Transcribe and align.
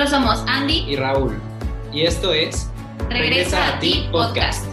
Nosotros 0.00 0.18
somos 0.18 0.48
Andy 0.48 0.86
y 0.88 0.96
Raúl. 0.96 1.38
Y 1.92 2.06
esto 2.06 2.32
es 2.32 2.70
Regresa, 3.10 3.68
a 3.68 3.80
ti 3.80 4.08
podcast. 4.10 4.64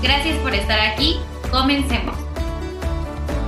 Gracias 0.00 0.36
por 0.38 0.54
estar 0.54 0.78
aquí. 0.78 1.16
Comencemos. 1.50 2.16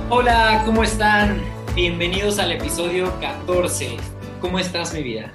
Hola, 0.09 0.63
¿cómo 0.65 0.83
están? 0.83 1.41
Bienvenidos 1.75 2.39
al 2.39 2.51
episodio 2.51 3.17
14. 3.21 3.95
¿Cómo 4.41 4.59
estás, 4.59 4.93
mi 4.93 5.01
vida? 5.01 5.31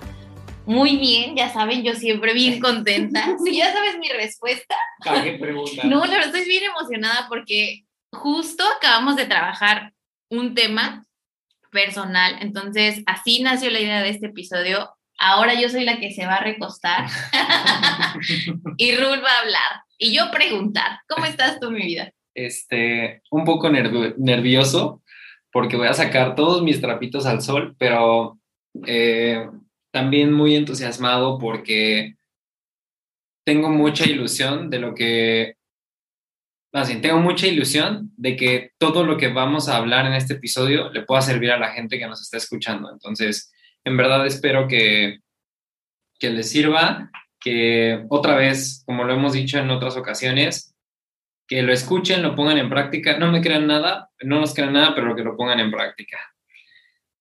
Muy 0.67 0.99
bien, 0.99 1.37
ya 1.37 1.51
saben, 1.51 1.85
yo 1.85 1.95
siempre 1.95 2.35
bien 2.35 2.61
contenta. 2.61 3.35
Si 3.43 3.57
ya 3.57 3.73
sabes 3.73 3.97
mi 3.99 4.11
respuesta. 4.11 4.77
¿Para 5.03 5.25
qué 5.25 5.39
pregunta? 5.39 5.85
No, 5.85 6.05
la 6.05 6.19
verdad 6.19 6.37
estoy 6.37 6.47
bien 6.47 6.65
emocionada 6.65 7.25
porque 7.31 7.87
justo 8.13 8.63
acabamos 8.77 9.17
de 9.17 9.25
trabajar 9.25 9.95
un 10.29 10.55
tema 10.55 11.06
personal. 11.71 12.37
Entonces, 12.41 13.03
así 13.07 13.43
nació 13.43 13.71
la 13.71 13.81
idea 13.81 14.03
de 14.03 14.11
este 14.11 14.27
episodio. 14.27 14.91
Ahora 15.19 15.59
yo 15.61 15.69
soy 15.69 15.85
la 15.85 15.99
que 15.99 16.13
se 16.13 16.27
va 16.27 16.37
a 16.37 16.45
recostar 16.45 17.07
y 18.77 18.95
Rul 18.97 19.25
va 19.25 19.31
a 19.31 19.41
hablar 19.41 19.83
y 19.99 20.15
yo 20.15 20.31
preguntar, 20.31 21.01
¿cómo 21.09 21.25
estás 21.25 21.59
tú, 21.59 21.71
mi 21.71 21.85
vida? 21.87 22.13
Este, 22.35 23.23
un 23.31 23.45
poco 23.45 23.71
nervioso 23.71 25.03
porque 25.51 25.77
voy 25.77 25.87
a 25.87 25.95
sacar 25.95 26.35
todos 26.35 26.63
mis 26.63 26.83
trapitos 26.83 27.25
al 27.25 27.41
sol, 27.41 27.75
pero 27.79 28.39
eh, 28.87 29.49
también 29.91 30.33
muy 30.33 30.55
entusiasmado 30.55 31.39
porque 31.39 32.17
tengo 33.47 33.71
mucha 33.71 34.05
ilusión 34.05 34.69
de 34.69 34.79
lo 34.79 34.95
que 34.95 35.56
Tengo 36.85 37.19
mucha 37.21 37.47
ilusión 37.47 38.13
de 38.19 38.37
que 38.37 38.73
todo 38.77 39.03
lo 39.05 39.17
que 39.17 39.29
vamos 39.29 39.69
a 39.69 39.79
hablar 39.79 40.05
en 40.05 40.13
este 40.13 40.35
episodio 40.35 40.91
le 40.91 41.03
pueda 41.03 41.23
servir 41.23 41.51
a 41.51 41.59
la 41.59 41.73
gente 41.73 41.99
que 41.99 42.07
nos 42.07 42.21
está 42.21 42.37
escuchando. 42.37 42.93
Entonces, 42.93 43.51
en 43.83 43.97
verdad 43.97 44.27
espero 44.27 44.69
que, 44.69 45.21
que 46.19 46.29
les 46.29 46.51
sirva, 46.51 47.11
que 47.41 48.05
otra 48.11 48.37
vez, 48.37 48.83
como 48.85 49.05
lo 49.05 49.15
hemos 49.15 49.33
dicho 49.33 49.59
en 49.59 49.71
otras 49.71 49.97
ocasiones, 49.97 50.75
que 51.49 51.63
lo 51.63 51.73
escuchen, 51.73 52.23
lo 52.23 52.35
pongan 52.35 52.59
en 52.59 52.69
práctica. 52.69 53.19
No 53.19 53.33
me 53.33 53.41
crean 53.41 53.67
nada, 53.67 54.11
no 54.21 54.41
nos 54.41 54.53
crean 54.53 54.75
nada, 54.75 54.95
pero 54.95 55.17
que 55.17 55.23
lo 55.23 55.35
pongan 55.35 55.61
en 55.61 55.71
práctica. 55.71 56.19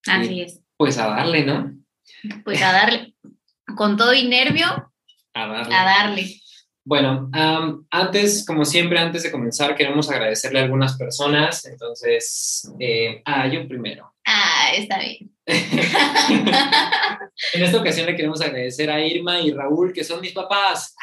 Así 0.06 0.42
es. 0.42 0.60
Pues 0.76 0.98
a 0.98 1.08
darle, 1.08 1.44
¿no? 1.44 1.72
Pues 2.44 2.60
a 2.60 2.72
darle. 2.72 3.14
Con 3.74 3.96
todo 3.96 4.12
y 4.12 4.28
nervio. 4.28 4.92
A 5.32 5.46
darle. 5.46 5.74
A 5.74 5.84
darle. 5.84 6.40
Bueno, 6.86 7.28
antes, 7.90 8.46
como 8.46 8.64
siempre, 8.64 8.98
antes 9.00 9.24
de 9.24 9.32
comenzar, 9.32 9.74
queremos 9.74 10.08
agradecerle 10.08 10.60
a 10.60 10.62
algunas 10.62 10.96
personas. 10.96 11.64
Entonces, 11.64 12.70
eh, 12.78 13.22
ah, 13.24 13.48
yo 13.48 13.66
primero. 13.66 14.14
Ah, 14.24 14.70
está 14.72 15.00
bien. 15.00 15.32
en 15.46 16.48
esta 17.64 17.78
ocasión 17.78 18.06
le 18.06 18.14
queremos 18.14 18.40
agradecer 18.40 18.88
a 18.88 19.04
Irma 19.04 19.40
y 19.40 19.50
Raúl, 19.50 19.92
que 19.92 20.04
son 20.04 20.20
mis 20.20 20.30
papás. 20.30 20.94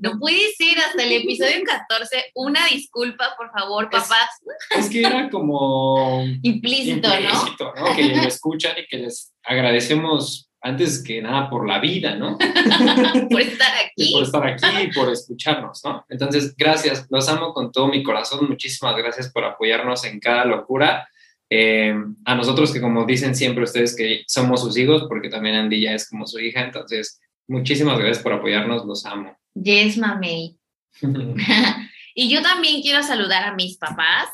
No 0.00 0.18
puede 0.18 0.50
ser 0.58 0.76
hasta 0.78 1.04
el 1.04 1.12
episodio 1.12 1.62
14. 1.64 2.32
Una 2.34 2.66
disculpa, 2.66 3.36
por 3.38 3.52
favor, 3.52 3.90
papás. 3.90 4.28
Es, 4.70 4.90
que 4.90 5.02
era 5.02 5.30
como 5.30 6.24
implícito, 6.42 7.14
implícito 7.14 7.72
¿no? 7.76 7.94
Que 7.94 8.08
lo 8.08 8.22
escuchan 8.22 8.76
y 8.76 8.88
que 8.88 8.98
les 8.98 9.32
agradecemos 9.44 10.49
antes 10.62 11.02
que 11.02 11.22
nada 11.22 11.48
por 11.48 11.66
la 11.66 11.78
vida, 11.78 12.16
¿no? 12.16 12.36
por 13.30 13.40
estar 13.40 13.72
aquí. 13.84 14.12
por 14.12 14.22
estar 14.22 14.46
aquí 14.46 14.66
y 14.84 14.92
por 14.92 15.10
escucharnos, 15.10 15.82
¿no? 15.84 16.04
Entonces, 16.08 16.54
gracias, 16.56 17.06
los 17.10 17.28
amo 17.28 17.52
con 17.52 17.72
todo 17.72 17.88
mi 17.88 18.02
corazón, 18.02 18.48
muchísimas 18.48 18.96
gracias 18.96 19.30
por 19.30 19.44
apoyarnos 19.44 20.04
en 20.04 20.20
cada 20.20 20.44
locura. 20.44 21.08
Eh, 21.52 21.92
a 22.24 22.34
nosotros 22.36 22.72
que 22.72 22.80
como 22.80 23.04
dicen 23.04 23.34
siempre 23.34 23.64
ustedes 23.64 23.96
que 23.96 24.22
somos 24.28 24.60
sus 24.62 24.76
hijos, 24.76 25.06
porque 25.08 25.28
también 25.28 25.56
Andy 25.56 25.80
ya 25.80 25.94
es 25.94 26.08
como 26.08 26.26
su 26.26 26.38
hija, 26.38 26.60
entonces 26.60 27.20
muchísimas 27.48 27.98
gracias 27.98 28.22
por 28.22 28.32
apoyarnos, 28.32 28.86
los 28.86 29.04
amo. 29.04 29.36
Yes, 29.54 29.98
mami. 29.98 30.56
y 32.14 32.30
yo 32.30 32.42
también 32.42 32.82
quiero 32.82 33.02
saludar 33.02 33.44
a 33.44 33.54
mis 33.54 33.78
papás, 33.78 34.28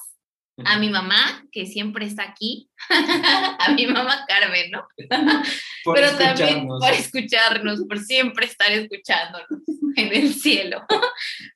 a 0.65 0.79
mi 0.79 0.89
mamá, 0.89 1.45
que 1.53 1.67
siempre 1.67 2.07
está 2.07 2.23
aquí, 2.23 2.71
a 3.59 3.73
mi 3.73 3.87
mamá 3.87 4.25
Carmen, 4.27 4.71
¿no? 4.71 4.87
Pero 5.85 6.17
también 6.17 6.67
por 6.67 6.93
escucharnos, 6.93 7.83
por 7.87 7.99
siempre 7.99 8.47
estar 8.47 8.71
escuchándonos 8.73 9.49
en 9.97 10.15
el 10.15 10.35
cielo. 10.35 10.85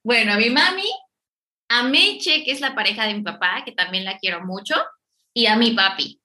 bueno, 0.03 0.35
a 0.35 0.37
mi 0.37 0.51
mami, 0.51 0.91
a 1.69 1.85
Meche, 1.85 2.45
que 2.45 2.53
es 2.53 2.61
la 2.61 2.75
pareja 2.75 3.07
de 3.07 3.15
mi 3.15 3.23
papá, 3.23 3.63
que 3.65 3.73
también 3.73 4.05
la 4.05 4.19
quiero 4.19 4.45
mucho, 4.45 4.75
y 5.35 5.47
a 5.47 5.57
mi 5.57 5.71
papi. 5.71 6.21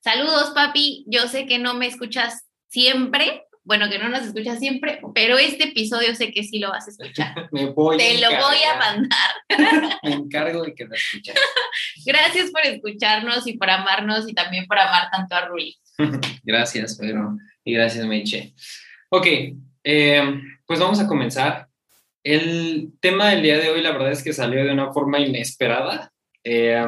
Saludos, 0.00 0.50
papi. 0.50 1.04
Yo 1.06 1.28
sé 1.28 1.46
que 1.46 1.58
no 1.58 1.74
me 1.74 1.86
escuchas 1.86 2.44
siempre, 2.68 3.43
bueno, 3.64 3.88
que 3.88 3.98
no 3.98 4.10
nos 4.10 4.26
escuchas 4.26 4.58
siempre, 4.58 5.00
pero 5.14 5.38
este 5.38 5.64
episodio 5.64 6.14
sé 6.14 6.32
que 6.32 6.44
sí 6.44 6.58
lo 6.58 6.68
vas 6.68 6.86
a 6.86 6.90
escuchar. 6.90 7.48
Me 7.52 7.66
voy 7.66 7.96
Te 7.96 8.20
lo 8.20 8.28
voy 8.28 8.58
a 8.62 8.78
mandar. 8.78 9.98
Me 10.02 10.12
encargo 10.12 10.62
de 10.62 10.74
que 10.74 10.84
lo 10.84 10.94
escuches. 10.94 11.34
Gracias 12.06 12.50
por 12.50 12.60
escucharnos 12.62 13.46
y 13.46 13.54
por 13.54 13.70
amarnos 13.70 14.28
y 14.28 14.34
también 14.34 14.66
por 14.66 14.78
amar 14.78 15.08
tanto 15.10 15.34
a 15.34 15.46
Rui. 15.46 15.76
gracias, 16.42 16.98
Pedro. 16.98 17.38
Y 17.64 17.72
gracias, 17.72 18.04
Meche. 18.06 18.54
Ok, 19.08 19.26
eh, 19.84 20.40
pues 20.66 20.78
vamos 20.78 21.00
a 21.00 21.06
comenzar. 21.06 21.68
El 22.22 22.92
tema 23.00 23.30
del 23.30 23.42
día 23.42 23.58
de 23.58 23.70
hoy, 23.70 23.80
la 23.80 23.92
verdad 23.92 24.12
es 24.12 24.22
que 24.22 24.32
salió 24.32 24.64
de 24.64 24.72
una 24.72 24.92
forma 24.92 25.20
inesperada. 25.20 26.12
Eh, 26.42 26.84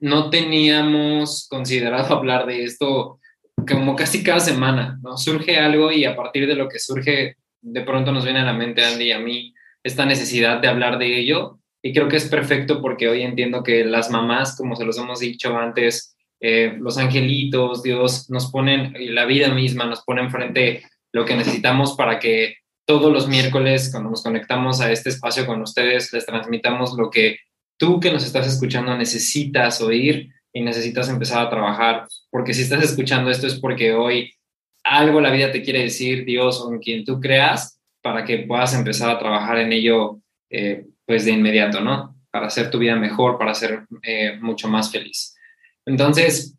no 0.00 0.30
teníamos 0.30 1.46
considerado 1.48 2.14
hablar 2.14 2.46
de 2.46 2.64
esto 2.64 3.17
como 3.66 3.96
casi 3.96 4.22
cada 4.22 4.40
semana, 4.40 4.98
¿no? 5.02 5.16
Surge 5.16 5.56
algo 5.58 5.90
y 5.90 6.04
a 6.04 6.16
partir 6.16 6.46
de 6.46 6.54
lo 6.54 6.68
que 6.68 6.78
surge, 6.78 7.36
de 7.60 7.80
pronto 7.82 8.12
nos 8.12 8.24
viene 8.24 8.40
a 8.40 8.44
la 8.44 8.52
mente, 8.52 8.84
Andy 8.84 9.06
y 9.06 9.12
a 9.12 9.18
mí, 9.18 9.54
esta 9.82 10.04
necesidad 10.04 10.60
de 10.60 10.68
hablar 10.68 10.98
de 10.98 11.18
ello. 11.18 11.58
Y 11.82 11.92
creo 11.92 12.08
que 12.08 12.16
es 12.16 12.28
perfecto 12.28 12.82
porque 12.82 13.08
hoy 13.08 13.22
entiendo 13.22 13.62
que 13.62 13.84
las 13.84 14.10
mamás, 14.10 14.56
como 14.56 14.76
se 14.76 14.84
los 14.84 14.98
hemos 14.98 15.20
dicho 15.20 15.56
antes, 15.56 16.16
eh, 16.40 16.76
los 16.78 16.98
angelitos, 16.98 17.82
Dios, 17.82 18.30
nos 18.30 18.50
ponen, 18.50 18.94
la 19.14 19.24
vida 19.24 19.48
misma 19.48 19.86
nos 19.86 20.02
pone 20.02 20.22
enfrente 20.22 20.82
lo 21.12 21.24
que 21.24 21.36
necesitamos 21.36 21.94
para 21.94 22.18
que 22.18 22.56
todos 22.86 23.12
los 23.12 23.28
miércoles, 23.28 23.90
cuando 23.90 24.10
nos 24.10 24.22
conectamos 24.22 24.80
a 24.80 24.90
este 24.90 25.10
espacio 25.10 25.46
con 25.46 25.60
ustedes, 25.62 26.12
les 26.12 26.24
transmitamos 26.26 26.94
lo 26.96 27.10
que 27.10 27.38
tú 27.78 28.00
que 28.00 28.12
nos 28.12 28.24
estás 28.24 28.46
escuchando 28.46 28.96
necesitas 28.96 29.80
oír 29.80 30.30
y 30.52 30.62
necesitas 30.62 31.08
empezar 31.08 31.46
a 31.46 31.50
trabajar, 31.50 32.06
porque 32.30 32.54
si 32.54 32.62
estás 32.62 32.84
escuchando 32.84 33.30
esto 33.30 33.46
es 33.46 33.58
porque 33.58 33.94
hoy 33.94 34.32
algo 34.84 35.20
la 35.20 35.30
vida 35.30 35.52
te 35.52 35.62
quiere 35.62 35.82
decir, 35.82 36.24
Dios 36.24 36.60
o 36.60 36.72
en 36.72 36.78
quien 36.78 37.04
tú 37.04 37.20
creas, 37.20 37.80
para 38.02 38.24
que 38.24 38.38
puedas 38.38 38.74
empezar 38.74 39.10
a 39.10 39.18
trabajar 39.18 39.58
en 39.58 39.72
ello 39.72 40.20
eh, 40.50 40.86
pues 41.04 41.24
de 41.24 41.32
inmediato, 41.32 41.80
¿no? 41.80 42.16
Para 42.30 42.46
hacer 42.46 42.70
tu 42.70 42.78
vida 42.78 42.96
mejor, 42.96 43.38
para 43.38 43.54
ser 43.54 43.86
eh, 44.02 44.38
mucho 44.40 44.68
más 44.68 44.90
feliz. 44.90 45.34
Entonces, 45.84 46.56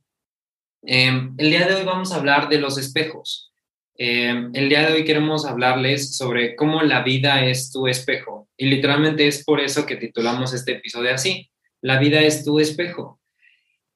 em, 0.84 1.34
el 1.38 1.50
día 1.50 1.68
de 1.68 1.75
hoy 1.75 1.86
vamos 1.86 2.12
a 2.12 2.18
hablar 2.18 2.50
de 2.50 2.59
los 2.59 2.78
espejos. 2.78 3.51
Em, 3.96 4.51
el 4.53 4.69
día 4.69 4.88
de 4.88 4.94
hoy 4.94 5.06
queremos 5.06 5.46
hablarles 5.46 6.16
sobre 6.16 6.56
cómo 6.56 6.81
la 6.84 7.03
vida 7.03 7.46
es 7.46 7.72
tu 7.72 7.88
espejo. 7.88 8.47
Y 8.57 8.68
literalmente 8.68 9.28
es 9.28 9.44
por 9.44 9.59
eso 9.59 9.86
que 9.86 9.96
titulamos 9.96 10.53
este 10.53 10.74
episodio 10.74 11.13
así. 11.13 11.50
La 11.81 12.00
vida 12.00 12.22
es 12.22 12.44
tu 12.44 12.59
espejo. 12.59 13.19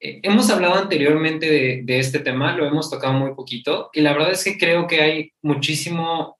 Eh, 0.03 0.19
hemos 0.21 0.49
hablado 0.49 0.75
anteriormente 0.75 1.81
de, 1.81 1.97
este 1.97 2.19
tema, 2.19 2.55
lo 2.57 2.67
hemos 2.67 2.91
tocado 2.91 3.13
muy 3.13 3.33
poquito 3.33 3.89
y 3.93 4.01
la 4.01 4.11
verdad 4.11 4.31
es 4.31 4.43
que 4.43 4.57
creo 4.57 4.85
que 4.85 5.01
hay 5.01 5.31
muchísimo 5.41 6.37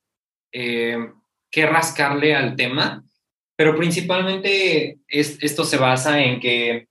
eh, 0.51 0.97
que 1.50 1.66
rascarle 1.66 2.36
al 2.36 2.57
tema, 2.57 3.06
pero 3.56 3.77
principalmente 3.77 4.98
esto 5.07 5.63
se 5.63 5.77
basa 5.77 6.21
en 6.21 6.42
que 6.42 6.88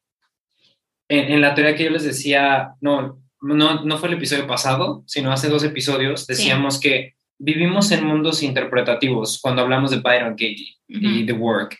en, 1.11 1.41
la 1.43 1.55
teoría 1.55 1.77
que 1.77 1.85
yo 1.85 1.91
les 1.91 2.05
decía, 2.05 2.71
no, 2.81 3.23
no, 3.43 3.85
no 3.85 3.99
fue 3.99 4.09
el 4.09 4.15
episodio 4.15 4.47
pasado, 4.47 5.05
sino 5.07 5.31
hace 5.31 5.51
dos 5.51 5.65
episodios, 5.65 6.27
decíamos 6.27 6.81
que 6.81 7.17
vivimos 7.39 7.93
en 7.93 8.07
mundos 8.07 8.43
interpretativos 8.43 9.41
cuando 9.43 9.61
hablamos 9.61 9.91
de 9.91 10.01
Byron 10.01 10.33
Katie 10.33 10.77
y 10.89 11.27
The 11.27 11.33
Work. 11.35 11.77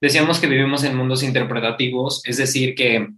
Decíamos 0.00 0.38
que 0.38 0.46
vivimos 0.46 0.84
en 0.84 0.96
mundos 0.96 1.24
interpretativos, 1.24 2.22
es 2.24 2.36
decir, 2.36 2.76
que 2.76 3.08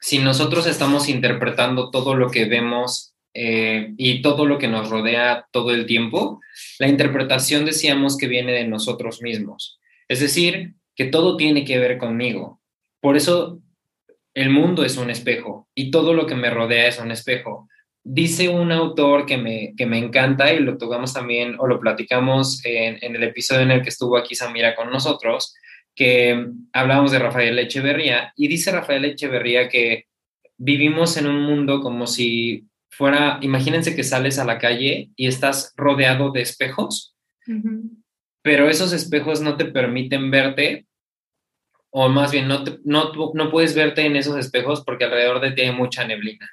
si 0.00 0.18
nosotros 0.18 0.66
estamos 0.66 1.08
interpretando 1.08 1.90
todo 1.90 2.14
lo 2.14 2.30
que 2.30 2.44
vemos 2.44 3.14
eh, 3.34 3.92
y 3.96 4.22
todo 4.22 4.46
lo 4.46 4.58
que 4.58 4.68
nos 4.68 4.90
rodea 4.90 5.46
todo 5.52 5.72
el 5.72 5.86
tiempo, 5.86 6.40
la 6.78 6.88
interpretación 6.88 7.64
decíamos 7.64 8.16
que 8.16 8.26
viene 8.26 8.52
de 8.52 8.66
nosotros 8.66 9.22
mismos. 9.22 9.78
Es 10.08 10.20
decir, 10.20 10.74
que 10.96 11.04
todo 11.04 11.36
tiene 11.36 11.64
que 11.64 11.78
ver 11.78 11.98
conmigo. 11.98 12.60
Por 13.00 13.16
eso 13.16 13.60
el 14.34 14.50
mundo 14.50 14.84
es 14.84 14.96
un 14.96 15.10
espejo 15.10 15.68
y 15.74 15.90
todo 15.90 16.14
lo 16.14 16.26
que 16.26 16.34
me 16.34 16.50
rodea 16.50 16.88
es 16.88 16.98
un 16.98 17.10
espejo. 17.10 17.68
Dice 18.02 18.48
un 18.48 18.72
autor 18.72 19.26
que 19.26 19.36
me, 19.36 19.74
que 19.76 19.84
me 19.84 19.98
encanta 19.98 20.52
y 20.52 20.60
lo 20.60 20.78
tocamos 20.78 21.12
también 21.12 21.56
o 21.58 21.66
lo 21.66 21.78
platicamos 21.78 22.64
en, 22.64 22.98
en 23.02 23.16
el 23.16 23.24
episodio 23.24 23.62
en 23.62 23.72
el 23.72 23.82
que 23.82 23.90
estuvo 23.90 24.16
aquí 24.16 24.34
Samira 24.34 24.74
con 24.74 24.90
nosotros, 24.90 25.54
que 25.98 26.46
hablamos 26.72 27.10
de 27.10 27.18
Rafael 27.18 27.58
Echeverría 27.58 28.32
y 28.36 28.46
dice 28.46 28.70
Rafael 28.70 29.04
Echeverría 29.04 29.68
que 29.68 30.04
vivimos 30.56 31.16
en 31.16 31.26
un 31.26 31.42
mundo 31.42 31.80
como 31.80 32.06
si 32.06 32.68
fuera, 32.88 33.40
imagínense 33.42 33.96
que 33.96 34.04
sales 34.04 34.38
a 34.38 34.44
la 34.44 34.58
calle 34.58 35.10
y 35.16 35.26
estás 35.26 35.74
rodeado 35.76 36.30
de 36.30 36.42
espejos, 36.42 37.16
pero 38.42 38.68
esos 38.68 38.92
espejos 38.92 39.40
no 39.40 39.56
te 39.56 39.64
permiten 39.64 40.30
verte, 40.30 40.86
o 41.90 42.08
más 42.08 42.30
bien 42.30 42.46
no, 42.46 42.62
no, 42.84 43.12
no 43.34 43.50
puedes 43.50 43.74
verte 43.74 44.02
en 44.02 44.14
esos 44.14 44.38
espejos 44.38 44.84
porque 44.84 45.04
alrededor 45.04 45.40
de 45.40 45.50
ti 45.50 45.62
hay 45.62 45.72
mucha 45.72 46.06
neblina. 46.06 46.48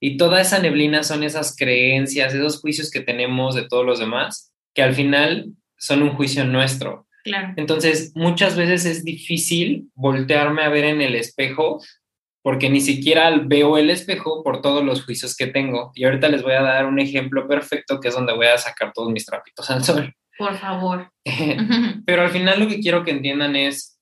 Y 0.00 0.16
toda 0.16 0.40
esa 0.40 0.58
neblina 0.58 1.04
son 1.04 1.22
esas 1.22 1.54
creencias, 1.56 2.34
esos 2.34 2.60
juicios 2.60 2.90
que 2.90 3.00
tenemos 3.00 3.54
de 3.54 3.68
todos 3.68 3.86
los 3.86 4.00
demás, 4.00 4.52
que 4.74 4.82
al 4.82 4.92
final 4.92 5.52
son 5.76 6.02
un 6.02 6.16
juicio 6.16 6.44
nuestro. 6.44 7.06
Claro. 7.24 7.54
Entonces, 7.56 8.12
muchas 8.14 8.56
veces 8.56 8.84
es 8.84 9.04
difícil 9.04 9.88
voltearme 9.94 10.62
a 10.62 10.68
ver 10.68 10.84
en 10.84 11.00
el 11.00 11.14
espejo 11.14 11.80
porque 12.42 12.68
ni 12.68 12.80
siquiera 12.80 13.30
veo 13.44 13.78
el 13.78 13.88
espejo 13.88 14.42
por 14.42 14.60
todos 14.60 14.84
los 14.84 15.04
juicios 15.04 15.36
que 15.36 15.46
tengo. 15.46 15.92
Y 15.94 16.04
ahorita 16.04 16.28
les 16.28 16.42
voy 16.42 16.54
a 16.54 16.62
dar 16.62 16.86
un 16.86 16.98
ejemplo 16.98 17.46
perfecto 17.46 18.00
que 18.00 18.08
es 18.08 18.14
donde 18.14 18.34
voy 18.34 18.46
a 18.46 18.58
sacar 18.58 18.92
todos 18.92 19.10
mis 19.10 19.24
trapitos 19.24 19.70
al 19.70 19.84
sol. 19.84 20.12
Por 20.36 20.56
favor. 20.56 21.10
Pero 22.04 22.22
al 22.22 22.30
final 22.30 22.60
lo 22.60 22.68
que 22.68 22.80
quiero 22.80 23.04
que 23.04 23.12
entiendan 23.12 23.54
es 23.54 23.92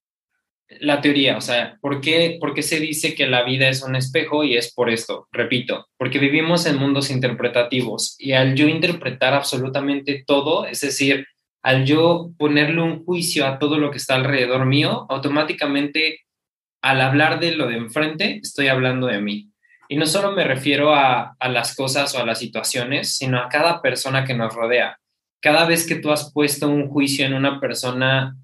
la 0.78 1.00
teoría, 1.00 1.36
o 1.36 1.40
sea, 1.40 1.76
¿por 1.80 2.00
qué, 2.00 2.38
¿por 2.40 2.54
qué 2.54 2.62
se 2.62 2.78
dice 2.78 3.16
que 3.16 3.26
la 3.26 3.42
vida 3.42 3.68
es 3.68 3.82
un 3.82 3.96
espejo? 3.96 4.44
Y 4.44 4.56
es 4.56 4.72
por 4.72 4.88
esto, 4.88 5.26
repito, 5.32 5.88
porque 5.98 6.20
vivimos 6.20 6.64
en 6.64 6.76
mundos 6.76 7.10
interpretativos 7.10 8.14
y 8.18 8.32
al 8.32 8.54
yo 8.54 8.68
interpretar 8.68 9.34
absolutamente 9.34 10.22
todo, 10.24 10.66
es 10.66 10.80
decir, 10.80 11.26
al 11.62 11.84
yo 11.84 12.30
ponerle 12.38 12.80
un 12.80 13.04
juicio 13.04 13.46
a 13.46 13.58
todo 13.58 13.78
lo 13.78 13.90
que 13.90 13.98
está 13.98 14.14
alrededor 14.14 14.66
mío, 14.66 15.06
automáticamente 15.08 16.20
al 16.82 17.00
hablar 17.00 17.40
de 17.40 17.52
lo 17.52 17.66
de 17.66 17.76
enfrente, 17.76 18.40
estoy 18.42 18.68
hablando 18.68 19.06
de 19.06 19.20
mí. 19.20 19.50
Y 19.88 19.96
no 19.96 20.06
solo 20.06 20.32
me 20.32 20.44
refiero 20.44 20.94
a, 20.94 21.36
las 21.40 21.74
cosas 21.74 22.14
o 22.14 22.20
a 22.20 22.26
las 22.26 22.38
situaciones, 22.38 23.16
sino 23.16 23.38
a 23.38 23.48
cada 23.48 23.82
persona 23.82 24.24
que 24.24 24.34
nos 24.34 24.54
rodea. 24.54 24.98
Cada 25.42 25.66
vez 25.66 25.86
que 25.86 25.96
tú 25.96 26.12
has 26.12 26.32
puesto 26.32 26.68
un 26.68 26.88
juicio 26.88 27.26
en 27.26 27.34
una 27.34 27.60
persona, 27.60 28.36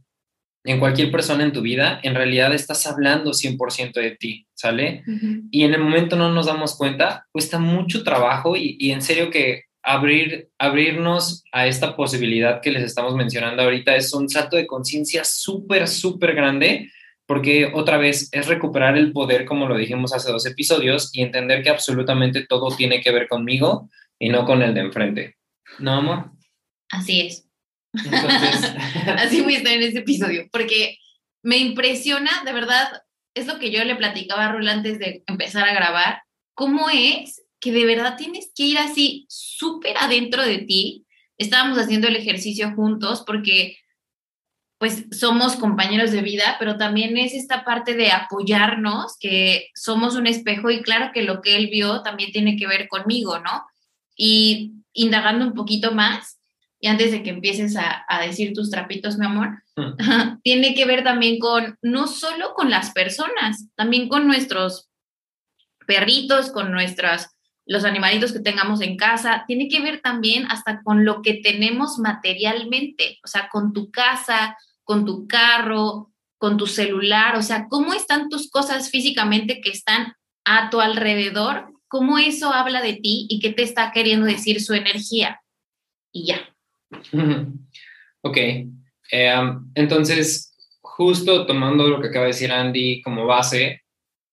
en 0.65 0.81
cualquier 0.81 1.11
persona 1.11 1.45
en 1.45 1.53
tu 1.53 1.63
vida, 1.63 2.01
en 2.03 2.15
realidad 2.15 2.53
estás 2.53 2.87
hablando 2.87 3.31
100% 3.31 3.93
de 3.93 4.17
ti, 4.17 4.47
¿sale? 4.55 5.05
Y 5.51 5.63
en 5.63 5.75
el 5.75 5.81
momento 5.81 6.17
no 6.17 6.33
nos 6.33 6.47
damos 6.47 6.77
cuenta, 6.77 7.27
cuesta 7.31 7.59
mucho 7.59 8.03
trabajo 8.03 8.57
y, 8.57 8.77
y 8.81 8.91
en 8.91 9.01
serio 9.01 9.31
que 9.31 9.66
abrir, 9.87 10.51
abrirnos 10.59 11.45
a 11.53 11.69
esta 11.69 11.95
posibilidad 11.95 12.61
que 12.61 12.73
les 12.73 12.83
estamos 12.83 13.15
mencionando 13.15 13.63
ahorita 13.63 13.95
es 13.95 14.13
un 14.13 14.29
salto 14.29 14.57
de 14.57 14.67
conciencia 14.67 15.23
súper, 15.25 15.87
súper 15.87 16.35
grande, 16.35 16.91
porque 17.25 17.71
otra 17.73 17.97
vez 17.97 18.29
es 18.33 18.49
recuperar 18.49 18.99
el 18.99 19.13
poder, 19.13 19.47
como 19.47 19.69
lo 19.69 19.77
dijimos 19.77 20.13
hace 20.13 20.33
dos 20.33 20.45
episodios, 20.45 21.11
y 21.13 21.23
entender 21.23 21.63
que 21.63 21.71
absolutamente 21.71 22.47
todo 22.47 22.75
tiene 22.77 23.01
que 23.01 23.13
ver 23.13 23.29
conmigo 23.29 23.89
y 24.19 24.29
no 24.29 24.45
con 24.45 24.61
el 24.63 24.75
de 24.75 24.81
enfrente. 24.81 25.37
¿No, 25.79 25.93
amor? 25.93 26.33
Así 26.91 27.21
es. 27.21 27.49
Así 29.17 29.41
voy 29.43 29.55
a 29.55 29.59
estar 29.59 29.73
en 29.73 29.83
este 29.83 30.01
episodio, 30.01 30.49
porque 30.51 30.99
me 31.45 31.59
impresiona, 31.59 32.43
de 32.45 32.53
verdad, 32.53 33.03
es 33.35 33.47
lo 33.47 33.61
que 33.61 33.71
yo 33.71 33.85
le 33.85 33.95
platicaba 33.95 34.47
a 34.47 34.53
Rul 34.53 34.67
antes 34.67 34.99
de 34.99 35.23
empezar 35.29 35.69
a 35.69 35.75
grabar, 35.75 36.23
cómo 36.55 36.91
es 36.91 37.46
que 37.67 37.73
de 37.73 37.85
verdad 37.85 38.17
tienes 38.17 38.53
que 38.55 38.63
ir 38.63 38.79
así 38.79 39.27
súper 39.29 39.97
adentro 39.99 40.47
de 40.47 40.59
ti. 40.59 41.05
Estábamos 41.37 41.77
haciendo 41.79 42.07
el 42.07 42.15
ejercicio 42.15 42.73
juntos 42.77 43.25
porque 43.27 43.77
pues 44.79 45.07
somos 45.11 45.57
compañeros 45.57 46.13
de 46.13 46.23
vida, 46.23 46.55
pero 46.61 46.77
también 46.77 47.19
es 47.19 47.35
esta 47.35 47.65
parte 47.65 47.95
de 47.95 48.13
apoyarnos, 48.13 49.17
que 49.19 49.71
somos 49.75 50.15
un 50.15 50.29
espejo 50.29 50.71
y 50.71 50.83
claro 50.83 51.11
que 51.13 51.23
lo 51.23 51.43
que 51.43 51.57
él 51.57 51.69
vio 51.69 52.03
también 52.03 52.31
tiene 52.31 52.57
que 52.57 52.69
ver 52.69 52.87
conmigo, 52.87 53.41
¿no? 53.41 53.67
Y 54.15 54.75
indagando 54.93 55.45
un 55.45 55.55
poquito 55.55 55.91
más, 55.91 56.39
y 56.79 56.87
antes 56.87 57.11
de 57.11 57.25
que 57.25 57.31
empieces 57.31 57.75
a, 57.75 58.05
a 58.07 58.21
decir 58.21 58.53
tus 58.53 58.71
trapitos, 58.71 59.19
mi 59.19 59.27
amor, 59.27 59.61
mm. 59.75 59.97
tiene 60.45 60.73
que 60.77 60.85
ver 60.85 61.03
también 61.03 61.41
con, 61.41 61.77
no 61.83 62.07
solo 62.07 62.55
con 62.55 62.71
las 62.71 62.93
personas, 62.93 63.67
también 63.75 64.09
con 64.09 64.29
nuestros 64.29 64.89
perritos, 65.85 66.53
con 66.53 66.71
nuestras 66.71 67.36
los 67.67 67.85
animalitos 67.85 68.33
que 68.33 68.41
tengamos 68.41 68.81
en 68.81 68.97
casa, 68.97 69.45
tiene 69.47 69.69
que 69.69 69.81
ver 69.81 70.01
también 70.01 70.47
hasta 70.51 70.83
con 70.83 71.05
lo 71.05 71.21
que 71.21 71.35
tenemos 71.35 71.99
materialmente, 71.99 73.19
o 73.25 73.27
sea, 73.27 73.49
con 73.51 73.73
tu 73.73 73.91
casa, 73.91 74.57
con 74.85 75.05
tu 75.05 75.27
carro, 75.27 76.13
con 76.39 76.57
tu 76.57 76.67
celular, 76.67 77.37
o 77.37 77.43
sea, 77.43 77.67
cómo 77.69 77.93
están 77.93 78.29
tus 78.29 78.49
cosas 78.49 78.91
físicamente 78.91 79.61
que 79.61 79.71
están 79.71 80.15
a 80.45 80.71
tu 80.71 80.81
alrededor, 80.81 81.73
cómo 81.89 82.19
eso 82.19 82.53
habla 82.53 82.81
de 82.83 82.95
ti 82.95 83.27
y 83.29 83.41
qué 83.41 83.53
te 83.53 83.65
está 83.65 83.91
queriendo 83.91 84.27
decir 84.27 84.63
su 84.63 84.75
energía. 84.75 85.41
Y 86.13 86.27
ya. 86.27 86.41
Ok, 88.23 88.39
eh, 88.39 88.67
entonces, 89.77 90.57
justo 90.81 91.47
tomando 91.47 91.87
lo 91.87 92.01
que 92.01 92.09
acaba 92.09 92.25
de 92.25 92.33
decir 92.33 92.51
Andy 92.51 93.01
como 93.01 93.25
base, 93.25 93.83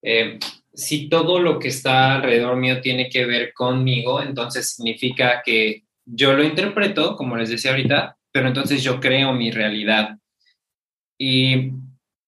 eh, 0.01 0.39
si 0.73 1.07
todo 1.07 1.39
lo 1.39 1.59
que 1.59 1.67
está 1.67 2.15
alrededor 2.15 2.55
mío 2.55 2.81
tiene 2.81 3.09
que 3.09 3.25
ver 3.25 3.53
conmigo, 3.53 4.21
entonces 4.21 4.71
significa 4.71 5.41
que 5.45 5.83
yo 6.05 6.33
lo 6.33 6.43
interpreto, 6.43 7.15
como 7.15 7.37
les 7.37 7.49
decía 7.49 7.71
ahorita, 7.71 8.17
pero 8.31 8.47
entonces 8.47 8.83
yo 8.83 8.99
creo 8.99 9.33
mi 9.33 9.51
realidad. 9.51 10.17
Y 11.17 11.71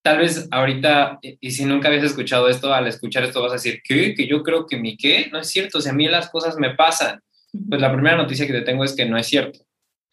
tal 0.03 0.19
vez 0.19 0.47
ahorita, 0.51 1.19
y 1.21 1.51
si 1.51 1.65
nunca 1.65 1.87
habías 1.87 2.03
escuchado 2.03 2.47
esto, 2.47 2.73
al 2.73 2.87
escuchar 2.87 3.23
esto 3.23 3.41
vas 3.41 3.51
a 3.51 3.55
decir, 3.55 3.81
¿qué? 3.83 4.13
Que 4.13 4.27
yo 4.27 4.43
creo 4.43 4.67
que 4.67 4.77
mi 4.77 4.95
qué? 4.95 5.29
No 5.31 5.39
es 5.39 5.47
cierto, 5.49 5.81
si 5.81 5.89
a 5.89 5.93
mí 5.93 6.07
las 6.07 6.29
cosas 6.29 6.57
me 6.57 6.75
pasan. 6.75 7.21
Pues 7.69 7.81
la 7.81 7.91
primera 7.91 8.17
noticia 8.17 8.45
que 8.45 8.53
te 8.53 8.61
tengo 8.61 8.83
es 8.83 8.95
que 8.95 9.05
no 9.05 9.17
es 9.17 9.27
cierto. 9.27 9.59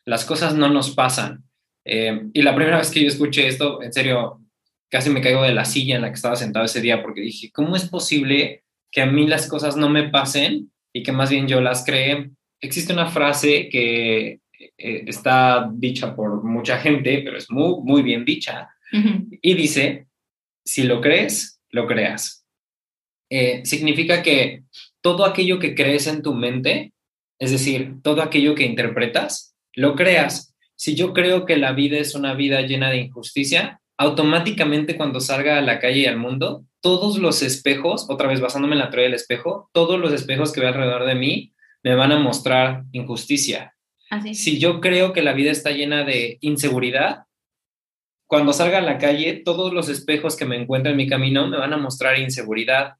Las 0.06 0.24
cosas 0.24 0.54
no 0.54 0.68
nos 0.68 0.92
pasan. 0.94 1.44
Eh, 1.84 2.28
y 2.32 2.42
la 2.42 2.54
primera 2.54 2.78
vez 2.78 2.90
que 2.90 3.02
yo 3.02 3.08
escuché 3.08 3.46
esto, 3.46 3.82
en 3.82 3.92
serio, 3.92 4.41
casi 4.92 5.08
me 5.08 5.22
caigo 5.22 5.42
de 5.42 5.54
la 5.54 5.64
silla 5.64 5.96
en 5.96 6.02
la 6.02 6.08
que 6.08 6.16
estaba 6.16 6.36
sentado 6.36 6.66
ese 6.66 6.82
día 6.82 7.02
porque 7.02 7.22
dije, 7.22 7.50
¿cómo 7.50 7.76
es 7.76 7.88
posible 7.88 8.62
que 8.90 9.00
a 9.00 9.06
mí 9.06 9.26
las 9.26 9.48
cosas 9.48 9.74
no 9.74 9.88
me 9.88 10.10
pasen 10.10 10.70
y 10.92 11.02
que 11.02 11.12
más 11.12 11.30
bien 11.30 11.48
yo 11.48 11.62
las 11.62 11.82
cree? 11.86 12.30
Existe 12.60 12.92
una 12.92 13.06
frase 13.06 13.70
que 13.70 14.40
eh, 14.76 15.04
está 15.06 15.70
dicha 15.72 16.14
por 16.14 16.44
mucha 16.44 16.76
gente, 16.76 17.22
pero 17.24 17.38
es 17.38 17.50
muy, 17.50 17.82
muy 17.82 18.02
bien 18.02 18.26
dicha, 18.26 18.68
y 18.92 19.54
dice, 19.54 20.08
si 20.62 20.82
lo 20.82 21.00
crees, 21.00 21.58
lo 21.70 21.86
creas. 21.86 22.44
Eh, 23.30 23.62
significa 23.64 24.22
que 24.22 24.64
todo 25.00 25.24
aquello 25.24 25.58
que 25.58 25.74
crees 25.74 26.06
en 26.06 26.20
tu 26.20 26.34
mente, 26.34 26.92
es 27.38 27.50
decir, 27.50 27.94
todo 28.02 28.20
aquello 28.20 28.54
que 28.54 28.66
interpretas, 28.66 29.56
lo 29.72 29.96
creas. 29.96 30.54
Si 30.76 30.94
yo 30.94 31.14
creo 31.14 31.46
que 31.46 31.56
la 31.56 31.72
vida 31.72 31.96
es 31.96 32.14
una 32.14 32.34
vida 32.34 32.60
llena 32.60 32.90
de 32.90 32.98
injusticia, 32.98 33.80
automáticamente 34.02 34.96
cuando 34.96 35.20
salga 35.20 35.58
a 35.58 35.62
la 35.62 35.78
calle 35.78 36.00
y 36.00 36.06
al 36.06 36.16
mundo, 36.16 36.64
todos 36.80 37.18
los 37.18 37.42
espejos, 37.42 38.06
otra 38.10 38.28
vez 38.28 38.40
basándome 38.40 38.74
en 38.74 38.80
la 38.80 38.90
teoría 38.90 39.04
del 39.04 39.14
espejo, 39.14 39.70
todos 39.72 39.98
los 40.00 40.12
espejos 40.12 40.52
que 40.52 40.60
veo 40.60 40.70
alrededor 40.70 41.06
de 41.06 41.14
mí 41.14 41.52
me 41.84 41.94
van 41.94 42.10
a 42.10 42.18
mostrar 42.18 42.84
injusticia. 42.90 43.76
Si 44.34 44.58
yo 44.58 44.80
creo 44.80 45.12
que 45.12 45.22
la 45.22 45.32
vida 45.32 45.50
está 45.50 45.70
llena 45.70 46.04
de 46.04 46.38
inseguridad, 46.40 47.22
cuando 48.26 48.52
salga 48.52 48.78
a 48.78 48.82
la 48.82 48.98
calle, 48.98 49.40
todos 49.44 49.72
los 49.72 49.88
espejos 49.88 50.36
que 50.36 50.46
me 50.46 50.56
encuentro 50.56 50.90
en 50.90 50.96
mi 50.96 51.06
camino 51.06 51.46
me 51.46 51.56
van 51.56 51.72
a 51.72 51.78
mostrar 51.78 52.18
inseguridad. 52.18 52.94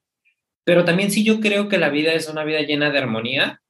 Pero 0.63 0.85
también 0.85 1.11
si 1.11 1.23
yo 1.23 1.39
creo 1.39 1.67
que 1.67 1.77
la 1.77 1.89
vida 1.89 2.13
es 2.13 2.29
una 2.29 2.45
vida 2.45 2.61
llena 2.61 2.91
de 2.91 2.99
armonía, 2.99 3.61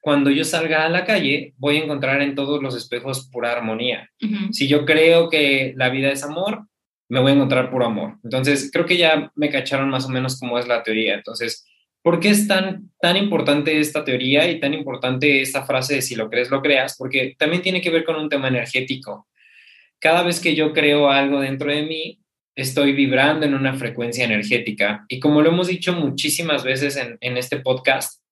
cuando 0.00 0.30
yo 0.30 0.44
salga 0.44 0.84
a 0.84 0.88
la 0.88 1.04
calle, 1.04 1.54
voy 1.56 1.76
a 1.78 1.84
encontrar 1.84 2.20
en 2.20 2.34
todos 2.34 2.62
los 2.62 2.76
espejos 2.76 3.30
pura 3.30 3.52
armonía. 3.52 4.10
Si 4.50 4.68
yo 4.68 4.84
creo 4.84 5.30
que 5.30 5.72
la 5.76 5.88
vida 5.88 6.10
es 6.10 6.22
amor, 6.24 6.66
me 7.12 7.20
voy 7.20 7.32
a 7.32 7.34
encontrar 7.34 7.70
puro 7.70 7.84
amor. 7.84 8.16
Entonces, 8.24 8.70
creo 8.72 8.86
que 8.86 8.96
ya 8.96 9.30
me 9.34 9.50
cacharon 9.50 9.90
más 9.90 10.06
o 10.06 10.08
menos 10.08 10.40
cómo 10.40 10.58
es 10.58 10.66
la 10.66 10.82
teoría. 10.82 11.12
Entonces, 11.12 11.66
¿por 12.00 12.18
qué 12.20 12.30
es 12.30 12.48
tan, 12.48 12.90
tan 13.02 13.18
importante 13.18 13.78
esta 13.78 14.02
teoría 14.02 14.50
y 14.50 14.58
tan 14.58 14.72
importante 14.72 15.42
esta 15.42 15.66
frase 15.66 15.96
de 15.96 16.02
si 16.02 16.14
lo 16.14 16.30
crees, 16.30 16.48
lo 16.48 16.62
creas? 16.62 16.96
Porque 16.96 17.36
también 17.38 17.60
tiene 17.60 17.82
que 17.82 17.90
ver 17.90 18.04
con 18.04 18.16
un 18.16 18.30
tema 18.30 18.48
energético. 18.48 19.28
Cada 19.98 20.22
vez 20.22 20.40
que 20.40 20.54
yo 20.54 20.72
creo 20.72 21.10
algo 21.10 21.38
dentro 21.40 21.70
de 21.70 21.82
mí, 21.82 22.18
estoy 22.54 22.94
vibrando 22.94 23.44
en 23.44 23.52
una 23.52 23.74
frecuencia 23.74 24.24
energética. 24.24 25.04
Y 25.06 25.20
como 25.20 25.42
lo 25.42 25.50
hemos 25.50 25.66
dicho 25.66 25.92
muchísimas 25.92 26.64
veces 26.64 26.96
en, 26.96 27.18
en 27.20 27.36
este 27.36 27.58
podcast, 27.58 28.22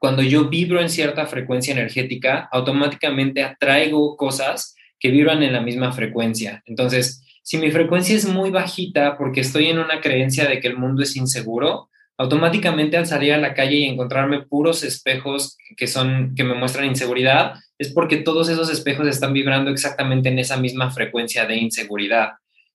cuando 0.00 0.24
yo 0.24 0.48
vibro 0.48 0.80
en 0.80 0.90
cierta 0.90 1.24
frecuencia 1.26 1.70
energética, 1.70 2.48
automáticamente 2.50 3.44
atraigo 3.44 4.16
cosas 4.16 4.74
que 4.98 5.12
vibran 5.12 5.44
en 5.44 5.52
la 5.52 5.60
misma 5.60 5.92
frecuencia. 5.92 6.64
Entonces, 6.66 7.24
si 7.48 7.56
mi 7.56 7.70
frecuencia 7.70 8.14
es 8.14 8.26
muy 8.26 8.50
bajita 8.50 9.16
porque 9.16 9.40
estoy 9.40 9.68
en 9.68 9.78
una 9.78 10.02
creencia 10.02 10.46
de 10.46 10.60
que 10.60 10.68
el 10.68 10.76
mundo 10.76 11.02
es 11.02 11.16
inseguro, 11.16 11.88
automáticamente 12.18 12.98
al 12.98 13.06
salir 13.06 13.32
a 13.32 13.38
la 13.38 13.54
calle 13.54 13.76
y 13.76 13.84
encontrarme 13.86 14.42
puros 14.42 14.84
espejos 14.84 15.56
que 15.74 15.86
son 15.86 16.34
que 16.36 16.44
me 16.44 16.52
muestran 16.52 16.84
inseguridad, 16.84 17.54
es 17.78 17.90
porque 17.90 18.18
todos 18.18 18.50
esos 18.50 18.70
espejos 18.70 19.08
están 19.08 19.32
vibrando 19.32 19.70
exactamente 19.70 20.28
en 20.28 20.38
esa 20.38 20.58
misma 20.58 20.90
frecuencia 20.90 21.46
de 21.46 21.56
inseguridad. 21.56 22.32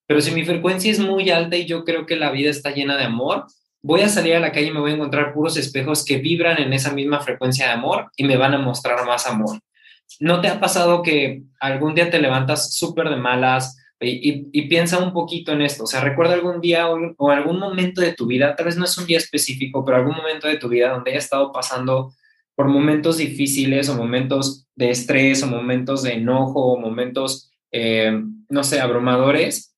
Pero 0.07 0.21
si 0.21 0.31
mi 0.31 0.43
frecuencia 0.43 0.91
es 0.91 0.97
muy 0.97 1.29
alta 1.29 1.55
y 1.55 1.67
yo 1.67 1.83
creo 1.83 2.07
que 2.07 2.15
la 2.15 2.31
vida 2.31 2.49
está 2.49 2.71
llena 2.71 2.97
de 2.97 3.03
amor, 3.03 3.45
voy 3.83 4.01
a 4.01 4.09
salir 4.09 4.33
a 4.33 4.39
la 4.39 4.51
calle 4.51 4.69
y 4.69 4.73
me 4.73 4.79
voy 4.79 4.93
a 4.93 4.95
encontrar 4.95 5.35
puros 5.35 5.55
espejos 5.55 6.03
que 6.03 6.17
vibran 6.17 6.59
en 6.59 6.73
esa 6.73 6.91
misma 6.91 7.19
frecuencia 7.19 7.67
de 7.67 7.73
amor 7.73 8.09
y 8.17 8.23
me 8.23 8.37
van 8.37 8.55
a 8.55 8.57
mostrar 8.57 9.05
más 9.05 9.27
amor. 9.27 9.59
¿No 10.19 10.41
te 10.41 10.47
ha 10.47 10.59
pasado 10.59 11.03
que 11.03 11.43
algún 11.59 11.93
día 11.93 12.09
te 12.09 12.19
levantas 12.19 12.73
súper 12.73 13.11
de 13.11 13.17
malas 13.17 13.77
y, 14.03 14.67
piensa 14.67 14.99
un 14.99 15.13
poquito 15.13 15.51
en 15.51 15.61
esto? 15.61 15.83
O 15.83 15.87
sea, 15.87 16.01
recuerda 16.01 16.33
algún 16.33 16.61
día 16.61 16.87
o, 16.89 17.29
algún 17.29 17.59
momento 17.59 18.01
de 18.01 18.13
tu 18.13 18.25
vida, 18.25 18.55
tal 18.55 18.67
vez 18.67 18.77
no 18.77 18.85
es 18.85 18.97
un 18.97 19.05
día 19.05 19.17
específico, 19.17 19.83
pero 19.83 19.97
algún 19.97 20.15
momento 20.15 20.47
de 20.47 20.57
tu 20.57 20.69
vida 20.69 20.89
donde 20.89 21.11
hayas 21.11 21.25
estado 21.25 21.51
pasando 21.51 22.13
por 22.55 22.67
momentos 22.67 23.17
difíciles 23.17 23.89
o 23.89 23.95
momentos 23.95 24.67
de 24.75 24.91
estrés 24.91 25.41
o 25.43 25.47
momentos 25.47 26.03
de 26.03 26.13
enojo 26.13 26.73
o 26.73 26.79
momentos, 26.79 27.51
eh, 27.71 28.21
no 28.49 28.63
sé, 28.63 28.79
abrumadores. 28.79 29.75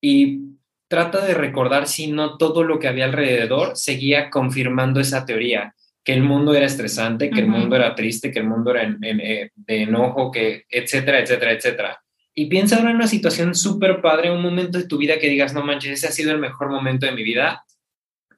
Y 0.00 0.40
trata 0.88 1.24
de 1.24 1.34
recordar 1.34 1.88
si 1.88 2.10
no 2.10 2.36
todo 2.36 2.64
lo 2.64 2.78
que 2.78 2.88
había 2.88 3.06
alrededor 3.06 3.76
seguía 3.76 4.28
confirmando 4.30 5.00
esa 5.00 5.24
teoría 5.24 5.74
que 6.04 6.12
el 6.12 6.22
mundo 6.22 6.54
era 6.54 6.66
estresante, 6.66 7.30
que 7.30 7.40
el 7.40 7.46
mundo 7.46 7.76
era 7.76 7.94
triste, 7.94 8.30
que 8.30 8.40
el 8.40 8.46
mundo 8.46 8.72
era 8.72 8.82
eh, 9.02 9.50
de 9.54 9.82
enojo, 9.82 10.30
que 10.30 10.64
etcétera, 10.68 11.20
etcétera, 11.20 11.52
etcétera. 11.52 12.01
Y 12.34 12.46
piensa 12.46 12.76
ahora 12.76 12.90
en 12.90 12.96
una 12.96 13.06
situación 13.06 13.54
súper 13.54 14.00
padre, 14.00 14.30
un 14.30 14.42
momento 14.42 14.78
de 14.78 14.86
tu 14.86 14.96
vida 14.96 15.18
que 15.18 15.28
digas, 15.28 15.52
no 15.52 15.62
manches, 15.62 15.92
ese 15.92 16.08
ha 16.08 16.12
sido 16.12 16.32
el 16.32 16.38
mejor 16.38 16.70
momento 16.70 17.06
de 17.06 17.12
mi 17.12 17.22
vida. 17.22 17.64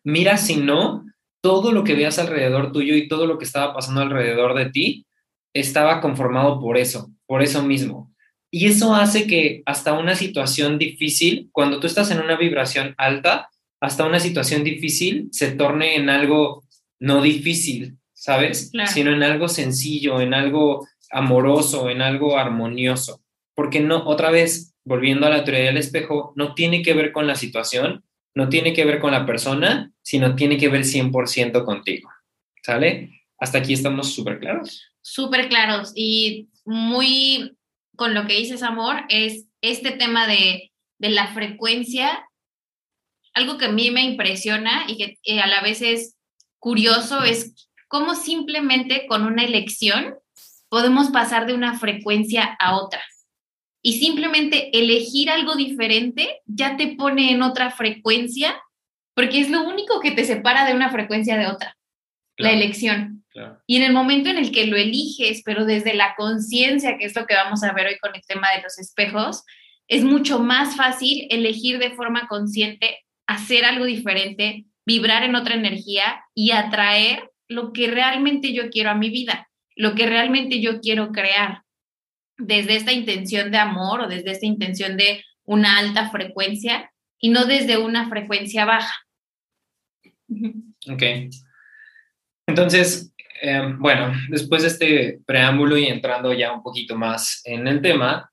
Mira 0.02 0.36
si 0.36 0.56
no, 0.56 1.04
todo 1.40 1.72
lo 1.72 1.84
que 1.84 1.94
veas 1.94 2.18
alrededor 2.18 2.72
tuyo 2.72 2.96
y 2.96 3.08
todo 3.08 3.26
lo 3.26 3.38
que 3.38 3.44
estaba 3.44 3.74
pasando 3.74 4.00
alrededor 4.00 4.54
de 4.54 4.70
ti 4.70 5.06
estaba 5.52 6.00
conformado 6.00 6.60
por 6.60 6.76
eso, 6.76 7.10
por 7.26 7.42
eso 7.42 7.62
mismo. 7.62 8.12
Y 8.50 8.66
eso 8.66 8.94
hace 8.94 9.26
que 9.26 9.62
hasta 9.66 9.94
una 9.94 10.14
situación 10.14 10.78
difícil, 10.78 11.48
cuando 11.52 11.80
tú 11.80 11.86
estás 11.86 12.10
en 12.10 12.20
una 12.20 12.36
vibración 12.36 12.94
alta, 12.98 13.48
hasta 13.80 14.06
una 14.06 14.20
situación 14.20 14.64
difícil 14.64 15.28
se 15.32 15.52
torne 15.52 15.96
en 15.96 16.08
algo 16.08 16.64
no 17.00 17.20
difícil, 17.20 17.98
¿sabes? 18.12 18.70
Sino 18.86 19.12
en 19.12 19.22
algo 19.22 19.48
sencillo, 19.48 20.20
en 20.20 20.34
algo 20.34 20.86
amoroso, 21.10 21.90
en 21.90 22.00
algo 22.00 22.38
armonioso. 22.38 23.23
Porque 23.54 23.80
no, 23.80 24.06
otra 24.06 24.30
vez, 24.30 24.74
volviendo 24.84 25.26
a 25.26 25.30
la 25.30 25.44
teoría 25.44 25.66
del 25.66 25.76
espejo, 25.76 26.32
no 26.36 26.54
tiene 26.54 26.82
que 26.82 26.94
ver 26.94 27.12
con 27.12 27.26
la 27.26 27.36
situación, 27.36 28.04
no 28.34 28.48
tiene 28.48 28.72
que 28.72 28.84
ver 28.84 29.00
con 29.00 29.12
la 29.12 29.26
persona, 29.26 29.92
sino 30.02 30.34
tiene 30.34 30.56
que 30.58 30.68
ver 30.68 30.82
100% 30.82 31.64
contigo. 31.64 32.10
¿Sale? 32.62 33.10
Hasta 33.38 33.58
aquí 33.58 33.72
estamos 33.72 34.14
súper 34.14 34.40
claros. 34.40 34.82
Súper 35.02 35.48
claros 35.48 35.92
y 35.94 36.48
muy 36.64 37.56
con 37.96 38.14
lo 38.14 38.26
que 38.26 38.34
dices, 38.34 38.62
amor, 38.62 39.04
es 39.08 39.46
este 39.60 39.92
tema 39.92 40.26
de, 40.26 40.72
de 40.98 41.10
la 41.10 41.28
frecuencia, 41.28 42.28
algo 43.34 43.58
que 43.58 43.66
a 43.66 43.72
mí 43.72 43.90
me 43.90 44.02
impresiona 44.02 44.84
y 44.88 44.96
que 44.96 45.18
eh, 45.24 45.40
a 45.40 45.46
la 45.46 45.60
vez 45.60 45.82
es 45.82 46.16
curioso 46.58 47.22
es 47.22 47.68
cómo 47.88 48.14
simplemente 48.14 49.06
con 49.06 49.24
una 49.24 49.44
elección 49.44 50.14
podemos 50.68 51.10
pasar 51.10 51.46
de 51.46 51.54
una 51.54 51.78
frecuencia 51.78 52.56
a 52.58 52.76
otra. 52.76 53.02
Y 53.86 53.98
simplemente 53.98 54.70
elegir 54.72 55.28
algo 55.28 55.56
diferente 55.56 56.40
ya 56.46 56.78
te 56.78 56.96
pone 56.96 57.32
en 57.32 57.42
otra 57.42 57.70
frecuencia, 57.70 58.58
porque 59.14 59.40
es 59.40 59.50
lo 59.50 59.62
único 59.62 60.00
que 60.00 60.10
te 60.10 60.24
separa 60.24 60.66
de 60.66 60.74
una 60.74 60.90
frecuencia 60.90 61.36
de 61.36 61.46
otra, 61.46 61.76
la 62.38 62.50
elección. 62.50 63.24
Y 63.66 63.76
en 63.76 63.82
el 63.82 63.92
momento 63.92 64.30
en 64.30 64.38
el 64.38 64.52
que 64.52 64.66
lo 64.66 64.78
eliges, 64.78 65.42
pero 65.44 65.66
desde 65.66 65.92
la 65.92 66.14
conciencia, 66.16 66.96
que 66.96 67.04
es 67.04 67.14
lo 67.14 67.26
que 67.26 67.34
vamos 67.34 67.62
a 67.62 67.74
ver 67.74 67.88
hoy 67.88 67.98
con 67.98 68.14
el 68.14 68.22
tema 68.26 68.48
de 68.56 68.62
los 68.62 68.78
espejos, 68.78 69.42
es 69.86 70.02
mucho 70.02 70.38
más 70.38 70.76
fácil 70.76 71.26
elegir 71.28 71.78
de 71.78 71.90
forma 71.90 72.26
consciente 72.26 73.00
hacer 73.26 73.66
algo 73.66 73.84
diferente, 73.84 74.64
vibrar 74.86 75.24
en 75.24 75.34
otra 75.34 75.56
energía 75.56 76.24
y 76.34 76.52
atraer 76.52 77.30
lo 77.48 77.74
que 77.74 77.88
realmente 77.88 78.54
yo 78.54 78.70
quiero 78.70 78.90
a 78.90 78.94
mi 78.94 79.10
vida, 79.10 79.48
lo 79.76 79.94
que 79.94 80.06
realmente 80.06 80.60
yo 80.60 80.80
quiero 80.80 81.12
crear, 81.12 81.63
desde 82.38 82.76
esta 82.76 82.92
intención 82.92 83.50
de 83.50 83.58
amor 83.58 84.02
o 84.02 84.08
desde 84.08 84.32
esta 84.32 84.46
intención 84.46 84.96
de 84.96 85.22
una 85.44 85.78
alta 85.78 86.10
frecuencia 86.10 86.90
y 87.18 87.30
no 87.30 87.44
desde 87.44 87.78
una 87.78 88.08
frecuencia 88.08 88.64
baja. 88.64 88.94
Ok. 90.90 91.02
Entonces, 92.46 93.12
em, 93.40 93.78
bueno, 93.78 94.12
después 94.28 94.62
de 94.62 94.68
este 94.68 95.20
preámbulo 95.26 95.76
y 95.76 95.86
entrando 95.86 96.32
ya 96.32 96.52
un 96.52 96.62
poquito 96.62 96.96
más 96.96 97.40
en 97.44 97.66
el 97.66 97.80
tema, 97.80 98.30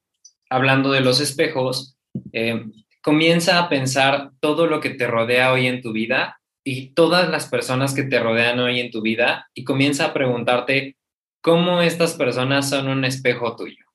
hablando 0.49 0.91
de 0.91 1.01
los 1.01 1.21
espejos, 1.21 1.97
em, 2.33 2.71
comienza 3.01 3.59
a 3.59 3.69
pensar 3.69 4.31
todo 4.39 4.67
lo 4.67 4.79
que 4.79 4.91
te 4.91 5.07
rodea 5.07 5.53
hoy 5.53 5.67
en 5.67 5.81
tu 5.81 5.91
vida 5.93 6.41
y 6.63 6.93
todas 6.93 7.29
las 7.29 7.47
personas 7.47 7.93
que 7.93 8.03
te 8.03 8.19
rodean 8.19 8.59
hoy 8.59 8.79
en 8.79 8.91
tu 8.91 9.01
vida 9.01 9.49
y 9.53 9.63
comienza 9.63 10.07
a 10.07 10.13
preguntarte 10.13 10.97
cómo 11.41 11.81
estas 11.81 12.13
personas 12.13 12.69
son 12.69 12.87
un 12.87 13.05
espejo 13.05 13.55
tuyo. 13.55 13.90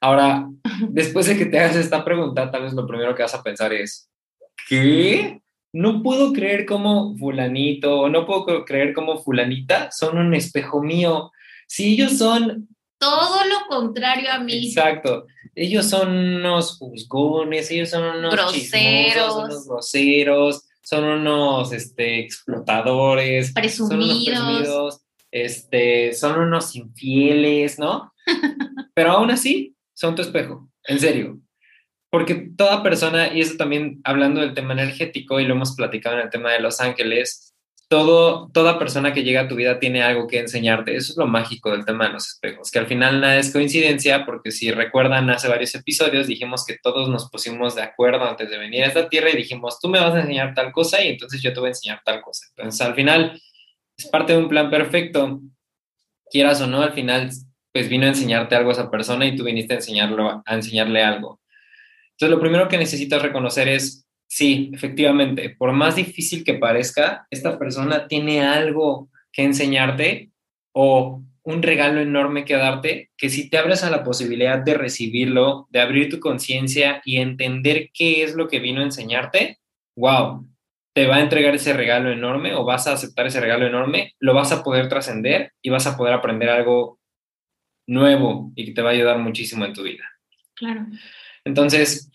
Ahora, 0.00 0.48
después 0.88 1.26
de 1.26 1.36
que 1.36 1.46
te 1.46 1.58
hagas 1.58 1.76
esta 1.76 2.04
pregunta, 2.04 2.50
tal 2.50 2.62
vez 2.62 2.72
lo 2.72 2.86
primero 2.86 3.14
que 3.14 3.22
vas 3.22 3.34
a 3.34 3.42
pensar 3.42 3.72
es, 3.72 4.10
¿qué? 4.68 5.40
No 5.72 6.02
puedo 6.02 6.32
creer 6.32 6.66
como 6.66 7.16
fulanito 7.16 8.00
o 8.00 8.08
no 8.08 8.26
puedo 8.26 8.64
creer 8.64 8.92
como 8.92 9.22
fulanita 9.22 9.90
son 9.92 10.18
un 10.18 10.34
espejo 10.34 10.82
mío. 10.82 11.30
Si 11.68 11.92
ellos 11.94 12.18
son... 12.18 12.68
Todo 12.98 13.44
lo 13.46 13.66
contrario 13.68 14.30
a 14.32 14.40
mí. 14.40 14.68
Exacto. 14.68 15.26
Ellos 15.54 15.86
son 15.86 16.10
unos 16.10 16.76
juzgones, 16.76 17.70
ellos 17.70 17.90
son 17.90 18.04
unos 18.18 18.34
groseros, 18.34 19.36
unos 19.36 19.66
groseros, 19.66 20.64
son 20.82 21.04
unos 21.04 21.72
este, 21.72 22.20
explotadores, 22.20 23.52
presumidos. 23.52 25.00
este, 25.30 26.12
son 26.12 26.40
unos 26.40 26.74
infieles, 26.74 27.78
¿no? 27.78 28.12
Pero 28.94 29.12
aún 29.12 29.30
así, 29.30 29.76
son 30.00 30.14
tu 30.14 30.22
espejo, 30.22 30.70
en 30.84 30.98
serio. 30.98 31.38
Porque 32.10 32.34
toda 32.56 32.82
persona, 32.82 33.32
y 33.34 33.40
eso 33.42 33.56
también 33.56 34.00
hablando 34.02 34.40
del 34.40 34.54
tema 34.54 34.72
energético, 34.72 35.38
y 35.38 35.44
lo 35.44 35.54
hemos 35.54 35.76
platicado 35.76 36.16
en 36.16 36.22
el 36.22 36.30
tema 36.30 36.52
de 36.52 36.60
los 36.60 36.80
ángeles, 36.80 37.54
todo, 37.88 38.50
toda 38.52 38.78
persona 38.78 39.12
que 39.12 39.24
llega 39.24 39.42
a 39.42 39.48
tu 39.48 39.56
vida 39.56 39.78
tiene 39.78 40.02
algo 40.02 40.26
que 40.26 40.38
enseñarte. 40.38 40.96
Eso 40.96 41.12
es 41.12 41.18
lo 41.18 41.26
mágico 41.26 41.70
del 41.70 41.84
tema 41.84 42.06
de 42.06 42.14
los 42.14 42.28
espejos, 42.28 42.70
que 42.70 42.78
al 42.78 42.86
final 42.86 43.20
nada 43.20 43.36
es 43.36 43.52
coincidencia, 43.52 44.24
porque 44.24 44.52
si 44.52 44.70
recuerdan, 44.70 45.28
hace 45.28 45.48
varios 45.48 45.74
episodios 45.74 46.26
dijimos 46.26 46.64
que 46.64 46.78
todos 46.82 47.10
nos 47.10 47.28
pusimos 47.30 47.74
de 47.74 47.82
acuerdo 47.82 48.24
antes 48.24 48.48
de 48.48 48.58
venir 48.58 48.84
a 48.84 48.86
esta 48.86 49.08
tierra 49.08 49.30
y 49.30 49.36
dijimos, 49.36 49.78
tú 49.80 49.88
me 49.88 50.00
vas 50.00 50.14
a 50.14 50.20
enseñar 50.20 50.54
tal 50.54 50.72
cosa 50.72 51.04
y 51.04 51.08
entonces 51.08 51.42
yo 51.42 51.52
te 51.52 51.60
voy 51.60 51.66
a 51.66 51.70
enseñar 51.70 52.00
tal 52.04 52.22
cosa. 52.22 52.46
Entonces, 52.56 52.80
al 52.80 52.94
final, 52.94 53.40
es 53.98 54.06
parte 54.06 54.32
de 54.32 54.38
un 54.38 54.48
plan 54.48 54.70
perfecto, 54.70 55.40
quieras 56.30 56.60
o 56.62 56.66
no, 56.66 56.82
al 56.82 56.92
final, 56.92 57.30
pues 57.72 57.88
vino 57.88 58.06
a 58.06 58.08
enseñarte 58.08 58.56
algo 58.56 58.70
esa 58.70 58.90
persona 58.90 59.26
y 59.26 59.36
tú 59.36 59.44
viniste 59.44 59.74
a, 59.74 59.76
enseñarlo, 59.76 60.42
a 60.44 60.54
enseñarle 60.54 61.02
algo. 61.02 61.40
Entonces, 62.12 62.30
lo 62.34 62.40
primero 62.40 62.68
que 62.68 62.78
necesitas 62.78 63.22
reconocer 63.22 63.68
es 63.68 64.06
Sí, 64.32 64.70
efectivamente, 64.72 65.56
por 65.58 65.72
más 65.72 65.96
difícil 65.96 66.44
que 66.44 66.54
parezca, 66.54 67.26
esta 67.30 67.58
persona 67.58 68.06
tiene 68.06 68.42
algo 68.42 69.10
que 69.32 69.42
enseñarte 69.42 70.30
o 70.72 71.20
un 71.42 71.62
regalo 71.64 72.00
enorme 72.00 72.44
que 72.44 72.54
darte, 72.54 73.10
que 73.16 73.28
si 73.28 73.50
te 73.50 73.58
abres 73.58 73.82
a 73.82 73.90
la 73.90 74.04
posibilidad 74.04 74.60
de 74.60 74.74
recibirlo, 74.74 75.66
de 75.70 75.80
abrir 75.80 76.08
tu 76.10 76.20
conciencia 76.20 77.02
y 77.04 77.16
entender 77.16 77.90
qué 77.92 78.22
es 78.22 78.36
lo 78.36 78.46
que 78.46 78.60
vino 78.60 78.82
a 78.82 78.84
enseñarte, 78.84 79.58
wow, 79.96 80.46
te 80.94 81.08
va 81.08 81.16
a 81.16 81.22
entregar 81.22 81.56
ese 81.56 81.72
regalo 81.72 82.12
enorme 82.12 82.54
o 82.54 82.64
vas 82.64 82.86
a 82.86 82.92
aceptar 82.92 83.26
ese 83.26 83.40
regalo 83.40 83.66
enorme, 83.66 84.14
lo 84.20 84.32
vas 84.32 84.52
a 84.52 84.62
poder 84.62 84.88
trascender 84.88 85.54
y 85.60 85.70
vas 85.70 85.88
a 85.88 85.96
poder 85.96 86.14
aprender 86.14 86.50
algo 86.50 86.99
nuevo 87.90 88.52
y 88.54 88.64
que 88.66 88.72
te 88.72 88.82
va 88.82 88.90
a 88.90 88.92
ayudar 88.92 89.18
muchísimo 89.18 89.64
en 89.64 89.72
tu 89.72 89.82
vida. 89.82 90.04
Claro. 90.54 90.86
Entonces, 91.44 92.10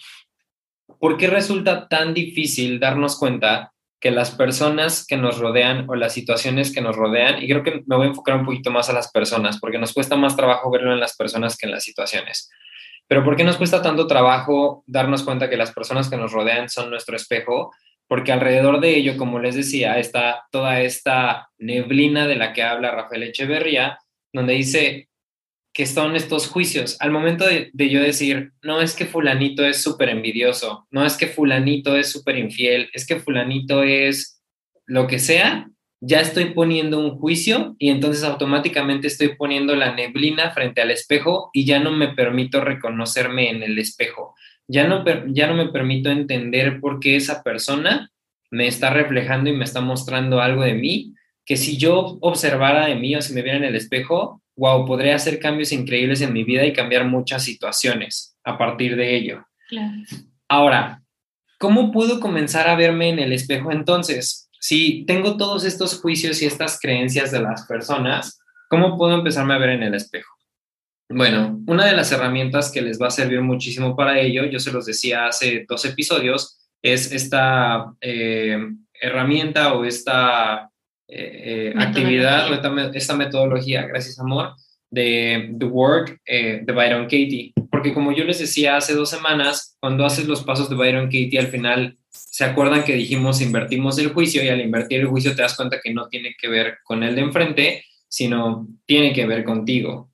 ¿por 1.00 1.18
qué 1.18 1.28
resulta 1.28 1.88
tan 1.88 2.14
difícil 2.14 2.80
darnos 2.80 3.20
cuenta 3.20 3.74
que 4.00 4.12
las 4.12 4.32
personas 4.32 5.06
que 5.06 5.18
nos 5.18 5.40
rodean 5.40 5.90
o 5.90 5.96
las 5.96 6.14
situaciones 6.14 6.72
que 6.74 6.82
nos 6.82 6.96
rodean, 6.96 7.42
y 7.42 7.48
creo 7.48 7.64
que 7.64 7.84
me 7.88 7.96
voy 7.96 8.06
a 8.06 8.10
enfocar 8.10 8.38
un 8.38 8.46
poquito 8.46 8.72
más 8.72 8.90
a 8.90 8.94
las 8.94 9.12
personas, 9.12 9.60
porque 9.60 9.78
nos 9.78 9.94
cuesta 9.94 10.16
más 10.16 10.36
trabajo 10.36 10.70
verlo 10.70 10.94
en 10.94 11.00
las 11.00 11.16
personas 11.16 11.58
que 11.58 11.66
en 11.66 11.72
las 11.72 11.84
situaciones. 11.84 12.50
Pero 13.08 13.24
¿por 13.24 13.36
qué 13.36 13.44
nos 13.44 13.58
cuesta 13.58 13.82
tanto 13.82 14.08
trabajo 14.08 14.84
darnos 14.88 15.24
cuenta 15.24 15.50
que 15.50 15.58
las 15.58 15.72
personas 15.74 16.10
que 16.10 16.18
nos 16.18 16.32
rodean 16.32 16.70
son 16.70 16.90
nuestro 16.90 17.16
espejo? 17.16 17.72
Porque 18.08 18.32
alrededor 18.32 18.80
de 18.80 18.96
ello, 18.96 19.18
como 19.18 19.40
les 19.40 19.56
decía, 19.56 19.98
está 20.00 20.46
toda 20.52 20.82
esta 20.82 21.50
neblina 21.58 22.28
de 22.28 22.36
la 22.36 22.54
que 22.54 22.64
habla 22.64 22.92
Rafael 22.92 23.24
Echeverría, 23.24 23.98
donde 24.32 24.54
dice, 24.54 25.10
que 25.76 25.86
son 25.86 26.16
estos 26.16 26.48
juicios. 26.48 26.96
Al 27.02 27.12
momento 27.12 27.46
de, 27.46 27.90
yo 27.90 28.02
decir, 28.02 28.54
no 28.64 28.80
es 28.80 28.96
que 28.96 29.06
fulanito 29.06 29.66
es 29.66 29.84
súper 29.84 30.08
envidioso, 30.08 30.88
no 30.90 31.06
es 31.06 31.18
que 31.18 31.28
fulanito 31.28 31.98
es 31.98 32.10
súper 32.10 32.38
infiel, 32.38 32.90
es 32.94 33.06
que 33.06 33.20
fulanito 33.20 33.84
es 33.84 34.42
lo 34.86 35.06
que 35.06 35.20
sea, 35.20 35.68
ya 36.00 36.22
estoy 36.22 36.54
poniendo 36.54 36.98
un 37.00 37.20
juicio 37.20 37.76
y 37.78 37.90
entonces 37.90 38.24
automáticamente 38.24 39.08
estoy 39.08 39.36
poniendo 39.36 39.76
la 39.76 39.94
neblina 39.94 40.52
frente 40.52 40.82
al 40.82 40.92
espejo 40.92 41.50
y 41.52 41.66
ya 41.66 41.80
no 41.82 41.92
me 41.92 42.08
permito 42.08 42.62
reconocerme 42.62 43.50
en 43.50 43.62
el 43.62 43.78
espejo. 43.78 44.34
Ya 44.68 44.88
no, 44.88 45.04
ya 45.28 45.48
no 45.48 45.56
me 45.56 45.74
permito 45.74 46.10
entender 46.10 46.80
por 46.80 47.02
qué 47.02 47.18
esa 47.18 47.44
persona 47.44 48.12
me 48.50 48.68
está 48.68 48.92
reflejando 48.92 49.50
y 49.50 49.54
me 49.54 49.66
está 49.66 49.82
mostrando 49.82 50.40
algo 50.40 50.64
de 50.64 50.76
mí, 50.76 51.14
que 51.44 51.58
si 51.58 51.76
yo 51.76 52.18
observara 52.22 52.86
de 52.86 52.96
mí 52.96 53.14
o 53.18 53.22
si 53.22 53.34
me 53.34 53.42
viera 53.42 53.58
en 53.58 53.66
el 53.66 53.76
espejo, 53.76 54.42
wow, 54.56 54.86
podría 54.86 55.16
hacer 55.16 55.40
cambios 55.40 55.72
increíbles 55.72 56.22
en 56.22 56.34
mi 56.34 56.44
vida 56.44 56.66
y 56.66 56.74
cambiar 56.74 57.06
muchas 57.06 57.44
situaciones 57.44 58.38
a 58.44 58.58
partir 58.58 58.96
de 58.96 59.16
ello. 59.16 59.46
Ahora, 60.48 61.02
¿cómo 61.60 61.92
puedo 61.92 62.20
comenzar 62.20 62.68
a 62.68 62.76
verme 62.76 63.10
en 63.10 63.20
el 63.20 63.34
espejo 63.34 63.72
entonces? 63.72 64.50
Si 64.60 65.06
tengo 65.06 65.38
todos 65.38 65.64
estos 65.66 66.00
juicios 66.00 66.42
y 66.42 66.46
estas 66.46 66.80
creencias 66.80 67.32
de 67.32 67.42
las 67.42 67.66
personas, 67.68 68.40
¿cómo 68.70 68.98
puedo 68.98 69.16
empezarme 69.16 69.54
a 69.54 69.60
ver 69.60 69.70
en 69.70 69.84
el 69.84 69.94
espejo? 69.94 70.36
Bueno, 71.10 71.62
una 71.68 71.86
de 71.86 71.96
las 71.96 72.12
herramientas 72.12 72.72
que 72.72 72.82
les 72.82 73.00
va 73.00 73.08
a 73.08 73.12
servir 73.12 73.42
muchísimo 73.42 73.96
para 73.96 74.20
ello, 74.20 74.46
yo 74.46 74.60
se 74.60 74.72
los 74.72 74.86
decía 74.86 75.28
hace 75.28 75.66
dos 75.68 75.86
episodios, 75.86 76.58
es 76.82 77.12
esta 77.12 77.94
eh, 78.02 78.58
herramienta 79.00 79.74
o 79.74 79.86
esta 79.86 80.72
eh, 81.08 81.72
eh, 81.72 81.74
actividad 81.78 82.50
o 82.50 82.54
esta, 82.94 83.16
metodología, 83.16 83.86
gracias 83.86 84.20
amor, 84.20 84.54
de 84.90 85.54
The 85.58 85.66
Work 85.66 86.22
de 86.26 86.72
Byron 86.74 87.04
Katie. 87.04 87.54
Porque 87.70 87.94
como 87.94 88.12
yo 88.12 88.24
les 88.24 88.40
decía 88.40 88.78
hace 88.78 88.94
dos 88.94 89.10
semanas, 89.10 89.78
cuando 89.80 90.06
haces 90.06 90.28
los 90.28 90.44
pasos 90.44 90.70
de 90.70 90.76
Byron 90.76 91.06
Katie, 91.06 91.40
al 91.40 91.48
final 91.48 91.98
se 92.10 92.44
acuerdan 92.44 92.84
que 92.84 92.96
dijimos 92.96 93.42
invertimos 93.42 93.98
el 93.98 94.10
juicio 94.10 94.44
y 94.44 94.50
al 94.50 94.62
invertir 94.62 95.02
el 95.02 95.08
juicio 95.08 95.36
te 95.36 95.42
das 95.42 95.56
cuenta 95.56 95.80
que 95.82 95.94
no 95.94 96.08
tiene 96.08 96.36
que 96.40 96.48
ver 96.48 96.80
con 96.84 97.04
el 97.04 97.16
de 97.16 97.22
enfrente, 97.22 97.86
sino 98.08 98.68
tiene 98.86 99.14
que 99.14 99.26
ver 99.26 99.44
contigo. 99.44 100.12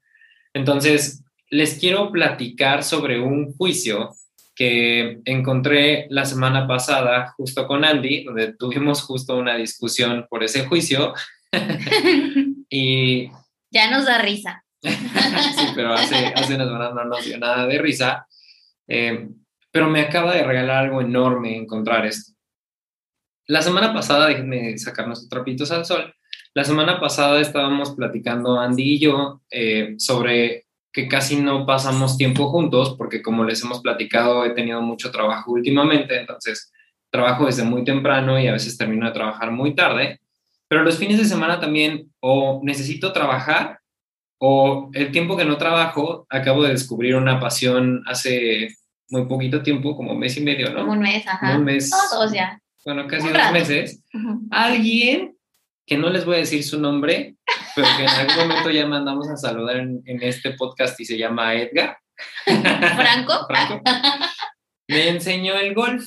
Entonces, 0.54 1.24
les 1.50 1.80
quiero 1.80 2.12
platicar 2.12 2.84
sobre 2.84 3.20
un 3.20 3.54
juicio 3.54 4.12
que 4.56 5.22
encontré 5.26 6.08
la 6.10 6.26
semana 6.26 6.68
pasada 6.68 7.34
justo 7.38 7.68
con 7.68 7.86
Andy, 7.86 8.24
donde 8.24 8.54
tuvimos 8.54 9.02
justo 9.02 9.38
una 9.38 9.56
discusión 9.56 10.28
por 10.30 10.44
ese 10.44 10.66
juicio. 10.66 11.14
y... 12.70 13.30
Ya 13.72 13.90
nos 13.90 14.06
da 14.06 14.18
risa. 14.18 14.64
sí, 14.82 15.68
pero 15.76 15.94
hace, 15.94 16.28
hace 16.36 16.56
unas 16.56 16.68
semanas 16.68 16.94
no 16.94 17.06
nos 17.06 17.26
dio 17.26 17.38
nada 17.38 17.66
de 17.66 17.78
risa. 17.80 18.28
Eh, 18.88 19.30
pero 19.72 19.90
me 19.90 20.02
acaba 20.02 20.34
de 20.34 20.44
regalar 20.44 20.86
algo 20.86 21.02
enorme 21.02 21.56
encontrar 21.56 22.06
esto. 22.06 22.34
La 23.48 23.62
semana 23.62 23.94
pasada, 23.94 24.28
déjenme 24.28 24.78
sacarnos 24.78 25.20
nuestros 25.20 25.30
trapitos 25.30 25.72
al 25.72 25.86
sol, 25.86 26.14
la 26.54 26.66
semana 26.66 27.00
pasada 27.00 27.40
estábamos 27.40 27.92
platicando 27.92 28.60
Andy 28.60 28.96
y 28.96 29.00
yo 29.00 29.42
eh, 29.50 29.96
sobre 29.98 30.66
que 30.94 31.08
casi 31.08 31.38
no 31.38 31.66
pasamos 31.66 32.18
tiempo 32.18 32.50
juntos 32.50 32.96
porque 32.98 33.22
como 33.22 33.44
les 33.44 33.64
hemos 33.64 33.82
platicado 33.82 34.46
he 34.46 34.52
tenido 34.52 34.82
mucho 34.82 35.12
trabajo 35.12 35.52
últimamente, 35.52 36.20
entonces 36.20 36.72
trabajo 37.10 37.46
desde 37.46 37.64
muy 37.64 37.84
temprano 37.84 38.40
y 38.40 38.48
a 38.48 38.54
veces 38.54 38.78
termino 38.78 39.06
de 39.06 39.14
trabajar 39.14 39.52
muy 39.52 39.76
tarde, 39.76 40.20
pero 40.68 40.84
los 40.84 40.98
fines 40.98 41.18
de 41.18 41.26
semana 41.26 41.60
también 41.60 42.12
o 42.20 42.62
necesito 42.64 43.12
trabajar 43.12 43.80
o 44.40 44.90
el 44.94 45.12
tiempo 45.12 45.38
que 45.38 45.46
no 45.46 45.58
trabajo 45.58 46.26
acabo 46.30 46.64
de 46.64 46.72
descubrir 46.72 47.16
una 47.16 47.40
pasión 47.40 48.04
hace 48.08 48.70
muy 49.10 49.26
poquito 49.26 49.62
tiempo, 49.62 49.96
como 49.96 50.16
mes 50.16 50.38
y 50.38 50.42
medio, 50.42 50.72
¿no? 50.72 50.90
un 50.90 51.00
mes, 51.00 51.28
ajá. 51.28 51.58
Un 51.58 51.66
mes. 51.66 51.90
Todos 51.90 52.32
ya. 52.32 52.60
Bueno, 52.86 53.06
casi 53.08 53.28
dos 53.28 53.52
meses. 53.52 54.02
Alguien 54.50 55.36
que 55.86 55.98
no 55.98 56.10
les 56.10 56.26
voy 56.26 56.36
a 56.36 56.40
decir 56.40 56.64
su 56.64 56.80
nombre, 56.80 57.36
pero 57.76 57.88
que 57.98 58.04
en 58.04 58.10
algún 58.10 58.48
momento 58.48 58.72
ya 58.72 58.86
mandamos 58.86 59.30
a 59.30 59.38
saludar 59.38 59.78
en, 59.78 60.04
este 60.06 60.52
podcast 60.52 61.00
y 61.00 61.06
se 61.06 61.18
llama 61.18 61.56
Edgar. 61.56 61.98
Franco. 62.46 63.46
Franco. 63.48 63.82
Me 64.88 65.10
enseñó 65.10 65.56
el 65.56 65.74
golf. 65.74 66.04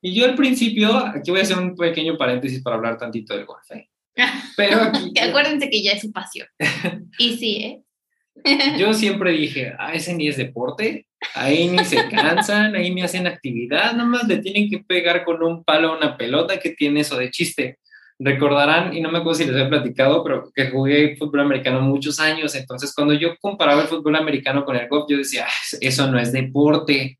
Y 0.00 0.14
yo 0.14 0.24
al 0.24 0.34
principio, 0.34 0.96
aquí 0.96 1.30
voy 1.30 1.40
a 1.40 1.42
hacer 1.42 1.58
un 1.58 1.74
pequeño 1.74 2.16
paréntesis 2.16 2.62
para 2.62 2.76
hablar 2.76 2.98
tantito 2.98 3.36
del 3.36 3.46
golf. 3.46 3.70
¿eh? 3.70 3.88
Pero 4.56 4.82
aquí, 4.82 5.12
que 5.14 5.22
acuérdense 5.22 5.68
que 5.68 5.82
ya 5.82 5.92
es 5.92 6.00
su 6.02 6.12
pasión. 6.12 6.48
Y 7.18 7.36
sí, 7.36 7.56
¿eh? 7.56 7.82
Yo 8.78 8.92
siempre 8.92 9.32
dije, 9.32 9.74
ah, 9.78 9.94
ese 9.94 10.14
ni 10.14 10.28
es 10.28 10.36
deporte, 10.36 11.06
ahí 11.34 11.68
ni 11.68 11.84
se 11.84 12.06
cansan, 12.08 12.76
ahí 12.76 12.94
ni 12.94 13.00
hacen 13.00 13.26
actividad, 13.26 13.92
nada 13.92 14.04
más 14.04 14.28
le 14.28 14.38
tienen 14.38 14.68
que 14.68 14.78
pegar 14.78 15.24
con 15.24 15.42
un 15.42 15.64
palo 15.64 15.92
a 15.92 15.96
una 15.96 16.18
pelota 16.18 16.58
que 16.58 16.70
tiene 16.70 17.00
eso 17.00 17.16
de 17.16 17.30
chiste 17.30 17.78
recordarán, 18.18 18.94
y 18.94 19.00
no 19.00 19.10
me 19.10 19.18
acuerdo 19.18 19.38
si 19.38 19.44
les 19.44 19.56
he 19.56 19.66
platicado, 19.66 20.24
pero 20.24 20.50
que 20.54 20.70
jugué 20.70 21.16
fútbol 21.16 21.40
americano 21.40 21.80
muchos 21.80 22.18
años, 22.18 22.54
entonces 22.54 22.94
cuando 22.94 23.14
yo 23.14 23.36
comparaba 23.40 23.82
el 23.82 23.88
fútbol 23.88 24.16
americano 24.16 24.64
con 24.64 24.76
el 24.76 24.88
golf, 24.88 25.06
yo 25.08 25.18
decía, 25.18 25.46
ah, 25.46 25.76
eso 25.80 26.10
no 26.10 26.18
es 26.18 26.32
deporte. 26.32 27.18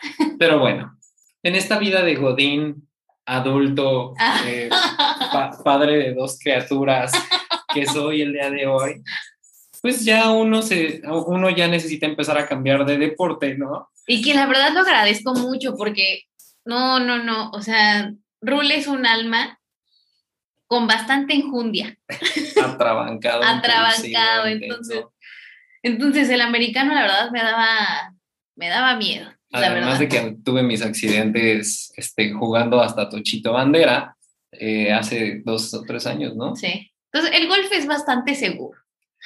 Pero 0.38 0.60
bueno, 0.60 0.96
en 1.42 1.56
esta 1.56 1.78
vida 1.78 2.02
de 2.02 2.14
Godín, 2.14 2.88
adulto, 3.26 4.14
eh, 4.46 4.70
padre 5.64 5.96
de 5.98 6.14
dos 6.14 6.38
criaturas 6.40 7.12
que 7.74 7.84
soy 7.84 8.22
el 8.22 8.32
día 8.32 8.50
de 8.50 8.66
hoy, 8.66 9.02
pues 9.82 10.04
ya 10.04 10.30
uno, 10.30 10.62
se, 10.62 11.02
uno 11.04 11.50
ya 11.50 11.68
necesita 11.68 12.06
empezar 12.06 12.38
a 12.38 12.46
cambiar 12.46 12.86
de 12.86 12.96
deporte, 12.96 13.56
¿no? 13.56 13.90
Y 14.06 14.22
que 14.22 14.34
la 14.34 14.46
verdad 14.46 14.72
lo 14.72 14.80
agradezco 14.80 15.34
mucho 15.34 15.74
porque, 15.76 16.22
no, 16.64 17.00
no, 17.00 17.22
no, 17.22 17.50
o 17.50 17.60
sea, 17.60 18.12
Rule 18.40 18.76
es 18.76 18.86
un 18.86 19.04
alma 19.04 19.58
con 20.68 20.86
bastante 20.86 21.34
enjundia. 21.34 21.98
Atrabancado. 22.62 23.42
Atrabancado, 23.42 24.46
entonces. 24.46 25.04
Entonces 25.82 26.28
el 26.28 26.40
americano 26.40 26.94
la 26.94 27.02
verdad 27.02 27.30
me 27.30 27.42
daba, 27.42 28.14
me 28.54 28.68
daba 28.68 28.96
miedo. 28.96 29.32
Además 29.50 29.98
de 29.98 30.08
que 30.08 30.36
tuve 30.44 30.62
mis 30.62 30.82
accidentes 30.82 31.92
este, 31.96 32.32
jugando 32.32 32.82
hasta 32.82 33.08
Tochito 33.08 33.52
Bandera 33.52 34.14
eh, 34.52 34.92
hace 34.92 35.40
dos 35.44 35.72
o 35.72 35.82
tres 35.82 36.06
años, 36.06 36.36
¿no? 36.36 36.54
Sí. 36.54 36.92
Entonces 37.10 37.40
el 37.40 37.48
golf 37.48 37.72
es 37.72 37.86
bastante 37.86 38.34
seguro. 38.34 38.78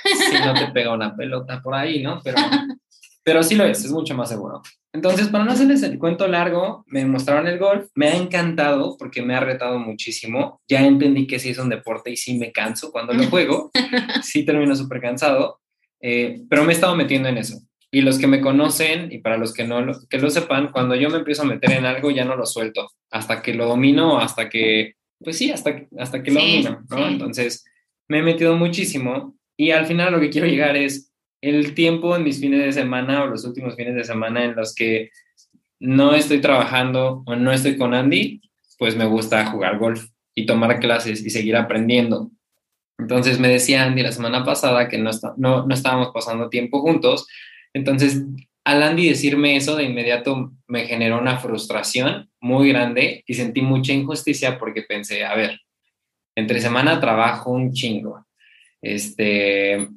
Si 0.05 0.38
no 0.38 0.55
te 0.55 0.68
pega 0.68 0.94
una 0.94 1.16
pelota 1.16 1.61
por 1.61 1.74
ahí, 1.74 2.02
¿no? 2.02 2.20
Pero, 2.22 2.37
pero 3.24 3.42
sí 3.42 3.57
lo 3.57 3.64
es, 3.64 3.85
es 3.85 3.90
mucho 3.90 4.14
más 4.14 4.28
seguro. 4.28 4.62
Entonces, 4.94 5.28
para 5.28 5.44
no 5.44 5.52
hacerles 5.52 5.83
el 5.83 5.98
cuento 5.98 6.28
largo, 6.28 6.85
me 6.87 7.07
mostraron 7.07 7.46
el 7.46 7.59
golf, 7.59 7.88
me 7.94 8.09
ha 8.09 8.16
encantado 8.16 8.96
porque 8.98 9.22
me 9.22 9.35
ha 9.35 9.40
retado 9.40 9.78
muchísimo. 9.78 10.61
Ya 10.68 10.87
entendí 10.87 11.26
que 11.26 11.38
sí 11.38 11.50
es 11.50 11.59
un 11.59 11.70
deporte 11.70 12.11
y 12.11 12.16
sí 12.16 12.38
me 12.38 12.52
canso 12.52 12.92
cuando 12.92 13.14
lo 13.14 13.24
juego, 13.24 13.70
sí 14.22 14.44
termino 14.44 14.76
súper 14.76 15.00
cansado, 15.00 15.61
eh, 16.00 16.42
pero 16.48 16.64
me 16.64 16.72
he 16.72 16.74
estado 16.74 16.94
metiendo 16.94 17.28
en 17.28 17.38
eso. 17.38 17.59
Y 17.90 18.02
los 18.02 18.18
que 18.18 18.26
me 18.26 18.40
conocen 18.40 19.11
y 19.12 19.18
para 19.18 19.38
los 19.38 19.52
que 19.52 19.64
no 19.64 19.81
lo, 19.81 19.94
que 20.09 20.18
lo 20.18 20.28
sepan, 20.31 20.70
cuando 20.72 20.94
yo 20.94 21.09
me 21.09 21.18
empiezo 21.18 21.42
a 21.42 21.46
meter 21.46 21.72
en 21.72 21.87
algo 21.87 22.11
ya 22.11 22.24
no 22.24 22.37
lo 22.37 22.46
suelto, 22.46 22.88
hasta 23.11 23.42
que 23.42 23.55
lo 23.55 23.66
domino, 23.66 24.18
hasta 24.18 24.48
que, 24.48 24.94
pues 25.18 25.38
sí, 25.38 25.50
hasta, 25.50 25.87
hasta 25.98 26.22
que 26.22 26.31
lo 26.31 26.40
domino, 26.40 26.85
¿no? 26.90 27.07
Entonces, 27.07 27.64
me 28.09 28.18
he 28.18 28.22
metido 28.22 28.57
muchísimo 28.57 29.37
y 29.57 29.70
al 29.70 29.87
final 29.87 30.12
lo 30.12 30.20
que 30.20 30.31
quiero 30.31 30.46
llegar 30.46 30.76
es, 30.76 31.12
el 31.42 31.74
tiempo 31.74 32.16
en 32.16 32.22
mis 32.22 32.40
fines 32.40 32.64
de 32.64 32.72
semana 32.72 33.24
o 33.24 33.26
los 33.26 33.44
últimos 33.44 33.76
fines 33.76 33.94
de 33.94 34.05
semana 34.05 34.44
en 34.44 34.55
los 34.55 34.74
que 34.74 35.11
no 35.81 36.14
estoy 36.14 36.40
trabajando 36.40 37.24
o 37.26 37.35
no 37.35 37.52
estoy 37.52 37.76
con 37.76 37.92
Andy, 37.92 38.40
pues 38.78 38.96
me 38.96 39.05
gusta 39.05 39.44
jugar 39.46 39.78
golf 39.78 40.07
y 40.35 40.46
tomar 40.46 40.78
clases 40.78 41.24
y 41.24 41.31
seguir 41.31 41.57
aprendiendo. 41.57 42.31
Entonces 42.98 43.40
me 43.40 43.48
decía 43.48 43.83
Andy 43.83 44.02
la 44.02 44.12
semana 44.12 44.44
pasada 44.44 44.88
que 44.88 44.98
no, 44.98 45.11
no, 45.37 45.66
no 45.66 45.74
estábamos 45.74 46.11
pasando 46.14 46.48
tiempo 46.48 46.81
juntos. 46.81 47.26
Entonces, 47.74 48.22
al 48.64 48.83
Andy 48.83 49.09
decirme 49.09 49.57
eso, 49.57 49.74
de 49.74 49.85
inmediato 49.85 50.52
me 50.68 50.87
generó 50.87 51.18
una 51.18 51.38
frustración 51.38 52.31
muy 52.40 52.68
grande 52.68 53.24
y 53.26 53.35
sentí 53.35 53.61
mucha 53.61 53.92
injusticia 53.92 54.59
porque 54.59 54.83
pensé, 54.83 55.24
a 55.24 55.35
ver, 55.35 55.61
entre 56.37 56.61
semana 56.61 57.00
trabajo 57.00 57.50
un 57.50 57.72
chingo. 57.72 58.24
Este, 58.81 59.88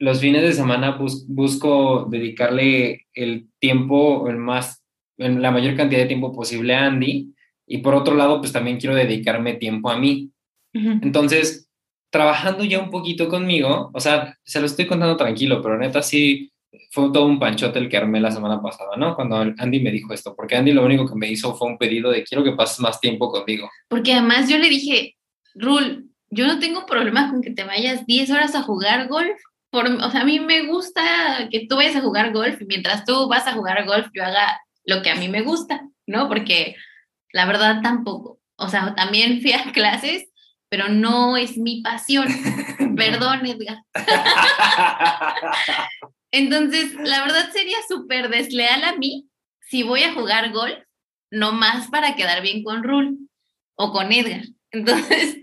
los 0.00 0.18
fines 0.18 0.42
de 0.42 0.54
semana 0.54 0.98
busco 1.28 2.06
dedicarle 2.10 3.06
el 3.12 3.48
tiempo, 3.58 4.28
el 4.28 4.36
más, 4.36 4.82
la 5.18 5.50
mayor 5.50 5.76
cantidad 5.76 6.00
de 6.00 6.06
tiempo 6.06 6.32
posible 6.32 6.74
a 6.74 6.86
Andy. 6.86 7.34
Y 7.66 7.78
por 7.78 7.94
otro 7.94 8.16
lado, 8.16 8.40
pues 8.40 8.50
también 8.50 8.78
quiero 8.78 8.96
dedicarme 8.96 9.54
tiempo 9.54 9.90
a 9.90 9.98
mí. 9.98 10.30
Entonces, 10.72 11.68
trabajando 12.08 12.64
ya 12.64 12.80
un 12.80 12.90
poquito 12.90 13.28
conmigo, 13.28 13.90
o 13.92 14.00
sea, 14.00 14.38
se 14.42 14.60
lo 14.60 14.66
estoy 14.66 14.86
contando 14.86 15.16
tranquilo, 15.18 15.60
pero 15.62 15.78
neta 15.78 16.00
sí 16.00 16.50
fue 16.90 17.12
todo 17.12 17.26
un 17.26 17.38
panchote 17.38 17.78
el 17.78 17.88
que 17.88 17.98
armé 17.98 18.20
la 18.20 18.30
semana 18.30 18.62
pasada, 18.62 18.96
¿no? 18.96 19.14
Cuando 19.14 19.36
Andy 19.36 19.80
me 19.80 19.92
dijo 19.92 20.14
esto, 20.14 20.34
porque 20.34 20.56
Andy 20.56 20.72
lo 20.72 20.84
único 20.84 21.06
que 21.06 21.14
me 21.14 21.30
hizo 21.30 21.54
fue 21.54 21.68
un 21.68 21.76
pedido 21.76 22.10
de 22.10 22.24
quiero 22.24 22.42
que 22.42 22.52
pases 22.52 22.80
más 22.80 23.00
tiempo 23.00 23.30
conmigo. 23.30 23.68
Porque 23.88 24.14
además 24.14 24.48
yo 24.48 24.56
le 24.56 24.70
dije, 24.70 25.16
Rul, 25.54 26.10
yo 26.30 26.46
no 26.46 26.58
tengo 26.58 26.86
problema 26.86 27.30
con 27.30 27.42
que 27.42 27.50
te 27.50 27.64
vayas 27.64 28.06
10 28.06 28.30
horas 28.30 28.54
a 28.54 28.62
jugar 28.62 29.08
golf 29.08 29.38
o 29.72 30.10
sea, 30.10 30.22
a 30.22 30.24
mí 30.24 30.40
me 30.40 30.66
gusta 30.66 31.48
que 31.50 31.66
tú 31.68 31.76
vayas 31.76 31.96
a 31.96 32.00
jugar 32.00 32.32
golf 32.32 32.60
y 32.60 32.66
mientras 32.66 33.04
tú 33.04 33.28
vas 33.28 33.46
a 33.46 33.52
jugar 33.52 33.86
golf 33.86 34.08
yo 34.12 34.24
haga 34.24 34.60
lo 34.84 35.02
que 35.02 35.10
a 35.10 35.14
mí 35.14 35.28
me 35.28 35.42
gusta, 35.42 35.82
¿no? 36.06 36.28
Porque 36.28 36.76
la 37.32 37.46
verdad 37.46 37.80
tampoco. 37.82 38.40
O 38.56 38.68
sea, 38.68 38.94
también 38.94 39.40
fui 39.40 39.52
a 39.52 39.72
clases, 39.72 40.28
pero 40.68 40.88
no 40.88 41.36
es 41.36 41.56
mi 41.56 41.82
pasión. 41.82 42.26
Perdón, 42.96 43.46
Edgar. 43.46 43.82
Entonces, 46.32 46.94
la 46.94 47.22
verdad 47.22 47.50
sería 47.52 47.78
súper 47.88 48.28
desleal 48.28 48.84
a 48.84 48.96
mí 48.96 49.30
si 49.60 49.84
voy 49.84 50.02
a 50.02 50.12
jugar 50.12 50.50
golf, 50.50 50.78
no 51.30 51.52
más 51.52 51.88
para 51.88 52.16
quedar 52.16 52.42
bien 52.42 52.64
con 52.64 52.82
Rule. 52.82 53.16
o 53.76 53.92
con 53.92 54.12
Edgar. 54.12 54.42
Entonces, 54.72 55.38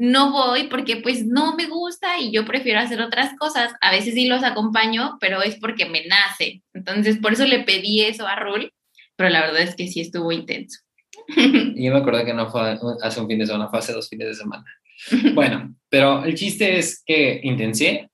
no 0.00 0.32
voy 0.32 0.64
porque 0.68 0.96
pues 0.96 1.26
no 1.26 1.54
me 1.56 1.66
gusta 1.66 2.18
y 2.18 2.32
yo 2.32 2.46
prefiero 2.46 2.80
hacer 2.80 3.02
otras 3.02 3.36
cosas. 3.38 3.74
A 3.82 3.92
veces 3.92 4.14
sí 4.14 4.26
los 4.26 4.42
acompaño, 4.42 5.18
pero 5.20 5.42
es 5.42 5.56
porque 5.56 5.84
me 5.84 6.06
nace. 6.06 6.62
Entonces, 6.72 7.18
por 7.18 7.34
eso 7.34 7.44
le 7.44 7.64
pedí 7.64 8.00
eso 8.00 8.26
a 8.26 8.34
Rul, 8.34 8.72
pero 9.14 9.28
la 9.28 9.42
verdad 9.42 9.60
es 9.60 9.76
que 9.76 9.88
sí 9.88 10.00
estuvo 10.00 10.32
intenso. 10.32 10.80
Yo 11.36 11.92
me 11.92 11.98
acuerdo 11.98 12.24
que 12.24 12.32
no 12.32 12.50
fue 12.50 12.78
hace 13.02 13.20
un 13.20 13.28
fin 13.28 13.40
de 13.40 13.46
semana, 13.46 13.68
fue 13.68 13.78
hace 13.78 13.92
dos 13.92 14.08
fines 14.08 14.28
de 14.28 14.34
semana. 14.34 14.64
Bueno, 15.34 15.74
pero 15.88 16.24
el 16.24 16.34
chiste 16.34 16.78
es 16.78 17.02
que 17.04 17.40
intenté, 17.42 18.10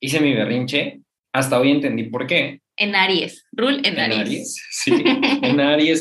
hice 0.00 0.20
mi 0.20 0.34
berrinche, 0.34 1.00
hasta 1.34 1.58
hoy 1.58 1.70
entendí 1.70 2.04
por 2.04 2.26
qué. 2.26 2.60
En 2.76 2.94
Aries, 2.94 3.46
Rul 3.52 3.78
en, 3.84 3.98
en 3.98 4.12
Aries. 4.12 4.62
Sí, 4.70 4.92
en 5.42 5.60
Aries, 5.60 6.00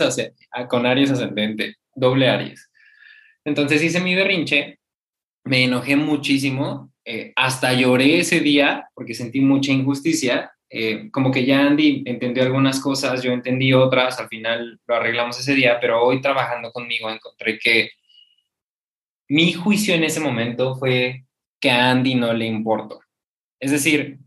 con 0.69 0.85
Aries 0.85 1.11
ascendente, 1.11 1.75
doble 1.93 2.29
Aries. 2.29 2.69
Entonces 3.43 3.83
hice 3.83 3.99
mi 3.99 4.15
berrinche, 4.15 4.78
me 5.43 5.63
enojé 5.63 5.95
muchísimo, 5.95 6.91
eh, 7.05 7.33
hasta 7.35 7.73
lloré 7.73 8.19
ese 8.19 8.39
día 8.39 8.87
porque 8.93 9.13
sentí 9.13 9.41
mucha 9.41 9.71
injusticia. 9.71 10.51
Eh, 10.69 11.09
como 11.11 11.31
que 11.31 11.45
ya 11.45 11.65
Andy 11.65 12.03
entendió 12.05 12.43
algunas 12.43 12.79
cosas, 12.79 13.23
yo 13.23 13.31
entendí 13.31 13.73
otras, 13.73 14.19
al 14.19 14.27
final 14.27 14.79
lo 14.85 14.95
arreglamos 14.95 15.39
ese 15.39 15.55
día, 15.55 15.79
pero 15.81 16.03
hoy 16.03 16.21
trabajando 16.21 16.71
conmigo 16.71 17.09
encontré 17.09 17.57
que 17.57 17.89
mi 19.27 19.53
juicio 19.53 19.95
en 19.95 20.03
ese 20.03 20.19
momento 20.19 20.75
fue 20.75 21.25
que 21.59 21.71
a 21.71 21.89
Andy 21.89 22.15
no 22.15 22.33
le 22.33 22.45
importó. 22.45 23.01
Es 23.59 23.71
decir, 23.71 24.19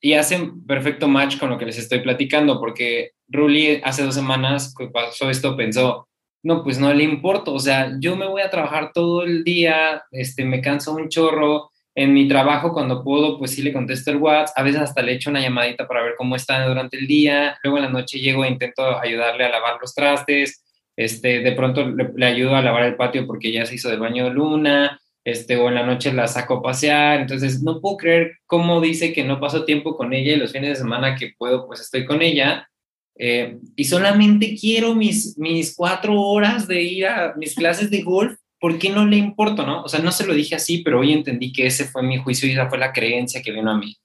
y 0.00 0.12
hacen 0.12 0.66
perfecto 0.66 1.08
match 1.08 1.38
con 1.38 1.48
lo 1.48 1.56
que 1.56 1.64
les 1.64 1.78
estoy 1.78 2.00
platicando, 2.00 2.60
porque 2.60 3.12
Ruli 3.28 3.80
hace 3.82 4.02
dos 4.02 4.14
semanas 4.14 4.74
que 4.76 4.88
pasó 4.88 5.30
esto 5.30 5.56
pensó, 5.56 6.08
no, 6.44 6.62
pues 6.62 6.78
no 6.78 6.92
le 6.92 7.02
importo, 7.04 7.54
o 7.54 7.58
sea, 7.58 7.96
yo 7.98 8.16
me 8.16 8.26
voy 8.26 8.42
a 8.42 8.50
trabajar 8.50 8.92
todo 8.92 9.24
el 9.24 9.42
día, 9.44 10.04
este, 10.12 10.44
me 10.44 10.60
canso 10.60 10.94
un 10.94 11.08
chorro, 11.08 11.70
en 11.94 12.12
mi 12.12 12.28
trabajo 12.28 12.72
cuando 12.72 13.02
puedo, 13.02 13.38
pues 13.38 13.52
sí 13.52 13.62
le 13.62 13.72
contesto 13.72 14.10
el 14.10 14.18
WhatsApp, 14.18 14.58
a 14.58 14.62
veces 14.62 14.80
hasta 14.82 15.00
le 15.00 15.12
echo 15.12 15.30
una 15.30 15.40
llamadita 15.40 15.88
para 15.88 16.02
ver 16.02 16.14
cómo 16.18 16.36
está 16.36 16.66
durante 16.66 16.98
el 16.98 17.06
día, 17.06 17.56
luego 17.62 17.78
en 17.78 17.84
la 17.84 17.90
noche 17.90 18.18
llego 18.18 18.44
e 18.44 18.48
intento 18.48 19.00
ayudarle 19.00 19.44
a 19.44 19.48
lavar 19.48 19.78
los 19.80 19.94
trastes, 19.94 20.64
este, 20.96 21.40
de 21.40 21.52
pronto 21.52 21.86
le, 21.86 22.26
ayudo 22.26 22.56
a 22.56 22.62
lavar 22.62 22.84
el 22.84 22.96
patio 22.96 23.26
porque 23.26 23.50
ya 23.50 23.64
se 23.64 23.76
hizo 23.76 23.88
del 23.88 24.00
baño 24.00 24.24
de 24.24 24.30
luna, 24.30 25.00
este, 25.24 25.56
o 25.56 25.68
en 25.68 25.76
la 25.76 25.86
noche 25.86 26.12
la 26.12 26.26
saco 26.26 26.56
a 26.56 26.62
pasear, 26.62 27.20
entonces 27.20 27.62
no 27.62 27.80
puedo 27.80 27.96
creer 27.96 28.38
cómo 28.44 28.82
dice 28.82 29.14
que 29.14 29.24
no 29.24 29.40
paso 29.40 29.64
tiempo 29.64 29.96
con 29.96 30.12
ella 30.12 30.32
y 30.32 30.36
los 30.36 30.52
fines 30.52 30.70
de 30.70 30.76
semana 30.76 31.16
que 31.16 31.32
puedo, 31.38 31.66
pues 31.66 31.80
estoy 31.80 32.04
con 32.04 32.20
ella, 32.20 32.68
eh, 33.16 33.58
y 33.76 33.84
solamente 33.84 34.56
quiero 34.58 34.94
mis, 34.94 35.38
mis 35.38 35.74
cuatro 35.74 36.20
horas 36.20 36.66
de 36.66 36.82
ir 36.82 37.06
a 37.06 37.34
mis 37.36 37.54
clases 37.54 37.90
de 37.90 38.02
golf, 38.02 38.38
¿por 38.58 38.78
qué 38.78 38.90
no 38.90 39.06
le 39.06 39.16
importo, 39.16 39.64
no? 39.64 39.82
O 39.82 39.88
sea, 39.88 40.00
no 40.00 40.10
se 40.10 40.26
lo 40.26 40.34
dije 40.34 40.54
así, 40.54 40.78
pero 40.78 41.00
hoy 41.00 41.12
entendí 41.12 41.52
que 41.52 41.66
ese 41.66 41.84
fue 41.84 42.02
mi 42.02 42.18
juicio 42.18 42.48
y 42.48 42.52
esa 42.52 42.68
fue 42.68 42.78
la 42.78 42.92
creencia 42.92 43.42
que 43.42 43.52
vino 43.52 43.70
a 43.70 43.78
mí. 43.78 43.96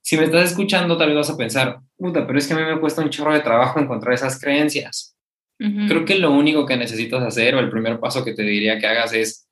Si 0.00 0.16
me 0.18 0.24
estás 0.24 0.50
escuchando, 0.50 0.98
tal 0.98 1.08
vez 1.08 1.16
vas 1.16 1.30
a 1.30 1.36
pensar, 1.36 1.80
puta, 1.96 2.26
pero 2.26 2.38
es 2.38 2.46
que 2.46 2.52
a 2.52 2.56
mí 2.56 2.62
me 2.62 2.80
cuesta 2.80 3.02
un 3.02 3.10
chorro 3.10 3.32
de 3.32 3.40
trabajo 3.40 3.80
encontrar 3.80 4.14
esas 4.14 4.38
creencias. 4.38 5.16
Creo 5.56 6.04
que 6.04 6.16
lo 6.16 6.32
único 6.32 6.66
que 6.66 6.76
necesitas 6.76 7.22
hacer, 7.22 7.54
o 7.54 7.60
el 7.60 7.70
primer 7.70 7.98
paso 7.98 8.24
que 8.24 8.34
te 8.34 8.42
diría 8.42 8.78
que 8.78 8.86
hagas 8.86 9.14
es 9.14 9.48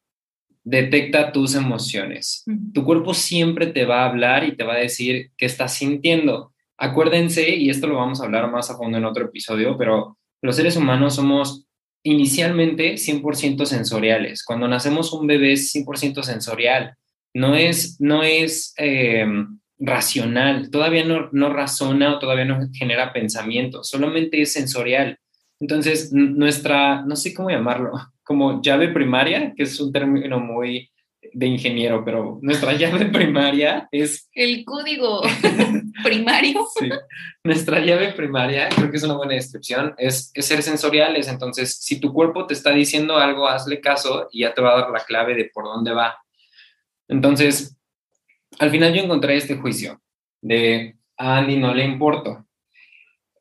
detecta 0.65 1.33
tus 1.33 1.55
emociones. 1.55 2.45
Tu 2.75 2.85
cuerpo 2.85 3.15
siempre 3.15 3.69
te 3.69 3.85
va 3.85 4.03
a 4.03 4.09
hablar 4.09 4.45
y 4.45 4.57
te 4.57 4.65
va 4.65 4.75
a 4.75 4.79
decir 4.79 5.31
qué 5.37 5.47
estás 5.47 5.75
sintiendo. 5.75 6.52
Acuérdense, 6.83 7.49
y 7.49 7.71
esto 7.71 7.87
lo 7.87 7.95
vamos 7.95 8.21
a 8.21 8.25
hablar 8.25 8.51
más 8.51 8.69
a 8.69 8.77
fondo 8.77 8.99
en 8.99 9.05
otro 9.05 9.27
episodio, 9.27 9.79
pero 9.79 10.19
los 10.43 10.57
seres 10.57 10.77
humanos 10.77 11.15
somos 11.15 11.65
inicialmente 12.03 12.95
100% 12.95 13.67
sensoriales. 13.67 14.43
Cuando 14.43 14.67
nacemos 14.67 15.13
un 15.13 15.29
bebé 15.29 15.53
es 15.53 15.73
100% 15.73 16.25
sensorial, 16.25 16.97
no 17.35 17.55
es, 17.55 18.01
no 18.01 18.25
es 18.25 18.75
eh, 18.79 19.25
racional, 19.79 20.73
todavía 20.73 21.05
no, 21.05 21.29
no 21.31 21.53
razona 21.53 22.17
o 22.17 22.19
todavía 22.19 22.47
no 22.47 22.59
genera 22.73 23.13
pensamiento, 23.13 23.85
solamente 23.85 24.43
es 24.43 24.53
sensorial. 24.53 25.21
Entonces, 25.61 26.13
nuestra, 26.13 27.03
no 27.03 27.15
sé 27.15 27.33
cómo 27.33 27.51
llamarlo, 27.51 27.93
como 28.25 28.61
llave 28.61 28.89
primaria, 28.89 29.55
que 29.57 29.63
es 29.63 29.79
un 29.79 29.93
término 29.93 30.41
muy 30.41 30.91
de 31.35 31.47
ingeniero, 31.47 32.05
pero 32.05 32.39
nuestra 32.43 32.73
llave 32.79 33.07
primaria 33.07 33.89
es... 33.91 34.29
El 34.33 34.65
código 34.65 35.23
primario. 36.05 36.67
sí. 36.79 36.89
Nuestra 37.45 37.81
llave 37.81 38.13
primaria, 38.13 38.69
creo 38.69 38.91
que 38.91 38.97
es 38.97 39.03
una 39.03 39.17
buena 39.17 39.35
descripción, 39.35 39.95
es, 39.99 40.33
ser 40.35 40.63
sensoriales. 40.63 41.29
Entonces, 41.29 41.77
si 41.77 42.01
tu 42.01 42.13
cuerpo 42.13 42.47
te 42.47 42.55
está 42.55 42.71
diciendo 42.71 43.17
algo, 43.17 43.49
hazle 43.49 43.81
caso 43.81 44.29
y 44.31 44.41
ya 44.41 44.55
te 44.55 44.63
va 44.63 44.73
a 44.73 44.81
dar 44.81 44.91
la 44.91 45.01
clave 45.01 45.35
de 45.35 45.51
por 45.53 45.65
dónde 45.65 45.93
va. 45.93 46.17
Entonces, 47.09 47.77
al 48.59 48.71
final 48.71 48.95
yo 48.95 49.03
encontré 49.03 49.37
este 49.37 49.57
juicio 49.57 50.01
de 50.41 50.97
a 51.17 51.39
Andy 51.39 51.57
no 51.57 51.75
le 51.75 51.85
importo. 51.85 52.47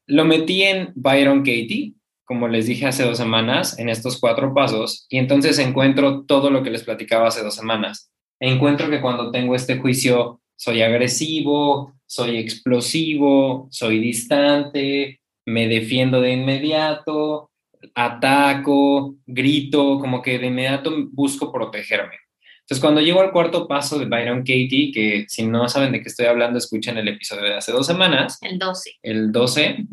Lo 0.08 0.26
metí 0.26 0.64
en 0.64 0.92
Byron 0.96 1.40
Katie, 1.40 1.94
como 2.32 2.48
les 2.48 2.66
dije 2.66 2.88
hace 2.88 3.04
dos 3.04 3.18
semanas, 3.18 3.78
en 3.78 3.90
estos 3.90 4.18
cuatro 4.18 4.54
pasos, 4.54 5.06
y 5.10 5.18
entonces 5.18 5.60
encuentro 5.60 6.24
todo 6.24 6.50
lo 6.50 6.64
que 6.64 6.70
les 6.70 6.82
platicaba 6.82 7.28
hace 7.28 7.44
dos 7.44 7.56
semanas. 7.56 8.10
Encuentro 8.40 8.90
que 8.90 9.02
cuando 9.02 9.32
tengo 9.32 9.54
este 9.54 9.80
juicio 9.80 10.40
soy 10.56 10.82
agresivo, 10.82 11.94
soy 12.06 12.38
explosivo, 12.38 13.68
soy 13.70 14.00
distante, 14.00 15.20
me 15.46 15.68
defiendo 15.68 16.22
de 16.22 16.32
inmediato, 16.32 17.52
ataco, 17.96 19.16
grito, 19.26 20.00
como 20.00 20.22
que 20.22 20.40
de 20.40 20.48
inmediato 20.48 20.90
busco 21.12 21.52
protegerme. 21.52 22.16
Entonces, 22.62 22.80
cuando 22.80 23.02
llego 23.02 23.20
al 23.20 23.34
cuarto 23.34 23.68
paso 23.68 24.00
de 24.00 24.06
Byron 24.06 24.40
Katie, 24.40 24.94
que 24.94 25.26
si 25.28 25.46
no 25.46 25.68
saben 25.68 25.92
de 25.92 26.02
qué 26.02 26.08
estoy 26.08 26.28
hablando, 26.28 26.58
escuchen 26.58 26.98
el 26.98 27.10
episodio 27.10 27.44
de 27.44 27.56
hace 27.56 27.74
dos 27.74 27.86
semanas. 27.86 28.38
El 28.42 28.58
12. 28.58 29.00
El 29.04 29.34
12. 29.34 29.86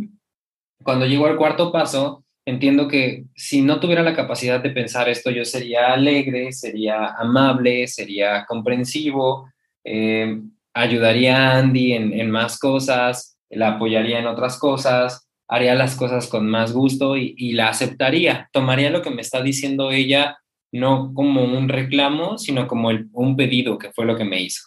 Cuando 0.85 1.05
llego 1.05 1.27
al 1.27 1.37
cuarto 1.37 1.73
paso, 1.73 2.25
entiendo 2.49 2.89
que 2.89 3.25
si 3.37 3.61
no 3.61 3.79
tuviera 3.79 4.03
la 4.03 4.17
capacidad 4.17 4.61
de 4.63 4.71
pensar 4.71 5.07
esto, 5.09 5.31
yo 5.31 5.45
sería 5.45 5.93
alegre, 5.93 6.51
sería 6.53 7.09
amable, 7.19 7.87
sería 7.87 8.47
comprensivo, 8.47 9.51
eh, 9.85 10.41
ayudaría 10.73 11.37
a 11.37 11.59
Andy 11.59 11.93
en, 11.93 12.31
más 12.31 12.59
cosas, 12.59 13.39
la 13.51 13.75
apoyaría 13.75 14.19
en 14.19 14.27
otras 14.27 14.59
cosas, 14.59 15.29
haría 15.47 15.75
las 15.75 15.95
cosas 15.95 16.27
con 16.27 16.49
más 16.49 16.73
gusto 16.73 17.19
y, 17.19 17.53
la 17.53 17.69
aceptaría, 17.69 18.49
tomaría 18.51 18.89
lo 18.89 19.03
que 19.03 19.11
me 19.11 19.21
está 19.21 19.43
diciendo 19.43 19.91
ella 19.91 20.39
no 20.73 21.13
como 21.13 21.45
un 21.45 21.69
reclamo, 21.69 22.39
sino 22.39 22.67
como 22.67 22.89
un 22.89 23.37
pedido, 23.37 23.77
que 23.77 23.93
fue 23.93 24.07
lo 24.07 24.17
que 24.17 24.25
me 24.25 24.41
hizo. 24.41 24.63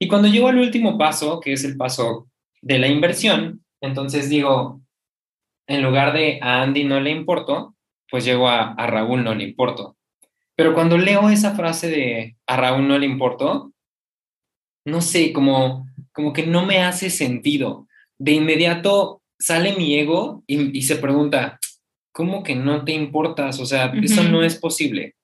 Y 0.00 0.08
cuando 0.08 0.26
llego 0.26 0.48
al 0.48 0.58
último 0.58 0.98
paso, 0.98 1.38
que 1.38 1.52
es 1.52 1.64
el 1.64 1.76
paso 1.76 2.28
de 2.60 2.78
la 2.80 2.88
inversión, 2.88 3.64
entonces 3.80 4.28
digo, 4.28 4.80
en 5.68 5.82
lugar 5.82 6.12
de 6.12 6.40
a 6.42 6.62
Andy 6.62 6.84
no 6.84 6.98
le 6.98 7.10
importó, 7.10 7.76
pues 8.10 8.24
llego 8.24 8.48
a, 8.48 8.72
a 8.72 8.86
Raúl 8.88 9.22
no 9.22 9.34
le 9.34 9.44
importó. 9.44 9.96
Pero 10.56 10.74
cuando 10.74 10.98
leo 10.98 11.30
esa 11.30 11.54
frase 11.54 11.88
de 11.88 12.36
a 12.46 12.56
Raúl 12.56 12.88
no 12.88 12.98
le 12.98 13.06
importó, 13.06 13.72
no 14.84 15.02
sé, 15.02 15.32
como, 15.32 15.86
como 16.12 16.32
que 16.32 16.46
no 16.46 16.66
me 16.66 16.80
hace 16.80 17.10
sentido. 17.10 17.86
De 18.18 18.32
inmediato 18.32 19.22
sale 19.38 19.76
mi 19.76 19.94
ego 19.96 20.42
y, 20.46 20.82
se 20.82 20.96
pregunta, 20.96 21.60
¿cómo 22.12 22.42
que 22.42 22.56
no 22.56 22.84
te 22.84 22.92
importas? 22.92 23.60
O 23.60 23.66
sea, 23.66 23.92
eso 24.02 24.24
no 24.24 24.42
es 24.42 24.56
posible. 24.56 25.14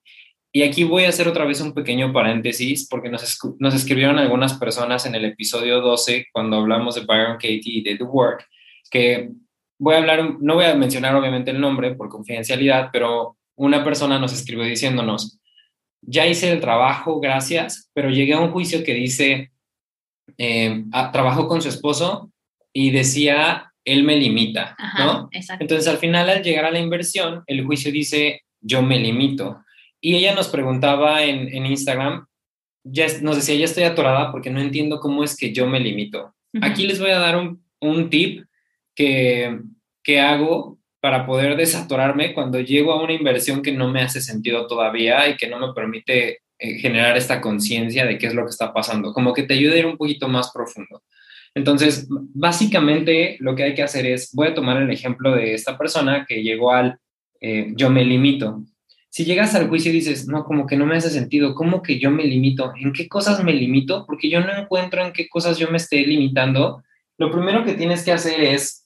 Y 0.52 0.62
aquí 0.62 0.84
voy 0.84 1.04
a 1.04 1.08
hacer 1.08 1.26
otra 1.26 1.46
vez 1.46 1.60
un 1.60 1.74
pequeño 1.74 2.12
paréntesis 2.12 2.86
porque 2.88 3.08
nos, 3.08 3.38
nos 3.58 3.74
escribieron 3.74 4.20
algunas 4.20 4.54
personas 4.54 5.04
en 5.04 5.16
el 5.16 5.24
episodio 5.24 5.80
12 5.80 6.26
cuando 6.32 6.58
hablamos 6.58 6.94
de 6.94 7.04
Byron 7.04 7.34
Katie 7.34 7.62
y 7.64 7.82
de 7.82 7.96
The 7.96 8.04
Work, 8.04 8.46
que 8.88 9.30
voy 9.78 9.94
a 9.94 9.98
hablar, 9.98 10.36
no 10.40 10.54
voy 10.54 10.64
a 10.64 10.74
mencionar 10.74 11.14
obviamente 11.14 11.50
el 11.50 11.60
nombre 11.60 11.94
por 11.94 12.08
confidencialidad, 12.08 12.90
pero 12.92 13.36
una 13.56 13.84
persona 13.84 14.18
nos 14.18 14.32
escribió 14.32 14.64
diciéndonos, 14.64 15.38
ya 16.02 16.26
hice 16.26 16.52
el 16.52 16.60
trabajo, 16.60 17.20
gracias, 17.20 17.90
pero 17.94 18.10
llegué 18.10 18.34
a 18.34 18.40
un 18.40 18.50
juicio 18.50 18.84
que 18.84 18.94
dice, 18.94 19.50
eh, 20.38 20.84
trabajó 21.12 21.48
con 21.48 21.62
su 21.62 21.68
esposo 21.68 22.30
y 22.72 22.90
decía, 22.90 23.72
él 23.84 24.04
me 24.04 24.16
limita, 24.16 24.76
¿no? 24.98 25.28
Entonces 25.60 25.88
al 25.88 25.98
final 25.98 26.28
al 26.28 26.42
llegar 26.42 26.64
a 26.64 26.70
la 26.70 26.80
inversión, 26.80 27.42
el 27.46 27.64
juicio 27.64 27.92
dice, 27.92 28.42
yo 28.60 28.82
me 28.82 28.98
limito. 28.98 29.60
Y 30.00 30.16
ella 30.16 30.34
nos 30.34 30.48
preguntaba 30.48 31.22
en, 31.22 31.54
en 31.54 31.66
Instagram, 31.66 32.26
ya 32.84 33.06
nos 33.22 33.36
decía, 33.36 33.54
ya 33.54 33.64
estoy 33.64 33.84
atorada 33.84 34.30
porque 34.30 34.50
no 34.50 34.60
entiendo 34.60 35.00
cómo 35.00 35.24
es 35.24 35.36
que 35.36 35.52
yo 35.52 35.66
me 35.66 35.80
limito. 35.80 36.34
Aquí 36.60 36.86
les 36.86 37.00
voy 37.00 37.10
a 37.10 37.18
dar 37.18 37.36
un, 37.36 37.64
un 37.80 38.10
tip 38.10 38.44
que, 38.94 39.58
que 40.02 40.20
hago 40.20 40.78
para 41.00 41.26
poder 41.26 41.56
desatorarme 41.56 42.32
cuando 42.32 42.60
llego 42.60 42.92
a 42.92 43.02
una 43.02 43.12
inversión 43.12 43.60
que 43.62 43.72
no 43.72 43.90
me 43.90 44.02
hace 44.02 44.20
sentido 44.20 44.66
todavía 44.66 45.28
y 45.28 45.36
que 45.36 45.48
no 45.48 45.58
me 45.58 45.74
permite 45.74 46.40
eh, 46.58 46.78
generar 46.78 47.16
esta 47.16 47.40
conciencia 47.40 48.06
de 48.06 48.16
qué 48.16 48.28
es 48.28 48.34
lo 48.34 48.44
que 48.44 48.50
está 48.50 48.72
pasando, 48.72 49.12
como 49.12 49.34
que 49.34 49.42
te 49.42 49.54
ayude 49.54 49.74
a 49.74 49.78
ir 49.80 49.86
un 49.86 49.98
poquito 49.98 50.28
más 50.28 50.50
profundo. 50.50 51.02
Entonces, 51.54 52.06
básicamente 52.08 53.36
lo 53.40 53.54
que 53.54 53.64
hay 53.64 53.74
que 53.74 53.82
hacer 53.82 54.06
es, 54.06 54.32
voy 54.32 54.48
a 54.48 54.54
tomar 54.54 54.80
el 54.80 54.90
ejemplo 54.90 55.34
de 55.34 55.54
esta 55.54 55.76
persona 55.76 56.24
que 56.26 56.42
llegó 56.42 56.72
al 56.72 56.98
eh, 57.40 57.72
yo 57.76 57.90
me 57.90 58.04
limito. 58.04 58.64
si 59.10 59.26
llegas 59.26 59.54
al 59.54 59.68
juicio 59.68 59.90
y 59.90 59.94
dices, 59.96 60.26
no, 60.26 60.44
como 60.44 60.66
que 60.66 60.76
no 60.76 60.86
me 60.86 60.96
hace 60.96 61.10
sentido, 61.10 61.54
¿cómo 61.54 61.82
que 61.82 61.98
yo 61.98 62.10
me 62.10 62.24
limito? 62.24 62.72
¿En 62.80 62.92
qué 62.92 63.06
cosas 63.06 63.44
me 63.44 63.52
limito? 63.52 64.06
Porque 64.06 64.30
yo 64.30 64.40
no 64.40 64.56
encuentro 64.56 65.04
en 65.04 65.12
qué 65.12 65.28
cosas 65.28 65.58
yo 65.58 65.70
me 65.70 65.76
esté 65.76 66.06
limitando. 66.06 66.82
Lo 67.18 67.30
primero 67.30 67.62
que 67.62 67.74
tienes 67.74 68.02
que 68.04 68.12
hacer 68.12 68.40
es, 68.40 68.83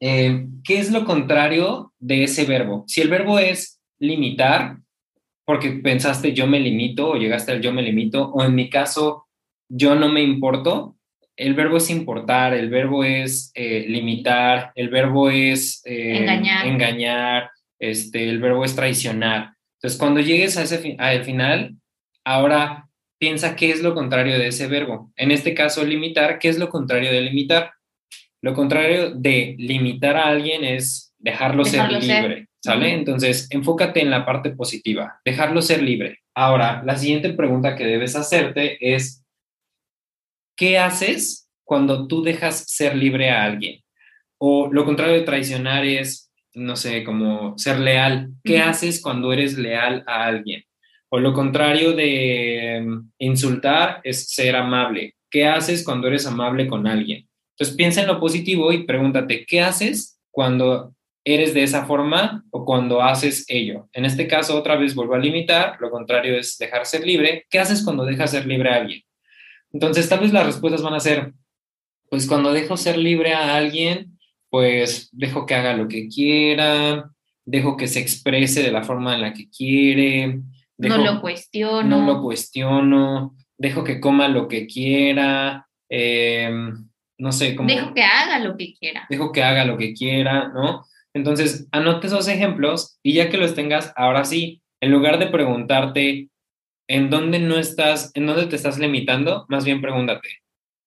eh, 0.00 0.46
¿qué 0.64 0.78
es 0.78 0.90
lo 0.90 1.04
contrario 1.04 1.92
de 1.98 2.24
ese 2.24 2.44
verbo? 2.44 2.84
Si 2.86 3.00
el 3.00 3.08
verbo 3.08 3.38
es 3.38 3.80
limitar, 3.98 4.78
porque 5.44 5.72
pensaste 5.72 6.32
yo 6.32 6.46
me 6.46 6.60
limito 6.60 7.10
o 7.10 7.16
llegaste 7.16 7.52
al 7.52 7.60
yo 7.60 7.72
me 7.72 7.82
limito, 7.82 8.30
o 8.30 8.42
en 8.42 8.54
mi 8.54 8.70
caso, 8.70 9.26
yo 9.68 9.94
no 9.94 10.08
me 10.08 10.22
importo, 10.22 10.96
el 11.36 11.54
verbo 11.54 11.78
es 11.78 11.90
importar, 11.90 12.54
el 12.54 12.68
verbo 12.68 13.04
es 13.04 13.50
eh, 13.54 13.86
limitar, 13.88 14.72
el 14.74 14.90
verbo 14.90 15.30
es 15.30 15.82
eh, 15.84 16.18
engañar. 16.18 16.66
engañar 16.66 17.50
este, 17.78 18.28
el 18.28 18.40
verbo 18.40 18.64
es 18.64 18.76
traicionar. 18.76 19.54
Entonces, 19.78 19.98
cuando 19.98 20.20
llegues 20.20 20.56
a 20.56 20.62
ese 20.62 20.96
al 20.98 21.24
final, 21.24 21.76
ahora 22.24 22.88
piensa 23.18 23.56
qué 23.56 23.70
es 23.70 23.82
lo 23.82 23.94
contrario 23.94 24.38
de 24.38 24.48
ese 24.48 24.66
verbo. 24.66 25.12
En 25.16 25.30
este 25.30 25.54
caso, 25.54 25.84
limitar, 25.84 26.38
¿qué 26.38 26.48
es 26.48 26.58
lo 26.58 26.68
contrario 26.68 27.10
de 27.10 27.22
limitar? 27.22 27.72
Lo 28.42 28.54
contrario 28.54 29.14
de 29.14 29.54
limitar 29.58 30.16
a 30.16 30.28
alguien 30.28 30.64
es 30.64 31.14
dejarlo, 31.18 31.64
ser 31.64 31.90
libre, 31.90 32.48
¿sale? 32.62 32.94
Entonces, 32.94 33.46
enfócate 33.50 34.00
en 34.00 34.10
la 34.10 34.24
parte 34.24 34.50
positiva, 34.50 35.20
dejarlo 35.24 35.60
ser 35.60 35.82
libre. 35.82 36.20
Ahora, 36.34 36.82
la 36.84 36.96
siguiente 36.96 37.32
pregunta 37.34 37.76
que 37.76 37.84
debes 37.84 38.16
hacerte 38.16 38.78
es, 38.94 39.24
¿qué 40.56 40.78
haces 40.78 41.50
cuando 41.64 42.06
tú 42.06 42.22
dejas 42.22 42.64
ser 42.66 42.96
libre 42.96 43.30
a 43.30 43.44
alguien? 43.44 43.82
O 44.38 44.70
lo 44.72 44.86
contrario 44.86 45.14
de 45.14 45.22
traicionar 45.22 45.84
es, 45.84 46.32
no 46.54 46.76
sé, 46.76 47.04
como 47.04 47.58
ser 47.58 47.78
leal. 47.78 48.30
¿Qué 48.42 48.58
haces 48.58 49.02
cuando 49.02 49.32
eres 49.32 49.58
leal 49.58 50.02
a 50.06 50.24
alguien? 50.24 50.64
O 51.10 51.18
lo 51.18 51.34
contrario 51.34 51.92
de 51.92 52.82
mm, 52.86 53.10
insultar 53.18 54.00
es 54.02 54.28
ser 54.28 54.56
amable. 54.56 55.16
¿Qué 55.28 55.46
haces 55.46 55.84
cuando 55.84 56.08
eres 56.08 56.26
amable 56.26 56.66
con 56.66 56.86
alguien? 56.86 57.28
Entonces 57.60 57.76
piensa 57.76 58.00
en 58.00 58.06
lo 58.06 58.18
positivo 58.18 58.72
y 58.72 58.84
pregúntate, 58.84 59.44
¿qué 59.44 59.60
haces 59.60 60.18
cuando 60.30 60.94
eres 61.24 61.52
de 61.52 61.62
esa 61.62 61.84
forma 61.84 62.42
o 62.50 62.64
cuando 62.64 63.02
haces 63.02 63.44
ello? 63.48 63.86
En 63.92 64.06
este 64.06 64.26
caso, 64.26 64.56
otra 64.56 64.76
vez 64.76 64.94
vuelvo 64.94 65.14
a 65.14 65.18
limitar, 65.18 65.76
lo 65.78 65.90
contrario 65.90 66.38
es 66.38 66.56
dejar 66.56 66.86
ser 66.86 67.04
libre. 67.06 67.44
¿Qué 67.50 67.58
haces 67.58 67.84
cuando 67.84 68.06
dejas 68.06 68.30
ser 68.30 68.46
libre 68.46 68.70
a 68.70 68.76
alguien? 68.76 69.02
Entonces, 69.74 70.08
tal 70.08 70.20
vez 70.20 70.32
las 70.32 70.46
respuestas 70.46 70.80
van 70.80 70.94
a 70.94 71.00
ser, 71.00 71.34
pues 72.08 72.26
cuando 72.26 72.50
dejo 72.50 72.78
ser 72.78 72.96
libre 72.96 73.34
a 73.34 73.54
alguien, 73.54 74.18
pues 74.48 75.10
dejo 75.12 75.44
que 75.44 75.54
haga 75.54 75.76
lo 75.76 75.86
que 75.86 76.08
quiera, 76.08 77.10
dejo 77.44 77.76
que 77.76 77.88
se 77.88 78.00
exprese 78.00 78.62
de 78.62 78.72
la 78.72 78.84
forma 78.84 79.14
en 79.16 79.20
la 79.20 79.34
que 79.34 79.50
quiere. 79.50 80.40
no 80.78 80.96
lo 80.96 81.20
cuestiono. 81.20 82.00
No 82.00 82.06
lo 82.06 82.22
cuestiono, 82.22 83.36
dejo 83.58 83.84
que 83.84 84.00
coma 84.00 84.28
lo 84.28 84.48
que 84.48 84.66
quiera, 84.66 85.68
em, 85.90 86.89
no 87.20 87.32
sé 87.32 87.54
cómo. 87.54 87.68
Dejo 87.68 87.94
que 87.94 88.02
haga 88.02 88.38
lo 88.38 88.56
que 88.56 88.74
quiera. 88.74 89.06
Dejo 89.08 89.32
que 89.32 89.42
haga 89.42 89.64
lo 89.64 89.76
que 89.76 89.94
quiera, 89.94 90.48
¿no? 90.48 90.84
Entonces, 91.12 91.68
anote 91.72 92.06
esos 92.06 92.28
ejemplos 92.28 92.98
y 93.02 93.14
ya 93.14 93.30
que 93.30 93.36
los 93.36 93.54
tengas, 93.54 93.92
ahora 93.96 94.24
sí, 94.24 94.62
en 94.80 94.90
lugar 94.90 95.18
de 95.18 95.26
preguntarte 95.26 96.28
en 96.88 97.10
dónde 97.10 97.38
no 97.38 97.58
estás, 97.58 98.10
en 98.14 98.26
dónde 98.26 98.46
te 98.46 98.56
estás 98.56 98.78
limitando, 98.78 99.44
más 99.48 99.64
bien 99.64 99.80
pregúntate, 99.80 100.28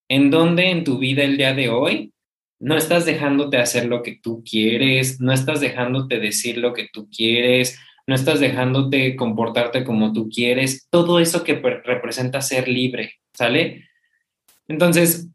¿en 0.09 0.31
dónde 0.31 0.69
en 0.69 0.83
tu 0.83 0.97
vida 0.97 1.23
el 1.23 1.37
día 1.37 1.53
de 1.53 1.69
hoy 1.69 2.13
no 2.59 2.77
estás 2.77 3.05
dejándote 3.05 3.57
hacer 3.57 3.85
lo 3.85 4.01
que 4.01 4.19
tú 4.21 4.43
quieres, 4.49 5.19
no 5.19 5.33
estás 5.33 5.61
dejándote 5.61 6.19
decir 6.19 6.57
lo 6.57 6.73
que 6.73 6.87
tú 6.91 7.09
quieres, 7.09 7.77
no 8.07 8.15
estás 8.15 8.39
dejándote 8.39 9.15
comportarte 9.15 9.83
como 9.83 10.13
tú 10.13 10.29
quieres, 10.29 10.87
todo 10.89 11.19
eso 11.19 11.43
que 11.43 11.55
representa 11.55 12.41
ser 12.41 12.67
libre, 12.67 13.15
¿sale? 13.33 13.87
Entonces, 14.67 15.29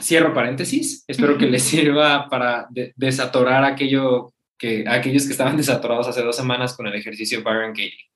cierro 0.00 0.34
paréntesis, 0.34 1.04
espero 1.06 1.38
que 1.38 1.46
les 1.46 1.62
sirva 1.70 2.28
para 2.28 2.68
desatorar 2.96 3.64
aquello 3.64 4.32
que, 4.58 4.84
aquellos 4.86 5.24
que 5.26 5.32
estaban 5.32 5.56
desatorados 5.56 6.08
hace 6.08 6.22
dos 6.22 6.36
semanas 6.36 6.76
con 6.76 6.86
el 6.86 6.94
ejercicio 6.94 7.42
Byron 7.42 7.70
Katie. 7.70 8.10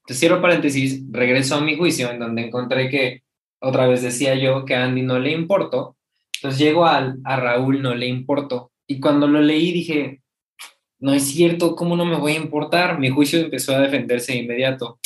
Entonces, 0.00 0.20
cierro 0.20 0.40
paréntesis, 0.40 1.02
regreso 1.10 1.56
a 1.56 1.60
mi 1.60 1.76
juicio 1.76 2.10
en 2.10 2.18
donde 2.18 2.42
encontré 2.42 2.88
que 2.88 3.22
otra 3.60 3.86
vez 3.86 4.02
decía 4.02 4.34
yo 4.34 4.64
que 4.64 4.74
a 4.74 4.84
Andy 4.84 5.02
no 5.02 5.18
le 5.18 5.32
importó 5.32 5.96
entonces 6.38 6.60
llego 6.60 6.84
a, 6.84 7.16
a 7.24 7.36
Raúl, 7.36 7.82
no 7.82 7.94
le 7.94 8.06
importó. 8.06 8.70
Y 8.86 9.00
cuando 9.00 9.26
lo 9.26 9.40
leí 9.40 9.72
dije, 9.72 10.22
no 11.00 11.12
es 11.12 11.24
cierto, 11.24 11.74
¿cómo 11.74 11.96
no 11.96 12.04
me 12.04 12.16
voy 12.16 12.32
a 12.32 12.36
importar? 12.36 12.98
Mi 12.98 13.10
juicio 13.10 13.40
empezó 13.40 13.74
a 13.74 13.80
defenderse 13.80 14.32
de 14.32 14.38
inmediato. 14.38 15.00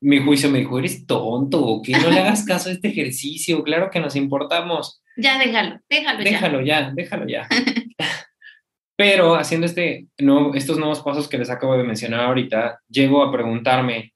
Mi 0.00 0.18
juicio 0.18 0.50
me 0.50 0.60
dijo, 0.60 0.78
eres 0.78 1.06
tonto, 1.06 1.64
¿o 1.64 1.82
qué? 1.82 1.92
No 1.92 2.10
le 2.10 2.20
hagas 2.20 2.44
caso 2.44 2.68
a 2.68 2.72
este 2.72 2.88
ejercicio, 2.88 3.62
claro 3.62 3.90
que 3.90 4.00
nos 4.00 4.16
importamos. 4.16 5.02
Ya, 5.16 5.38
déjalo, 5.38 5.80
déjalo, 5.88 6.24
déjalo 6.24 6.60
ya. 6.62 6.90
Déjalo 6.94 7.28
ya, 7.28 7.48
Pero 8.96 9.34
haciendo 9.34 9.66
este, 9.66 10.08
no, 10.18 10.54
estos 10.54 10.78
nuevos 10.78 11.00
pasos 11.00 11.28
que 11.28 11.38
les 11.38 11.50
acabo 11.50 11.76
de 11.76 11.84
mencionar 11.84 12.20
ahorita, 12.20 12.80
llego 12.88 13.22
a 13.22 13.32
preguntarme, 13.32 14.12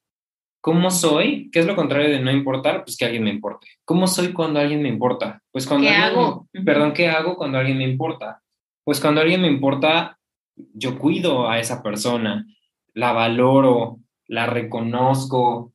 ¿Cómo 0.64 0.90
soy? 0.90 1.50
¿Qué 1.50 1.58
es 1.58 1.66
lo 1.66 1.76
contrario 1.76 2.08
de 2.08 2.20
no 2.20 2.30
importar? 2.30 2.84
Pues 2.84 2.96
que 2.96 3.04
alguien 3.04 3.22
me 3.22 3.28
importe. 3.28 3.66
¿Cómo 3.84 4.06
soy 4.06 4.32
cuando 4.32 4.60
alguien 4.60 4.80
me 4.80 4.88
importa? 4.88 5.42
Pues 5.50 5.66
cuando 5.66 5.86
¿Qué 5.86 5.94
hago? 5.94 6.48
perdón, 6.64 6.94
¿qué 6.94 7.10
hago 7.10 7.36
cuando 7.36 7.58
alguien 7.58 7.76
me 7.76 7.84
importa? 7.84 8.40
Pues 8.82 8.98
cuando 8.98 9.20
alguien 9.20 9.42
me 9.42 9.48
importa, 9.48 10.18
yo 10.72 10.98
cuido 10.98 11.50
a 11.50 11.58
esa 11.58 11.82
persona, 11.82 12.46
la 12.94 13.12
valoro, 13.12 13.98
la 14.26 14.46
reconozco, 14.46 15.73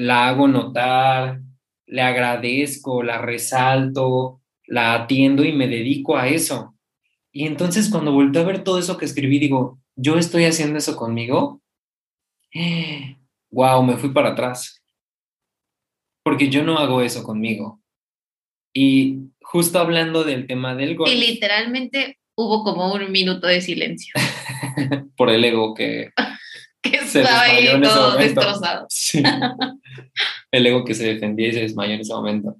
la 0.00 0.28
hago 0.28 0.48
notar, 0.48 1.40
le 1.86 2.02
agradezco, 2.02 3.02
la 3.02 3.18
resalto, 3.18 4.40
la 4.66 4.94
atiendo 4.94 5.44
y 5.44 5.52
me 5.52 5.68
dedico 5.68 6.16
a 6.16 6.28
eso. 6.28 6.74
Y 7.32 7.46
entonces 7.46 7.88
cuando 7.90 8.12
volteo 8.12 8.42
a 8.42 8.46
ver 8.46 8.64
todo 8.64 8.78
eso 8.78 8.96
que 8.96 9.04
escribí, 9.04 9.38
digo, 9.38 9.78
¿yo 9.96 10.16
estoy 10.16 10.44
haciendo 10.44 10.78
eso 10.78 10.96
conmigo? 10.96 11.60
wow, 13.50 13.82
me 13.82 13.96
fui 13.96 14.10
para 14.10 14.30
atrás. 14.30 14.82
Porque 16.22 16.48
yo 16.48 16.62
no 16.62 16.78
hago 16.78 17.02
eso 17.02 17.22
conmigo. 17.22 17.80
Y 18.72 19.18
justo 19.42 19.78
hablando 19.78 20.24
del 20.24 20.46
tema 20.46 20.74
del 20.74 20.96
golf. 20.96 21.12
Y 21.12 21.16
literalmente 21.16 22.18
hubo 22.34 22.64
como 22.64 22.92
un 22.92 23.12
minuto 23.12 23.46
de 23.46 23.60
silencio. 23.60 24.14
Por 25.16 25.30
el 25.30 25.44
ego 25.44 25.74
que, 25.74 26.12
que 26.84 26.96
estaba 26.96 27.40
ahí 27.42 27.80
todo 27.80 28.16
destrozado. 28.16 28.86
Sí. 28.88 29.22
El 30.50 30.66
ego 30.66 30.84
que 30.84 30.94
se 30.94 31.06
defendía 31.06 31.48
y 31.48 31.52
se 31.52 31.60
desmayó 31.60 31.94
en 31.94 32.00
ese 32.00 32.14
momento. 32.14 32.56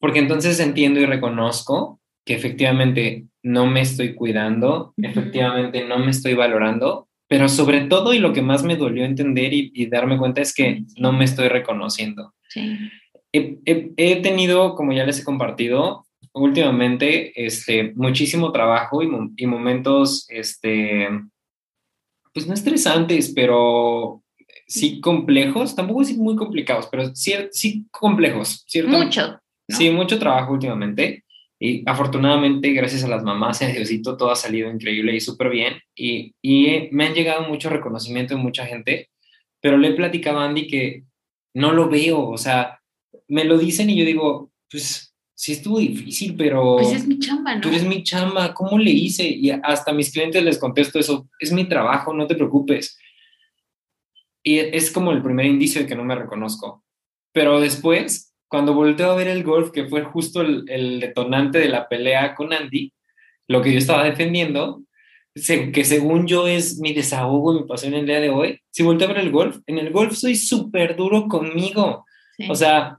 Porque 0.00 0.18
entonces 0.18 0.58
entiendo 0.60 1.00
y 1.00 1.06
reconozco 1.06 2.00
que 2.24 2.34
efectivamente 2.34 3.26
no 3.42 3.66
me 3.66 3.80
estoy 3.80 4.14
cuidando, 4.14 4.94
efectivamente 4.96 5.84
no 5.84 5.98
me 5.98 6.10
estoy 6.10 6.34
valorando 6.34 7.08
pero 7.32 7.48
sobre 7.48 7.80
todo 7.86 8.12
y 8.12 8.18
lo 8.18 8.34
que 8.34 8.42
más 8.42 8.62
me 8.62 8.76
dolió 8.76 9.06
entender 9.06 9.54
y, 9.54 9.86
darme 9.86 10.18
cuenta 10.18 10.42
es 10.42 10.52
que 10.52 10.82
no 10.98 11.12
me 11.12 11.24
estoy 11.24 11.48
reconociendo. 11.48 12.34
He, 13.32 14.20
tenido, 14.22 14.74
como 14.74 14.92
ya 14.92 15.06
les 15.06 15.20
he 15.20 15.24
compartido, 15.24 16.04
últimamente 16.34 17.32
este, 17.42 17.94
muchísimo 17.94 18.52
trabajo 18.52 19.02
y, 19.02 19.46
momentos, 19.46 20.26
este, 20.28 21.08
pues 22.32 22.46
no 22.46 22.54
estresantes, 22.54 23.32
pero 23.34 24.22
sí 24.66 25.00
complejos, 25.00 25.76
tampoco 25.76 26.04
sí 26.04 26.16
muy 26.16 26.36
complicados, 26.36 26.88
pero 26.90 27.14
sí, 27.14 27.34
sí 27.50 27.86
complejos, 27.90 28.64
¿cierto? 28.66 28.90
Mucho. 28.98 29.38
Sí, 29.68 29.90
mucho 29.90 30.18
trabajo 30.18 30.52
últimamente. 30.52 31.24
Y 31.58 31.84
afortunadamente, 31.86 32.72
gracias 32.72 33.04
a 33.04 33.08
las 33.08 33.22
mamás 33.22 33.62
y 33.62 33.66
a 33.66 33.68
Diosito, 33.68 34.16
todo 34.16 34.32
ha 34.32 34.36
salido 34.36 34.68
increíble 34.68 35.14
y 35.14 35.20
súper 35.20 35.48
bien. 35.50 35.74
Y, 35.94 36.34
y, 36.42 36.88
me 36.90 37.06
han 37.06 37.14
llegado 37.14 37.48
mucho 37.48 37.70
reconocimiento 37.70 38.34
de 38.34 38.42
mucha 38.42 38.66
gente, 38.66 39.10
pero 39.60 39.78
le 39.78 39.88
he 39.88 39.94
platicado 39.94 40.40
a 40.40 40.46
Andy 40.46 40.66
que 40.66 41.04
no 41.54 41.72
lo 41.72 41.88
veo, 41.88 42.28
o 42.28 42.38
sea, 42.38 42.80
me 43.28 43.44
lo 43.44 43.58
dicen 43.58 43.90
y 43.90 43.96
yo 43.96 44.04
digo, 44.04 44.50
pues 44.68 45.11
sí 45.42 45.54
estuvo 45.54 45.80
difícil, 45.80 46.36
pero... 46.36 46.76
Pues 46.76 46.92
es 46.92 47.08
mi 47.08 47.18
chamba, 47.18 47.56
¿no? 47.56 47.62
Tú 47.62 47.68
eres 47.68 47.84
mi 47.84 48.04
chamba, 48.04 48.54
¿cómo 48.54 48.78
le 48.78 48.92
hice? 48.92 49.26
Y 49.26 49.50
hasta 49.50 49.90
a 49.90 49.94
mis 49.94 50.12
clientes 50.12 50.40
les 50.40 50.56
contesto 50.56 51.00
eso, 51.00 51.28
es 51.40 51.50
mi 51.50 51.68
trabajo, 51.68 52.14
no 52.14 52.28
te 52.28 52.36
preocupes. 52.36 52.96
Y 54.44 54.58
es 54.58 54.92
como 54.92 55.10
el 55.10 55.20
primer 55.20 55.46
indicio 55.46 55.80
de 55.80 55.88
que 55.88 55.96
no 55.96 56.04
me 56.04 56.14
reconozco. 56.14 56.84
Pero 57.32 57.58
después 57.58 58.32
cuando 58.46 58.72
volteo 58.72 59.10
a 59.10 59.16
ver 59.16 59.26
el 59.26 59.42
golf, 59.42 59.72
que 59.72 59.86
fue 59.86 60.04
justo 60.04 60.42
el, 60.42 61.00
detonante 61.00 61.58
de 61.58 61.68
la 61.68 61.88
pelea 61.88 62.36
con 62.36 62.52
Andy, 62.52 62.92
lo 63.48 63.62
que 63.62 63.72
yo 63.72 63.78
estaba 63.78 64.04
defendiendo, 64.04 64.84
que 65.34 65.84
según 65.84 66.28
yo 66.28 66.46
es 66.46 66.78
mi 66.78 66.92
desahogo, 66.92 67.52
mi 67.52 67.66
pasión 67.66 67.94
el 67.94 68.06
día 68.06 68.20
de 68.20 68.30
hoy, 68.30 68.60
si 68.70 68.84
volteo 68.84 69.08
a 69.08 69.12
ver 69.12 69.24
el 69.24 69.32
golf, 69.32 69.56
en 69.66 69.78
el 69.78 69.90
golf 69.90 70.14
soy 70.14 70.36
súper 70.36 70.94
duro 70.94 71.26
conmigo. 71.26 72.04
O 72.48 72.54
sea, 72.54 72.98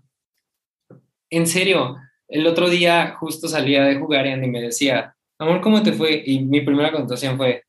en 1.29 1.47
serio, 1.47 1.95
el 2.33 2.47
otro 2.47 2.67
día 2.67 3.15
justo 3.19 3.47
salía 3.47 3.83
de 3.83 3.99
jugar 3.99 4.25
y 4.25 4.31
Andy 4.31 4.47
me 4.47 4.59
decía, 4.59 5.15
amor, 5.37 5.61
¿cómo 5.61 5.83
te 5.83 5.93
fue? 5.93 6.23
Y 6.25 6.39
mi 6.39 6.61
primera 6.61 6.91
contestación 6.91 7.37
fue, 7.37 7.63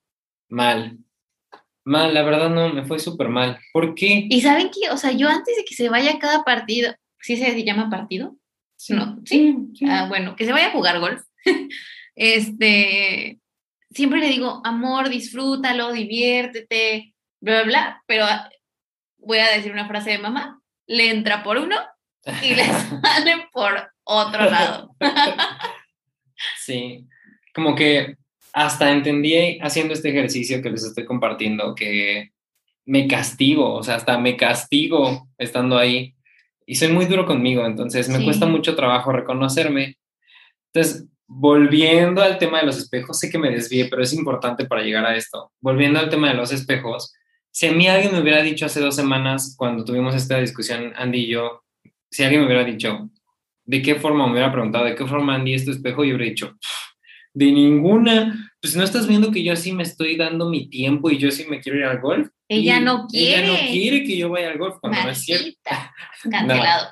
mal. 0.48 0.96
Mal, 1.84 2.14
la 2.14 2.22
verdad 2.22 2.48
no, 2.48 2.72
me 2.72 2.86
fue 2.86 2.98
súper 2.98 3.28
mal. 3.28 3.58
¿Por 3.74 3.94
qué? 3.94 4.26
Y 4.30 4.40
saben 4.40 4.70
que, 4.70 4.88
o 4.88 4.96
sea, 4.96 5.12
yo 5.12 5.28
antes 5.28 5.54
de 5.58 5.66
que 5.66 5.74
se 5.74 5.90
vaya 5.90 6.18
cada 6.18 6.44
partido, 6.44 6.94
¿sí 7.20 7.36
se 7.36 7.62
llama 7.62 7.90
partido? 7.90 8.36
No, 8.88 9.20
¿sí? 9.26 9.54
Ah, 9.86 10.06
bueno, 10.08 10.34
que 10.34 10.46
se 10.46 10.52
vaya 10.52 10.68
a 10.68 10.72
jugar 10.72 10.98
golf. 10.98 11.22
este, 12.14 13.38
siempre 13.90 14.20
le 14.20 14.30
digo, 14.30 14.62
amor, 14.64 15.10
disfrútalo, 15.10 15.92
diviértete, 15.92 17.14
bla, 17.42 17.56
bla, 17.56 17.64
bla, 17.64 18.02
pero 18.06 18.24
ah, 18.24 18.48
voy 19.18 19.38
a 19.38 19.50
decir 19.50 19.72
una 19.72 19.88
frase 19.88 20.12
de 20.12 20.18
mamá, 20.18 20.62
le 20.86 21.10
entra 21.10 21.42
por 21.42 21.58
uno 21.58 21.76
y 22.42 22.54
le 22.54 22.64
sale 23.02 23.46
por 23.52 23.93
otro 24.04 24.50
lado. 24.50 24.94
sí, 26.64 27.06
como 27.54 27.74
que 27.74 28.16
hasta 28.52 28.92
entendí 28.92 29.58
haciendo 29.60 29.94
este 29.94 30.10
ejercicio 30.10 30.62
que 30.62 30.70
les 30.70 30.84
estoy 30.84 31.04
compartiendo 31.04 31.74
que 31.74 32.30
me 32.86 33.08
castigo, 33.08 33.74
o 33.74 33.82
sea, 33.82 33.96
hasta 33.96 34.18
me 34.18 34.36
castigo 34.36 35.28
estando 35.38 35.78
ahí 35.78 36.14
y 36.66 36.76
soy 36.76 36.88
muy 36.88 37.06
duro 37.06 37.26
conmigo, 37.26 37.66
entonces 37.66 38.08
me 38.08 38.24
cuesta 38.24 38.46
mucho 38.46 38.74
trabajo 38.74 39.12
reconocerme. 39.12 39.98
Entonces, 40.72 41.06
volviendo 41.26 42.22
al 42.22 42.38
tema 42.38 42.60
de 42.60 42.66
los 42.66 42.78
espejos, 42.78 43.18
sé 43.18 43.30
que 43.30 43.38
me 43.38 43.50
desvíe, 43.50 43.88
pero 43.88 44.02
es 44.02 44.12
importante 44.12 44.64
para 44.64 44.82
llegar 44.82 45.04
a 45.04 45.16
esto. 45.16 45.52
Volviendo 45.60 45.98
al 45.98 46.08
tema 46.08 46.28
de 46.28 46.34
los 46.34 46.52
espejos, 46.52 47.12
si 47.50 47.66
a 47.66 47.72
mí 47.72 47.86
alguien 47.86 48.12
me 48.12 48.20
hubiera 48.20 48.42
dicho 48.42 48.66
hace 48.66 48.80
dos 48.80 48.96
semanas, 48.96 49.54
cuando 49.56 49.84
tuvimos 49.84 50.14
esta 50.14 50.38
discusión, 50.38 50.92
Andy 50.96 51.24
y 51.24 51.28
yo, 51.28 51.62
si 52.10 52.24
alguien 52.24 52.40
me 52.40 52.46
hubiera 52.46 52.64
dicho, 52.64 53.10
¿de 53.64 53.82
qué 53.82 53.94
forma 53.96 54.26
me 54.26 54.32
hubiera 54.32 54.52
preguntado, 54.52 54.84
de 54.84 54.94
qué 54.94 55.06
forma 55.06 55.34
Andy 55.34 55.54
es 55.54 55.64
tu 55.64 55.70
espejo? 55.70 56.04
Yo 56.04 56.14
hubiera 56.14 56.30
dicho, 56.30 56.56
de 57.32 57.46
ninguna. 57.52 58.52
Pues 58.60 58.76
no 58.76 58.82
estás 58.82 59.06
viendo 59.06 59.30
que 59.30 59.42
yo 59.42 59.52
así 59.52 59.72
me 59.72 59.82
estoy 59.82 60.16
dando 60.16 60.48
mi 60.48 60.68
tiempo 60.70 61.10
y 61.10 61.18
yo 61.18 61.30
sí 61.30 61.44
me 61.48 61.60
quiero 61.60 61.78
ir 61.78 61.84
al 61.84 62.00
golf. 62.00 62.28
Ella 62.48 62.80
no 62.80 63.06
quiere. 63.06 63.44
Ella 63.44 63.52
no 63.52 63.68
quiere 63.70 64.04
que 64.04 64.16
yo 64.16 64.30
vaya 64.30 64.50
al 64.50 64.58
golf 64.58 64.76
cuando 64.80 65.02
no 65.02 65.10
es 65.10 65.18
cierto. 65.18 65.48
Cancelado. 66.30 66.88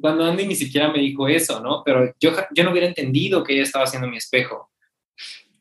Cuando, 0.00 0.24
Andy 0.24 0.46
ni 0.46 0.54
siquiera 0.54 0.90
me 0.90 1.00
dijo 1.00 1.28
eso, 1.28 1.60
¿no? 1.60 1.82
Pero 1.84 2.14
yo, 2.20 2.32
yo 2.54 2.64
no 2.64 2.70
hubiera 2.70 2.86
entendido 2.86 3.42
que 3.42 3.54
ella 3.54 3.62
estaba 3.62 3.84
haciendo 3.84 4.08
mi 4.08 4.16
espejo. 4.16 4.70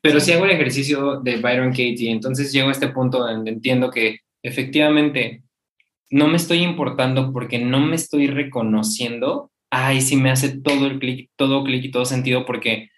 Pero 0.01 0.19
si 0.19 0.31
hago 0.31 0.45
el 0.45 0.51
ejercicio 0.51 1.19
de 1.19 1.37
Byron 1.37 1.71
Katie, 1.71 2.11
entonces 2.11 2.53
llego 2.53 2.69
a 2.69 2.71
este 2.71 2.87
punto 2.89 3.19
donde 3.19 3.51
entiendo 3.51 3.89
que 3.89 4.19
efectivamente 4.43 5.43
no 6.09 6.27
me 6.27 6.37
estoy 6.37 6.59
importando 6.59 7.33
porque 7.33 7.59
no 7.59 7.79
me 7.79 7.95
estoy 7.95 8.27
reconociendo. 8.27 9.51
Ay, 9.69 10.01
sí 10.01 10.15
me 10.15 10.31
hace 10.31 10.59
todo 10.59 10.87
el 10.87 10.99
clic, 10.99 11.29
todo 11.35 11.63
clic 11.63 11.85
y 11.85 11.91
todo 11.91 12.05
sentido 12.05 12.45
porque 12.45 12.89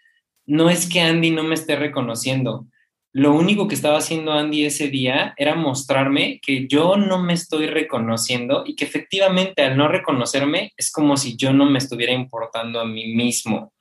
no 0.45 0.69
es 0.69 0.87
que 0.87 1.01
Andy 1.01 1.31
no 1.31 1.43
me 1.43 1.55
esté 1.55 1.75
reconociendo. 1.75 2.67
Lo 3.11 3.33
único 3.33 3.67
que 3.67 3.73
estaba 3.73 3.97
haciendo 3.97 4.33
Andy 4.33 4.65
ese 4.65 4.87
día 4.87 5.33
era 5.37 5.55
mostrarme 5.55 6.39
que 6.45 6.67
yo 6.67 6.95
no 6.95 7.21
me 7.21 7.33
estoy 7.33 7.65
reconociendo 7.65 8.63
y 8.65 8.75
que 8.75 8.85
efectivamente 8.85 9.63
al 9.63 9.77
no 9.77 9.87
reconocerme 9.87 10.73
es 10.77 10.91
como 10.91 11.17
si 11.17 11.35
yo 11.35 11.51
no 11.51 11.67
me 11.67 11.79
estuviera 11.79 12.13
importando 12.13 12.79
a 12.79 12.85
mí 12.85 13.13
mismo. 13.15 13.73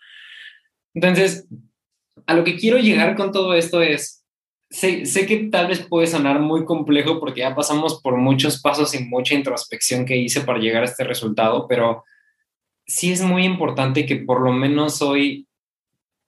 Entonces, 0.95 1.47
a 2.27 2.35
lo 2.35 2.43
que 2.43 2.57
quiero 2.57 2.79
llegar 2.79 3.17
con 3.17 3.31
todo 3.31 3.53
esto 3.55 3.83
es, 3.83 4.25
sé, 4.71 5.05
sé 5.05 5.27
que 5.27 5.37
tal 5.51 5.69
vez 5.69 5.87
puede 5.87 6.07
sonar 6.07 6.41
muy 6.41 6.65
complejo 6.65 7.21
porque 7.21 7.41
ya 7.41 7.55
pasamos 7.55 8.01
por 8.01 8.17
muchos 8.17 8.63
pasos 8.63 8.95
y 8.95 9.05
mucha 9.05 9.35
introspección 9.35 10.07
que 10.07 10.17
hice 10.17 10.41
para 10.41 10.59
llegar 10.59 10.83
a 10.83 10.87
este 10.87 11.05
resultado, 11.05 11.67
pero 11.69 12.05
sí 12.89 13.13
es 13.13 13.23
muy 13.23 13.45
importante 13.45 14.07
que 14.07 14.17
por 14.17 14.41
lo 14.41 14.53
menos 14.53 15.03
hoy 15.03 15.47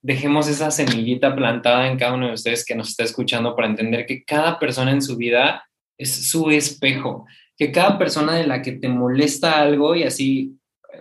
dejemos 0.03 0.47
esa 0.47 0.71
semillita 0.71 1.35
plantada 1.35 1.89
en 1.89 1.99
cada 1.99 2.15
uno 2.15 2.29
de 2.29 2.35
ustedes 2.35 2.65
que 2.65 2.75
nos 2.75 2.91
está 2.91 3.05
escuchando 3.05 3.57
para 3.57 3.69
entender 3.69 4.07
que 4.07 4.23
cada 4.25 4.59
persona 4.59 4.93
en 4.93 5.03
su 5.03 5.17
vida 5.17 5.67
es 5.99 6.31
su 6.31 6.51
espejo, 6.51 7.27
que 7.57 7.73
cada 7.73 7.99
persona 7.99 8.35
de 8.35 8.47
la 8.47 8.63
que 8.63 8.73
te 8.73 8.89
molesta 8.89 9.61
algo 9.61 9.95
y 9.95 10.05
así, 10.05 10.57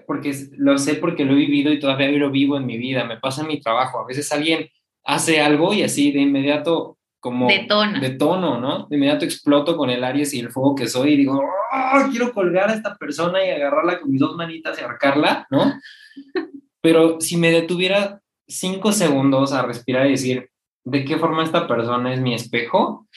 porque 0.07 0.33
lo 0.57 0.77
sé 0.77 0.95
porque 0.95 1.25
lo 1.25 1.33
he 1.33 1.37
vivido 1.37 1.71
y 1.71 1.79
todavía 1.79 2.09
lo 2.09 2.31
vivo 2.31 2.57
en 2.57 2.65
mi 2.65 2.77
vida, 2.77 3.03
me 3.03 3.17
pasa 3.17 3.41
en 3.41 3.47
mi 3.47 3.59
trabajo, 3.59 3.99
a 3.99 4.05
veces 4.05 4.31
alguien 4.31 4.69
hace 5.03 5.41
algo 5.41 5.73
y 5.73 5.83
así 5.83 6.11
de 6.11 6.21
inmediato 6.21 6.97
como 7.19 7.47
de 7.47 8.15
tono, 8.17 8.59
¿no? 8.59 8.87
De 8.87 8.95
inmediato 8.95 9.25
exploto 9.25 9.75
con 9.75 9.89
el 9.89 10.03
Aries 10.03 10.33
y 10.33 10.39
el 10.39 10.51
fuego 10.51 10.75
que 10.75 10.87
soy 10.87 11.13
y 11.13 11.17
digo, 11.17 11.39
oh, 11.39 12.09
quiero 12.09 12.33
colgar 12.33 12.69
a 12.69 12.73
esta 12.73 12.95
persona 12.95 13.45
y 13.45 13.49
agarrarla 13.49 13.99
con 13.99 14.09
mis 14.11 14.19
dos 14.19 14.35
manitas 14.35 14.79
y 14.79 14.83
arcarla, 14.83 15.45
¿no? 15.49 15.73
Pero 16.81 17.19
si 17.19 17.35
me 17.35 17.51
detuviera 17.51 18.21
cinco 18.47 18.91
segundos 18.91 19.51
a 19.51 19.63
respirar 19.63 20.07
y 20.07 20.11
decir, 20.11 20.49
¿de 20.85 21.03
qué 21.03 21.17
forma 21.17 21.43
esta 21.43 21.67
persona 21.67 22.13
es 22.13 22.21
mi 22.21 22.33
espejo? 22.33 23.07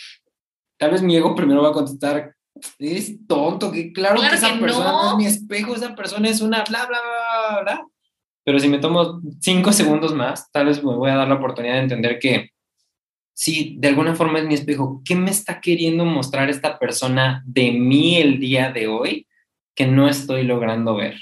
Tal 0.78 0.90
vez 0.90 1.02
mi 1.02 1.16
ego 1.16 1.34
primero 1.36 1.62
va 1.62 1.68
a 1.68 1.72
contestar, 1.72 2.34
es 2.78 3.26
tonto, 3.26 3.70
que 3.70 3.92
claro, 3.92 4.20
que 4.20 4.26
esa 4.26 4.58
persona 4.58 4.90
no. 4.90 5.10
es 5.10 5.16
mi 5.16 5.26
espejo, 5.26 5.74
esa 5.74 5.94
persona 5.94 6.28
es 6.28 6.40
una 6.40 6.64
bla, 6.64 6.86
bla, 6.86 6.98
bla, 7.00 7.62
bla. 7.62 7.86
Pero 8.44 8.58
si 8.58 8.68
me 8.68 8.78
tomo 8.78 9.20
cinco 9.40 9.72
segundos 9.72 10.12
más, 10.12 10.50
tal 10.50 10.66
vez 10.66 10.82
me 10.82 10.92
voy 10.92 11.10
a 11.10 11.16
dar 11.16 11.28
la 11.28 11.36
oportunidad 11.36 11.74
de 11.74 11.80
entender 11.80 12.18
que 12.18 12.50
si 13.34 13.76
de 13.78 13.88
alguna 13.88 14.14
forma 14.14 14.38
es 14.38 14.46
mi 14.46 14.54
espejo, 14.54 15.02
¿qué 15.04 15.14
me 15.14 15.30
está 15.30 15.60
queriendo 15.60 16.04
mostrar 16.04 16.50
esta 16.50 16.78
persona 16.78 17.42
de 17.46 17.72
mí 17.72 18.16
el 18.18 18.38
día 18.38 18.70
de 18.70 18.88
hoy 18.88 19.26
que 19.74 19.86
no 19.86 20.08
estoy 20.08 20.44
logrando 20.44 20.96
ver? 20.96 21.16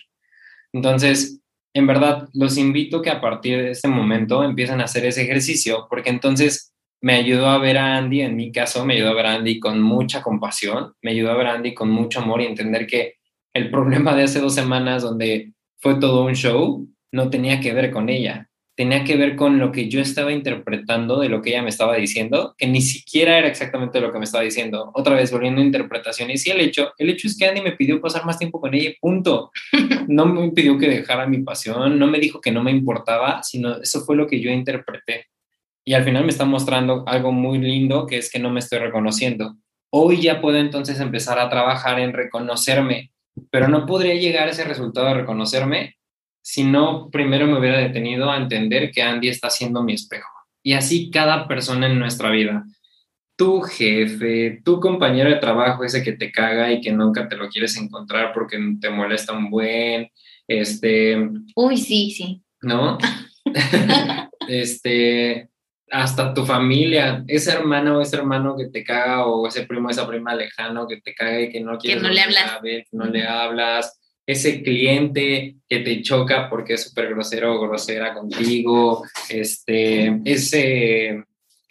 Entonces, 0.72 1.40
en 1.72 1.86
verdad, 1.86 2.28
los 2.32 2.58
invito 2.58 3.00
que 3.00 3.10
a 3.10 3.20
partir 3.20 3.62
de 3.62 3.70
este 3.70 3.88
momento 3.88 4.42
empiecen 4.42 4.80
a 4.80 4.84
hacer 4.84 5.06
ese 5.06 5.22
ejercicio, 5.22 5.86
porque 5.88 6.10
entonces 6.10 6.74
me 7.00 7.14
ayudó 7.14 7.48
a 7.48 7.58
ver 7.58 7.78
a 7.78 7.96
Andy, 7.96 8.20
en 8.20 8.36
mi 8.36 8.52
caso, 8.52 8.84
me 8.84 8.94
ayudó 8.94 9.10
a 9.10 9.14
ver 9.14 9.26
a 9.26 9.34
Andy 9.34 9.58
con 9.58 9.80
mucha 9.80 10.22
compasión, 10.22 10.94
me 11.00 11.12
ayudó 11.12 11.30
a 11.30 11.36
ver 11.36 11.46
a 11.46 11.54
Andy 11.54 11.74
con 11.74 11.90
mucho 11.90 12.20
amor 12.20 12.42
y 12.42 12.46
entender 12.46 12.86
que 12.86 13.14
el 13.54 13.70
problema 13.70 14.14
de 14.14 14.24
hace 14.24 14.40
dos 14.40 14.54
semanas 14.54 15.02
donde 15.02 15.52
fue 15.78 15.94
todo 15.98 16.24
un 16.24 16.34
show 16.34 16.86
no 17.12 17.30
tenía 17.30 17.60
que 17.60 17.72
ver 17.72 17.90
con 17.90 18.08
ella, 18.08 18.49
tenía 18.80 19.04
que 19.04 19.14
ver 19.18 19.36
con 19.36 19.58
lo 19.58 19.72
que 19.72 19.90
yo 19.90 20.00
estaba 20.00 20.32
interpretando 20.32 21.20
de 21.20 21.28
lo 21.28 21.42
que 21.42 21.50
ella 21.50 21.62
me 21.62 21.68
estaba 21.68 21.96
diciendo, 21.96 22.54
que 22.56 22.66
ni 22.66 22.80
siquiera 22.80 23.36
era 23.36 23.46
exactamente 23.46 24.00
lo 24.00 24.10
que 24.10 24.16
me 24.16 24.24
estaba 24.24 24.42
diciendo. 24.42 24.90
Otra 24.94 25.16
vez 25.16 25.30
volviendo 25.30 25.60
a 25.60 25.64
interpretación. 25.66 26.30
Y 26.30 26.48
el 26.48 26.60
hecho, 26.62 26.94
el 26.96 27.10
hecho 27.10 27.26
es 27.26 27.36
que 27.36 27.44
Andy 27.44 27.60
me 27.60 27.72
pidió 27.72 28.00
pasar 28.00 28.24
más 28.24 28.38
tiempo 28.38 28.58
con 28.58 28.72
ella, 28.72 28.92
punto. 28.98 29.50
No 30.08 30.24
me 30.24 30.50
pidió 30.52 30.78
que 30.78 30.88
dejara 30.88 31.26
mi 31.26 31.42
pasión, 31.42 31.98
no 31.98 32.06
me 32.06 32.18
dijo 32.18 32.40
que 32.40 32.50
no 32.50 32.64
me 32.64 32.70
importaba, 32.70 33.42
sino 33.42 33.76
eso 33.82 34.00
fue 34.00 34.16
lo 34.16 34.26
que 34.26 34.40
yo 34.40 34.50
interpreté. 34.50 35.26
Y 35.84 35.92
al 35.92 36.02
final 36.02 36.24
me 36.24 36.30
está 36.30 36.46
mostrando 36.46 37.04
algo 37.06 37.32
muy 37.32 37.58
lindo, 37.58 38.06
que 38.06 38.16
es 38.16 38.32
que 38.32 38.38
no 38.38 38.48
me 38.48 38.60
estoy 38.60 38.78
reconociendo. 38.78 39.56
Hoy 39.90 40.22
ya 40.22 40.40
puedo 40.40 40.56
entonces 40.56 41.00
empezar 41.00 41.38
a 41.38 41.50
trabajar 41.50 42.00
en 42.00 42.14
reconocerme, 42.14 43.12
pero 43.50 43.68
no 43.68 43.84
podría 43.84 44.14
llegar 44.14 44.48
a 44.48 44.52
ese 44.52 44.64
resultado 44.64 45.08
de 45.08 45.14
reconocerme 45.14 45.99
si 46.42 46.64
no 46.64 47.10
primero 47.10 47.46
me 47.46 47.58
hubiera 47.58 47.78
detenido 47.78 48.30
a 48.30 48.36
entender 48.36 48.90
que 48.90 49.02
Andy 49.02 49.28
está 49.28 49.50
siendo 49.50 49.82
mi 49.82 49.94
espejo. 49.94 50.28
Y 50.62 50.74
así 50.74 51.10
cada 51.10 51.48
persona 51.48 51.86
en 51.86 51.98
nuestra 51.98 52.30
vida. 52.30 52.64
Tu 53.36 53.62
jefe, 53.62 54.60
tu 54.64 54.80
compañero 54.80 55.30
de 55.30 55.36
trabajo, 55.36 55.84
ese 55.84 56.02
que 56.02 56.12
te 56.12 56.30
caga 56.30 56.70
y 56.70 56.80
que 56.80 56.92
nunca 56.92 57.28
te 57.28 57.36
lo 57.36 57.48
quieres 57.48 57.76
encontrar 57.78 58.32
porque 58.34 58.58
te 58.80 58.90
molesta 58.90 59.32
un 59.32 59.48
buen, 59.48 60.10
este... 60.46 61.16
Uy, 61.54 61.76
sí, 61.78 62.10
sí. 62.10 62.42
¿No? 62.60 62.98
este, 64.48 65.48
hasta 65.90 66.34
tu 66.34 66.44
familia, 66.44 67.24
ese 67.26 67.52
hermano 67.52 67.98
o 67.98 68.00
ese 68.00 68.16
hermano 68.16 68.56
que 68.56 68.66
te 68.66 68.84
caga 68.84 69.26
o 69.26 69.46
ese 69.46 69.66
primo 69.66 69.88
o 69.88 69.90
esa 69.90 70.06
prima 70.06 70.34
lejano 70.34 70.86
que 70.86 71.00
te 71.00 71.14
caga 71.14 71.40
y 71.40 71.50
que 71.50 71.60
no 71.60 71.78
quieres 71.78 72.02
que 72.02 72.08
no 72.08 72.12
le 72.12 72.20
hablas. 72.20 72.58
que 72.62 72.84
no 72.92 73.04
le 73.06 73.26
hablas, 73.26 73.99
ese 74.30 74.62
cliente 74.62 75.56
que 75.68 75.80
te 75.80 76.02
choca 76.02 76.48
porque 76.48 76.74
es 76.74 76.84
súper 76.84 77.08
grosero 77.10 77.54
o 77.54 77.60
grosera 77.60 78.14
contigo, 78.14 79.04
este, 79.28 80.20
ese... 80.24 81.24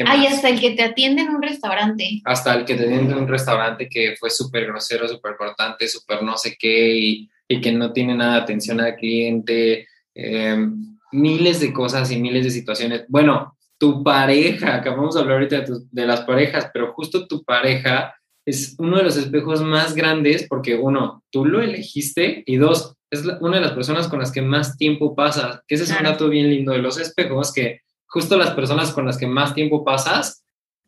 Ay, 0.06 0.28
hasta 0.28 0.48
el 0.48 0.60
que 0.62 0.72
te 0.72 0.84
atiende 0.84 1.24
en 1.24 1.30
un 1.30 1.42
restaurante. 1.42 2.22
Hasta 2.24 2.56
el 2.56 2.64
que 2.64 2.76
te 2.76 2.86
atiende 2.86 3.14
en 3.14 3.20
un 3.20 3.28
restaurante 3.28 3.90
que 3.90 4.16
fue 4.18 4.30
súper 4.30 4.66
grosero, 4.68 5.08
súper 5.08 5.36
cortante, 5.36 5.90
súper 5.90 6.24
no 6.24 6.38
sé 6.38 6.56
qué 6.58 6.96
y, 6.96 7.30
y, 7.50 7.60
que 7.60 7.74
no 7.74 7.92
tiene 7.92 8.16
nada 8.16 8.36
de 8.36 8.42
atención 8.42 8.80
al 8.80 8.96
cliente. 8.96 9.88
Em, 10.16 10.98
miles 11.12 11.60
de 11.60 11.74
cosas 11.74 12.12
y 12.12 12.20
miles 12.20 12.46
de 12.46 12.52
situaciones. 12.52 13.04
Bueno, 13.10 13.58
tu 13.78 14.02
pareja, 14.02 14.76
acabamos 14.76 15.16
de 15.16 15.22
hablar 15.22 15.36
ahorita 15.36 15.62
de, 15.62 15.80
de 15.92 16.06
las 16.06 16.22
parejas, 16.22 16.70
pero 16.74 16.94
justo 16.94 17.28
tu 17.28 17.44
pareja 17.44 18.16
es 18.50 18.76
uno 18.80 18.98
de 18.98 19.04
los 19.04 19.16
espejos 19.16 19.62
más 19.62 19.94
grandes 19.94 20.48
porque 20.48 20.76
uno, 20.76 21.24
tú 21.30 21.46
lo 21.46 21.62
elegiste 21.62 22.44
y 22.46 22.58
dos, 22.58 22.96
es 23.12 23.24
una 23.42 23.58
de 23.58 23.62
las 23.62 23.74
personas 23.74 24.08
con 24.08 24.20
las 24.20 24.32
que 24.32 24.42
más 24.42 24.78
tiempo 24.78 25.16
pasas, 25.16 25.62
que 25.68 25.76
ese 25.76 25.84
es 25.86 25.96
un 25.96 26.04
dato 26.04 26.30
bien 26.30 26.50
lindo 26.50 26.72
de 26.72 26.80
los 26.80 27.00
espejos, 27.00 27.54
que 27.54 27.82
justo 28.08 28.38
las 28.38 28.52
personas 28.52 28.92
con 28.92 29.06
las 29.06 29.18
que 29.18 29.28
más 29.28 29.54
tiempo 29.54 29.84
pasas 29.84 30.44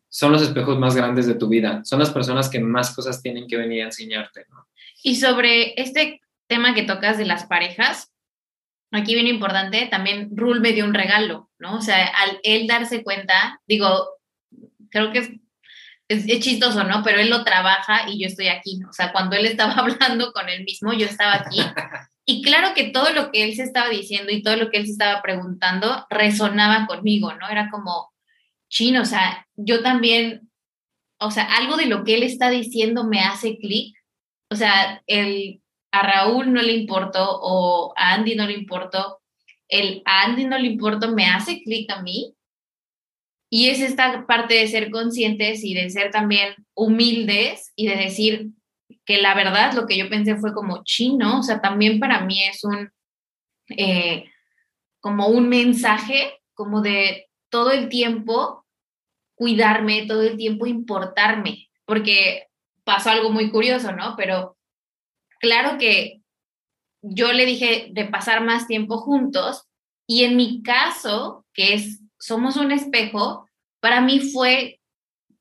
son 0.08 0.32
los 0.32 0.42
espejos 0.42 0.78
más 0.78 0.94
grandes 0.94 1.26
de 1.26 1.34
tu 1.34 1.48
vida, 1.48 1.82
son 1.84 2.00
las 2.00 2.10
personas 2.10 2.48
que 2.50 2.60
más 2.60 2.94
cosas 2.94 3.22
tienen 3.22 3.46
que 3.46 3.56
venir 3.56 3.82
a 3.82 3.86
enseñarte. 3.86 4.46
Y 5.02 5.16
sobre 5.16 5.80
este 5.80 6.20
tema 6.48 6.74
que 6.74 6.82
tocas 6.82 7.16
de 7.16 7.24
las 7.24 7.46
parejas, 7.46 8.12
aquí 8.90 9.14
viene 9.14 9.30
importante, 9.30 9.86
también 9.90 10.30
Rule 10.36 10.60
me 10.60 10.72
dio 10.72 10.84
un 10.84 10.94
regalo, 10.94 11.48
¿no? 11.58 11.76
O 11.76 11.80
sea, 11.80 12.06
al 12.06 12.40
él 12.42 12.66
darse 12.66 13.02
cuenta, 13.02 13.60
digo, 13.66 13.88
creo 14.90 15.12
que 15.12 15.40
es 16.12 16.28
es, 16.28 16.40
chistoso, 16.40 16.84
¿no? 16.84 17.02
Pero 17.02 17.20
él 17.20 17.30
lo 17.30 17.44
trabaja 17.44 18.08
y 18.08 18.20
yo 18.20 18.26
estoy 18.26 18.48
aquí. 18.48 18.80
O 18.88 18.92
sea, 18.92 19.12
cuando 19.12 19.36
él 19.36 19.46
estaba 19.46 19.72
hablando 19.76 20.32
con 20.32 20.48
él 20.48 20.64
mismo, 20.64 20.92
yo 20.92 21.06
estaba 21.06 21.34
aquí. 21.34 21.60
Y 22.24 22.40
claro 22.40 22.72
que 22.72 22.90
todo 22.90 23.12
lo 23.12 23.32
que 23.32 23.42
él 23.42 23.56
se 23.56 23.64
estaba 23.64 23.88
diciendo 23.88 24.30
y 24.30 24.44
todo 24.44 24.54
lo 24.54 24.70
que 24.70 24.78
él 24.78 24.86
se 24.86 24.92
estaba 24.92 25.20
preguntando 25.22 26.06
resonaba 26.08 26.86
conmigo, 26.86 27.34
¿no? 27.34 27.48
Era 27.48 27.68
como, 27.68 28.12
chino, 28.68 29.02
o 29.02 29.04
sea, 29.04 29.48
yo 29.56 29.82
también, 29.82 30.48
o 31.18 31.32
sea, 31.32 31.42
algo 31.56 31.76
de 31.76 31.86
lo 31.86 32.04
que 32.04 32.14
él 32.14 32.22
está 32.22 32.48
diciendo 32.48 33.02
me 33.02 33.22
hace 33.22 33.58
clic. 33.58 33.96
O 34.50 34.54
sea, 34.54 35.02
el, 35.08 35.62
a 35.90 36.02
Raúl 36.02 36.52
no 36.52 36.62
le 36.62 36.74
importó 36.74 37.40
o 37.42 37.92
a 37.96 38.14
Andy 38.14 38.36
no 38.36 38.46
le 38.46 38.54
importó, 38.54 39.20
el 39.68 40.02
a 40.04 40.22
Andy 40.22 40.44
no 40.44 40.58
le 40.58 40.68
importó 40.68 41.12
me 41.12 41.26
hace 41.26 41.62
clic 41.62 41.90
a 41.90 42.02
mí 42.02 42.34
y 43.54 43.68
es 43.68 43.82
esta 43.82 44.24
parte 44.26 44.54
de 44.54 44.66
ser 44.66 44.90
conscientes 44.90 45.62
y 45.62 45.74
de 45.74 45.90
ser 45.90 46.10
también 46.10 46.54
humildes 46.72 47.74
y 47.76 47.86
de 47.86 47.96
decir 47.96 48.48
que 49.04 49.20
la 49.20 49.34
verdad 49.34 49.74
lo 49.74 49.86
que 49.86 49.98
yo 49.98 50.08
pensé 50.08 50.36
fue 50.36 50.54
como 50.54 50.84
chino, 50.84 51.40
o 51.40 51.42
sea, 51.42 51.60
también 51.60 52.00
para 52.00 52.24
mí 52.24 52.42
es 52.42 52.64
un, 52.64 52.90
eh, 53.76 54.24
como 55.00 55.26
un 55.26 55.50
mensaje, 55.50 56.40
como 56.54 56.80
de 56.80 57.28
todo 57.50 57.72
el 57.72 57.90
tiempo 57.90 58.64
cuidarme, 59.34 60.06
todo 60.06 60.22
el 60.22 60.38
tiempo 60.38 60.64
importarme, 60.64 61.68
porque 61.84 62.46
pasó 62.84 63.10
algo 63.10 63.28
muy 63.28 63.50
curioso, 63.50 63.92
¿no? 63.92 64.14
Pero 64.16 64.56
claro 65.40 65.76
que 65.76 66.22
yo 67.02 67.34
le 67.34 67.44
dije 67.44 67.88
de 67.92 68.06
pasar 68.06 68.42
más 68.42 68.66
tiempo 68.66 68.96
juntos 68.96 69.68
y 70.06 70.24
en 70.24 70.36
mi 70.36 70.62
caso, 70.62 71.44
que 71.52 71.74
es 71.74 72.01
somos 72.22 72.56
un 72.56 72.70
espejo, 72.70 73.48
para 73.80 74.00
mí 74.00 74.20
fue 74.20 74.80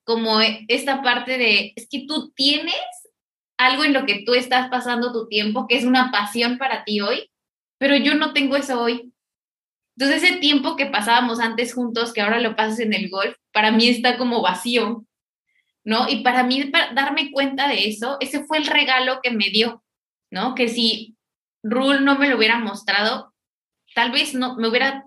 como 0.04 0.42
esta 0.68 1.04
parte 1.04 1.38
de, 1.38 1.74
es 1.76 1.88
que 1.88 2.06
tú 2.08 2.32
tienes 2.32 2.76
algo 3.56 3.84
en 3.84 3.94
lo 3.94 4.08
que 4.08 4.24
tú 4.26 4.34
estás 4.34 4.68
pasando 4.70 5.14
tu 5.14 5.28
tiempo, 5.28 5.68
que 5.68 5.78
es 5.78 5.86
una 5.86 6.10
pasión 6.10 6.58
para 6.58 6.84
ti 6.84 7.00
hoy, 7.00 7.30
pero 7.78 7.96
yo 7.96 8.16
no 8.16 8.34
tengo 8.34 8.56
eso 8.56 8.82
hoy. 8.82 9.14
Entonces 9.96 10.24
ese 10.24 10.38
tiempo 10.38 10.76
que 10.76 10.88
pasábamos 10.88 11.40
antes 11.40 11.76
juntos, 11.76 12.14
que 12.14 12.22
ahora 12.22 12.40
lo 12.40 12.56
pasas 12.56 12.80
en 12.80 12.96
el 12.96 13.12
golf, 13.12 13.36
para 13.54 13.72
mí 13.72 13.88
está 13.88 14.18
como 14.18 14.42
vacío, 14.42 15.06
¿no? 15.84 16.10
Y 16.10 16.24
para 16.24 16.42
mí 16.44 16.64
para 16.66 16.94
darme 16.94 17.32
cuenta 17.32 17.68
de 17.68 17.90
eso, 17.90 18.18
ese 18.22 18.44
fue 18.46 18.58
el 18.58 18.66
regalo 18.66 19.20
que 19.22 19.30
me 19.30 19.52
dio, 19.52 19.84
¿no? 20.32 20.56
Que 20.56 20.68
si 20.68 21.16
Rule 21.62 22.02
no 22.02 22.18
me 22.18 22.28
lo 22.28 22.38
hubiera 22.38 22.58
mostrado, 22.58 23.36
tal 23.94 24.12
vez 24.12 24.34
no 24.34 24.56
me 24.56 24.68
hubiera 24.68 25.06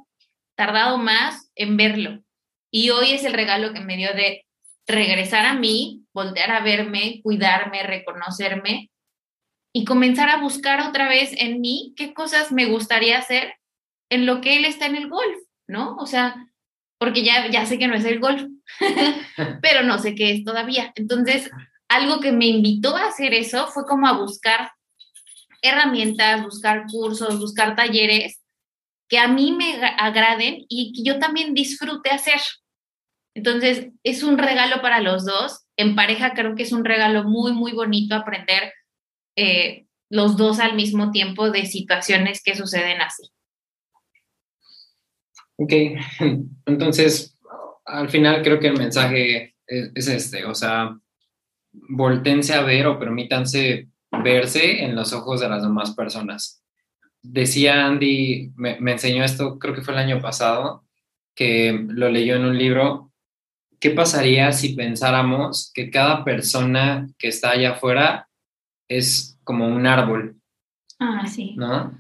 tardado 0.55 0.99
más 0.99 1.44
en 1.57 1.77
verlo. 1.77 2.23
Y 2.71 2.91
hoy 2.91 3.13
es 3.13 3.25
el 3.25 3.33
regalo 3.33 3.73
que 3.73 3.81
me 3.81 3.97
dio 3.97 4.13
de 4.15 4.45
regresar 4.87 5.47
a 5.47 5.55
mí, 5.55 6.05
voltear 6.13 6.51
a 6.51 6.61
verme, 6.61 7.21
cuidarme, 7.23 7.83
reconocerme 7.83 8.91
y 9.73 9.85
comenzar 9.85 10.29
a 10.29 10.41
buscar 10.41 10.87
otra 10.87 11.09
vez 11.09 11.33
en 11.39 11.61
mí 11.61 11.95
qué 11.97 12.15
cosas 12.15 12.53
me 12.53 12.67
gustaría 12.67 13.19
hacer 13.19 13.55
en 14.11 14.27
lo 14.27 14.41
que 14.41 14.57
él 14.57 14.65
está 14.65 14.87
en 14.87 14.97
el 14.97 15.09
golf, 15.09 15.39
¿no? 15.67 15.97
O 15.97 16.07
sea, 16.07 16.37
porque 16.99 17.25
ya, 17.25 17.51
ya 17.51 17.67
sé 17.67 17.79
que 17.79 17.89
no 17.89 17.95
es 17.95 18.05
el 18.05 18.21
golf, 18.21 18.45
pero 19.63 19.83
no 19.83 19.99
sé 19.99 20.15
qué 20.15 20.33
es 20.33 20.45
todavía. 20.45 20.93
Entonces, 20.95 21.51
algo 21.89 22.21
que 22.21 22.33
me 22.33 22.47
invitó 22.47 22.97
a 22.97 23.07
hacer 23.07 23.35
eso 23.35 23.67
fue 23.69 23.85
como 23.87 24.07
a 24.07 24.19
buscar 24.19 24.71
herramientas, 25.63 26.43
buscar 26.43 26.85
cursos, 26.91 27.41
buscar 27.41 27.75
talleres 27.75 28.44
que 29.09 29.19
a 29.19 29.29
mí 29.29 29.53
me 29.53 29.85
agraden 29.99 30.65
y 30.69 30.93
que 30.93 31.03
yo 31.09 31.19
también 31.19 31.55
disfrute 31.55 32.11
hacer. 32.11 32.41
Entonces, 33.35 33.89
es 34.03 34.23
un 34.23 34.39
regalo 34.39 34.81
para 34.81 35.01
los 35.01 35.25
dos. 35.25 35.67
En 35.77 35.97
pareja 35.97 36.35
creo 36.35 36.55
que 36.55 36.63
es 36.63 36.73
un 36.73 36.85
regalo 36.85 37.25
muy, 37.25 37.53
muy 37.53 37.73
bonito 37.73 38.15
aprender 38.15 38.73
eh, 39.37 39.87
los 40.09 40.37
dos 40.37 40.61
al 40.61 40.75
mismo 40.75 41.11
tiempo 41.11 41.51
de 41.51 41.67
situaciones 41.67 42.43
que 42.43 42.55
suceden 42.55 43.01
así. 43.01 43.31
Ok, 45.57 45.73
entonces, 46.67 47.39
al 47.85 48.09
final 48.09 48.43
creo 48.43 48.61
que 48.61 48.69
el 48.69 48.79
mensaje 48.79 49.55
es, 49.67 49.91
es 49.95 50.09
este, 50.09 50.45
o 50.45 50.55
sea, 50.55 50.97
voltense 51.73 52.55
a 52.55 52.63
ver 52.63 52.87
o 52.87 52.99
permítanse 52.99 53.89
verse 54.23 54.85
en 54.85 54.95
los 54.95 55.13
ojos 55.13 55.41
de 55.41 55.49
las 55.49 55.63
demás 55.63 55.95
personas. 55.95 56.64
Decía 57.27 57.87
Andy, 57.87 58.53
me, 58.55 58.77
enseñó 58.93 59.25
esto, 59.25 59.59
creo 59.59 59.75
que 59.75 59.81
fue 59.81 59.95
el 59.95 60.01
año 60.01 60.21
pasado, 60.21 60.85
que 61.35 61.87
lo 61.89 62.11
leyó 62.11 62.37
en 62.37 62.45
un 62.45 62.59
libro. 62.59 63.11
¿Qué 63.81 63.91
pasaría 63.91 64.53
si 64.53 64.75
pensáramos 64.75 65.73
que 65.75 65.91
cada 65.91 66.23
persona 66.23 67.09
que 67.19 67.29
está 67.29 67.53
allá 67.53 67.73
afuera 67.73 68.29
es 68.89 69.39
como 69.43 69.67
un 69.67 69.87
árbol? 69.87 70.37
Ah, 70.99 71.27
sí. 71.27 71.55
¿No? 71.57 71.99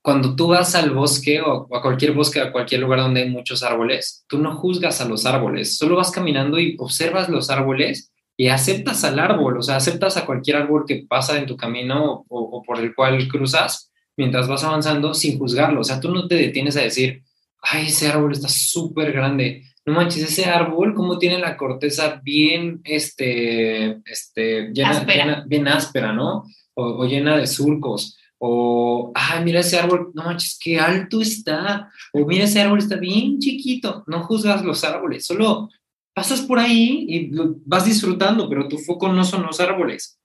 Cuando 0.00 0.34
tú 0.34 0.48
vas 0.48 0.74
al 0.74 0.90
bosque 0.90 1.42
o, 1.42 1.68
a 1.76 1.82
cualquier 1.82 2.12
bosque, 2.12 2.40
a 2.40 2.50
cualquier 2.50 2.80
lugar 2.80 3.00
donde 3.00 3.24
hay 3.24 3.28
muchos 3.28 3.62
árboles, 3.62 4.24
tú 4.26 4.38
no 4.38 4.56
juzgas 4.56 5.02
a 5.02 5.04
los 5.04 5.26
árboles, 5.26 5.76
solo 5.76 5.96
vas 5.96 6.10
caminando 6.10 6.58
y 6.58 6.76
observas 6.78 7.28
los 7.28 7.50
árboles 7.50 8.10
y 8.38 8.48
aceptas 8.48 9.04
al 9.04 9.18
árbol, 9.18 9.58
o 9.58 9.62
sea, 9.62 9.76
aceptas 9.76 10.16
a 10.16 10.24
cualquier 10.24 10.56
árbol 10.56 10.84
que 10.88 11.04
pasa 11.06 11.38
en 11.38 11.44
tu 11.44 11.58
camino 11.58 12.24
o, 12.26 12.62
por 12.62 12.80
el 12.80 12.94
cual 12.94 13.28
cruzas 13.28 13.91
mientras 14.16 14.48
vas 14.48 14.64
avanzando 14.64 15.14
sin 15.14 15.38
juzgarlo. 15.38 15.80
O 15.80 15.84
sea, 15.84 16.00
tú 16.00 16.12
no 16.12 16.26
te 16.28 16.34
detienes 16.34 16.76
a 16.76 16.82
decir, 16.82 17.22
ay, 17.60 17.86
ese 17.86 18.08
árbol 18.08 18.32
está 18.32 18.48
súper 18.48 19.12
grande. 19.12 19.64
No 19.84 19.94
manches, 19.94 20.22
ese 20.22 20.44
árbol, 20.44 20.94
¿cómo 20.94 21.18
tiene 21.18 21.38
la 21.38 21.56
corteza 21.56 22.20
bien, 22.22 22.80
este, 22.84 24.00
este, 24.04 24.70
llena, 24.72 24.90
áspera. 24.90 25.44
bien 25.46 25.66
áspera, 25.66 26.12
¿no? 26.12 26.44
O, 26.74 27.04
llena 27.04 27.36
de 27.36 27.46
surcos. 27.46 28.16
O, 28.38 29.12
ay, 29.14 29.44
mira 29.44 29.60
ese 29.60 29.78
árbol, 29.78 30.10
no 30.14 30.24
manches, 30.24 30.58
qué 30.62 30.78
alto 30.78 31.20
está. 31.20 31.90
O 32.12 32.26
mira 32.26 32.44
ese 32.44 32.60
árbol 32.60 32.78
está 32.78 32.96
bien 32.96 33.38
chiquito. 33.38 34.04
No 34.06 34.22
juzgas 34.22 34.64
los 34.64 34.84
árboles, 34.84 35.26
solo 35.26 35.68
pasas 36.14 36.42
por 36.42 36.58
ahí 36.58 37.06
y 37.08 37.30
vas 37.64 37.84
disfrutando, 37.84 38.48
pero 38.48 38.68
tu 38.68 38.78
foco 38.78 39.12
no 39.12 39.24
son 39.24 39.42
los 39.42 39.60
árboles. 39.60 40.18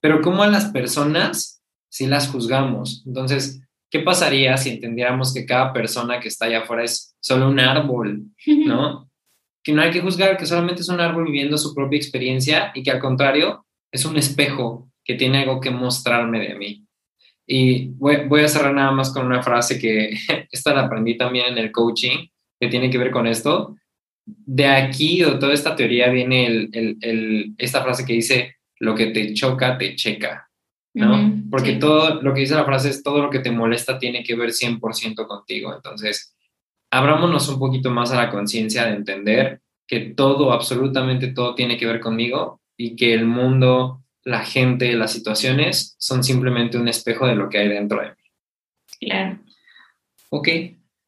Pero 0.00 0.20
como 0.20 0.42
a 0.42 0.48
las 0.48 0.66
personas, 0.66 1.61
si 1.92 2.06
las 2.06 2.28
juzgamos. 2.28 3.02
Entonces, 3.06 3.60
¿qué 3.90 4.00
pasaría 4.00 4.56
si 4.56 4.70
entendiéramos 4.70 5.34
que 5.34 5.44
cada 5.44 5.72
persona 5.74 6.18
que 6.18 6.28
está 6.28 6.46
allá 6.46 6.60
afuera 6.60 6.84
es 6.84 7.14
solo 7.20 7.48
un 7.48 7.60
árbol, 7.60 8.24
¿no? 8.46 9.10
que 9.62 9.72
no 9.72 9.82
hay 9.82 9.90
que 9.90 10.00
juzgar, 10.00 10.36
que 10.36 10.46
solamente 10.46 10.80
es 10.80 10.88
un 10.88 11.00
árbol 11.00 11.26
viviendo 11.26 11.56
su 11.56 11.74
propia 11.74 11.98
experiencia 11.98 12.72
y 12.74 12.82
que 12.82 12.90
al 12.90 12.98
contrario 12.98 13.66
es 13.92 14.04
un 14.04 14.16
espejo 14.16 14.90
que 15.04 15.14
tiene 15.14 15.42
algo 15.42 15.60
que 15.60 15.70
mostrarme 15.70 16.40
de 16.40 16.54
mí. 16.54 16.86
Y 17.46 17.88
voy, 17.90 18.26
voy 18.26 18.40
a 18.40 18.48
cerrar 18.48 18.72
nada 18.72 18.90
más 18.90 19.12
con 19.12 19.26
una 19.26 19.42
frase 19.42 19.78
que 19.78 20.16
esta 20.50 20.74
la 20.74 20.86
aprendí 20.86 21.16
también 21.16 21.46
en 21.46 21.58
el 21.58 21.70
coaching, 21.70 22.26
que 22.58 22.68
tiene 22.68 22.90
que 22.90 22.98
ver 22.98 23.10
con 23.10 23.26
esto, 23.26 23.76
de 24.24 24.66
aquí, 24.66 25.22
de 25.22 25.32
toda 25.32 25.52
esta 25.52 25.76
teoría, 25.76 26.08
viene 26.08 26.46
el, 26.46 27.54
esta 27.58 27.82
frase 27.82 28.06
que 28.06 28.14
dice, 28.14 28.56
lo 28.78 28.94
que 28.94 29.06
te 29.06 29.34
choca, 29.34 29.76
te 29.76 29.94
checa, 29.96 30.48
¿no? 30.94 31.42
Porque 31.50 31.74
todo 31.74 32.22
lo 32.22 32.34
que 32.34 32.40
dice 32.40 32.54
la 32.54 32.64
frase 32.64 32.90
es, 32.90 33.02
todo 33.02 33.22
lo 33.22 33.30
que 33.30 33.38
te 33.38 33.50
molesta 33.50 33.98
tiene 33.98 34.22
que 34.22 34.34
ver 34.34 34.50
100% 34.50 35.26
contigo. 35.26 35.74
Entonces, 35.74 36.34
abrámonos 36.90 37.48
un 37.48 37.58
poquito 37.58 37.90
más 37.90 38.12
a 38.12 38.16
la 38.16 38.30
conciencia 38.30 38.84
de 38.84 38.96
entender 38.96 39.60
que 39.86 40.00
todo, 40.00 40.52
absolutamente 40.52 41.28
todo 41.28 41.54
tiene 41.54 41.76
que 41.76 41.86
ver 41.86 42.00
conmigo 42.00 42.60
y 42.76 42.96
que 42.96 43.14
el 43.14 43.26
mundo, 43.26 44.04
la 44.24 44.44
gente, 44.44 44.92
las 44.94 45.12
situaciones 45.12 45.96
son 45.98 46.22
simplemente 46.22 46.78
un 46.78 46.88
espejo 46.88 47.26
de 47.26 47.34
lo 47.34 47.48
que 47.48 47.58
hay 47.58 47.68
dentro 47.68 48.00
de 48.00 48.08
mí. 48.08 49.08
Claro. 49.08 49.38
Ok, 50.30 50.48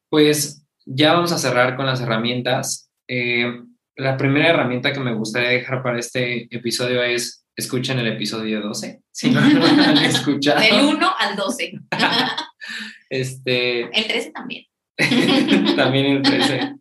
pues 0.09 0.65
ya 0.85 1.13
vamos 1.13 1.31
a 1.31 1.37
cerrar 1.37 1.75
con 1.75 1.85
las 1.85 2.01
herramientas 2.01 2.85
eh, 3.07 3.61
la 3.95 4.17
primera 4.17 4.49
herramienta 4.49 4.91
que 4.91 4.99
me 4.99 5.13
gustaría 5.13 5.49
dejar 5.49 5.81
para 5.81 5.99
este 5.99 6.53
episodio 6.55 7.01
es 7.03 7.44
escuchen 7.55 7.99
el 7.99 8.07
episodio 8.07 8.61
12. 8.61 9.01
Si 9.11 9.29
no 9.29 9.41
lo 9.41 9.65
han 9.65 9.97
escuchado. 9.97 10.59
Del 10.59 10.95
1 10.95 11.15
al 11.17 11.35
12. 11.35 11.73
este, 13.09 13.81
el 13.81 14.07
13 14.07 14.31
también. 14.31 14.65
también 15.75 16.05
el 16.05 16.21
13. 16.21 16.75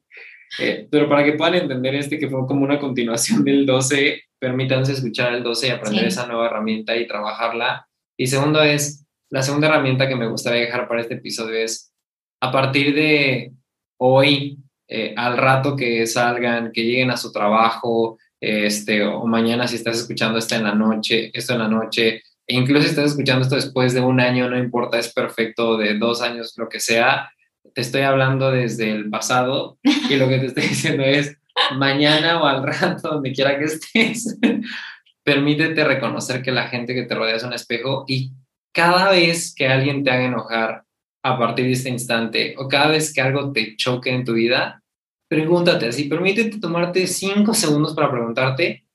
Eh, 0.58 0.88
pero 0.90 1.08
para 1.08 1.24
que 1.24 1.32
puedan 1.32 1.54
entender 1.54 1.94
este 1.94 2.18
que 2.18 2.28
fue 2.28 2.46
como 2.46 2.64
una 2.64 2.78
continuación 2.78 3.44
del 3.44 3.66
12, 3.66 4.22
permítanse 4.38 4.92
escuchar 4.92 5.34
el 5.34 5.42
12 5.42 5.66
y 5.66 5.70
aprender 5.70 6.04
esa 6.06 6.26
nueva 6.26 6.46
herramienta 6.46 6.96
y 6.96 7.06
trabajarla. 7.06 7.88
Y 8.16 8.26
segundo 8.26 8.62
es, 8.62 9.04
la 9.30 9.42
segunda 9.42 9.68
herramienta 9.68 10.08
que 10.08 10.16
me 10.16 10.28
gustaría 10.28 10.62
dejar 10.62 10.86
para 10.86 11.00
este 11.00 11.14
episodio 11.14 11.56
es, 11.56 11.92
a 12.40 12.52
partir 12.52 12.94
de 12.94 13.52
hoy, 13.98 14.58
eh, 14.88 15.14
al 15.16 15.36
rato 15.36 15.74
que 15.74 16.06
salgan, 16.06 16.70
que 16.72 16.84
lleguen 16.84 17.10
a 17.10 17.16
su 17.16 17.32
trabajo, 17.32 18.18
este, 18.44 19.02
o 19.02 19.26
mañana 19.26 19.66
si 19.66 19.76
estás 19.76 19.98
escuchando 19.98 20.38
esto 20.38 20.54
en 20.54 20.64
la 20.64 20.74
noche, 20.74 21.30
esto 21.32 21.54
en 21.54 21.60
la 21.60 21.68
noche, 21.68 22.22
e 22.46 22.54
incluso 22.54 22.82
si 22.82 22.90
estás 22.90 23.12
escuchando 23.12 23.42
esto 23.42 23.56
después 23.56 23.94
de 23.94 24.00
un 24.00 24.20
año, 24.20 24.48
no 24.48 24.58
importa, 24.58 24.98
es 24.98 25.12
perfecto, 25.12 25.76
de 25.76 25.98
dos 25.98 26.20
años, 26.22 26.54
lo 26.56 26.68
que 26.68 26.80
sea, 26.80 27.30
te 27.74 27.80
estoy 27.80 28.02
hablando 28.02 28.50
desde 28.50 28.90
el 28.90 29.08
pasado 29.10 29.78
y 29.82 30.16
lo 30.16 30.28
que 30.28 30.38
te 30.38 30.46
estoy 30.46 30.62
diciendo 30.68 31.02
es, 31.02 31.36
mañana 31.76 32.42
o 32.42 32.46
al 32.46 32.62
rato, 32.62 33.08
donde 33.08 33.32
quiera 33.32 33.58
que 33.58 33.64
estés, 33.64 34.38
permítete 35.24 35.84
reconocer 35.84 36.42
que 36.42 36.52
la 36.52 36.68
gente 36.68 36.94
que 36.94 37.04
te 37.04 37.14
rodea 37.14 37.36
es 37.36 37.44
un 37.44 37.54
espejo 37.54 38.04
y 38.06 38.32
cada 38.72 39.10
vez 39.10 39.54
que 39.54 39.68
alguien 39.68 40.04
te 40.04 40.10
haga 40.10 40.24
enojar 40.24 40.84
a 41.22 41.38
partir 41.38 41.64
de 41.64 41.72
este 41.72 41.88
instante 41.88 42.54
o 42.58 42.68
cada 42.68 42.88
vez 42.88 43.12
que 43.12 43.22
algo 43.22 43.50
te 43.52 43.76
choque 43.76 44.10
en 44.10 44.24
tu 44.24 44.34
vida, 44.34 44.82
pregúntate 45.28 45.88
así, 45.88 46.04
permítete 46.04 46.60
tomarte 46.60 47.06
cinco 47.06 47.54
segundos 47.54 47.94
para 47.94 48.10
preguntarte 48.10 48.86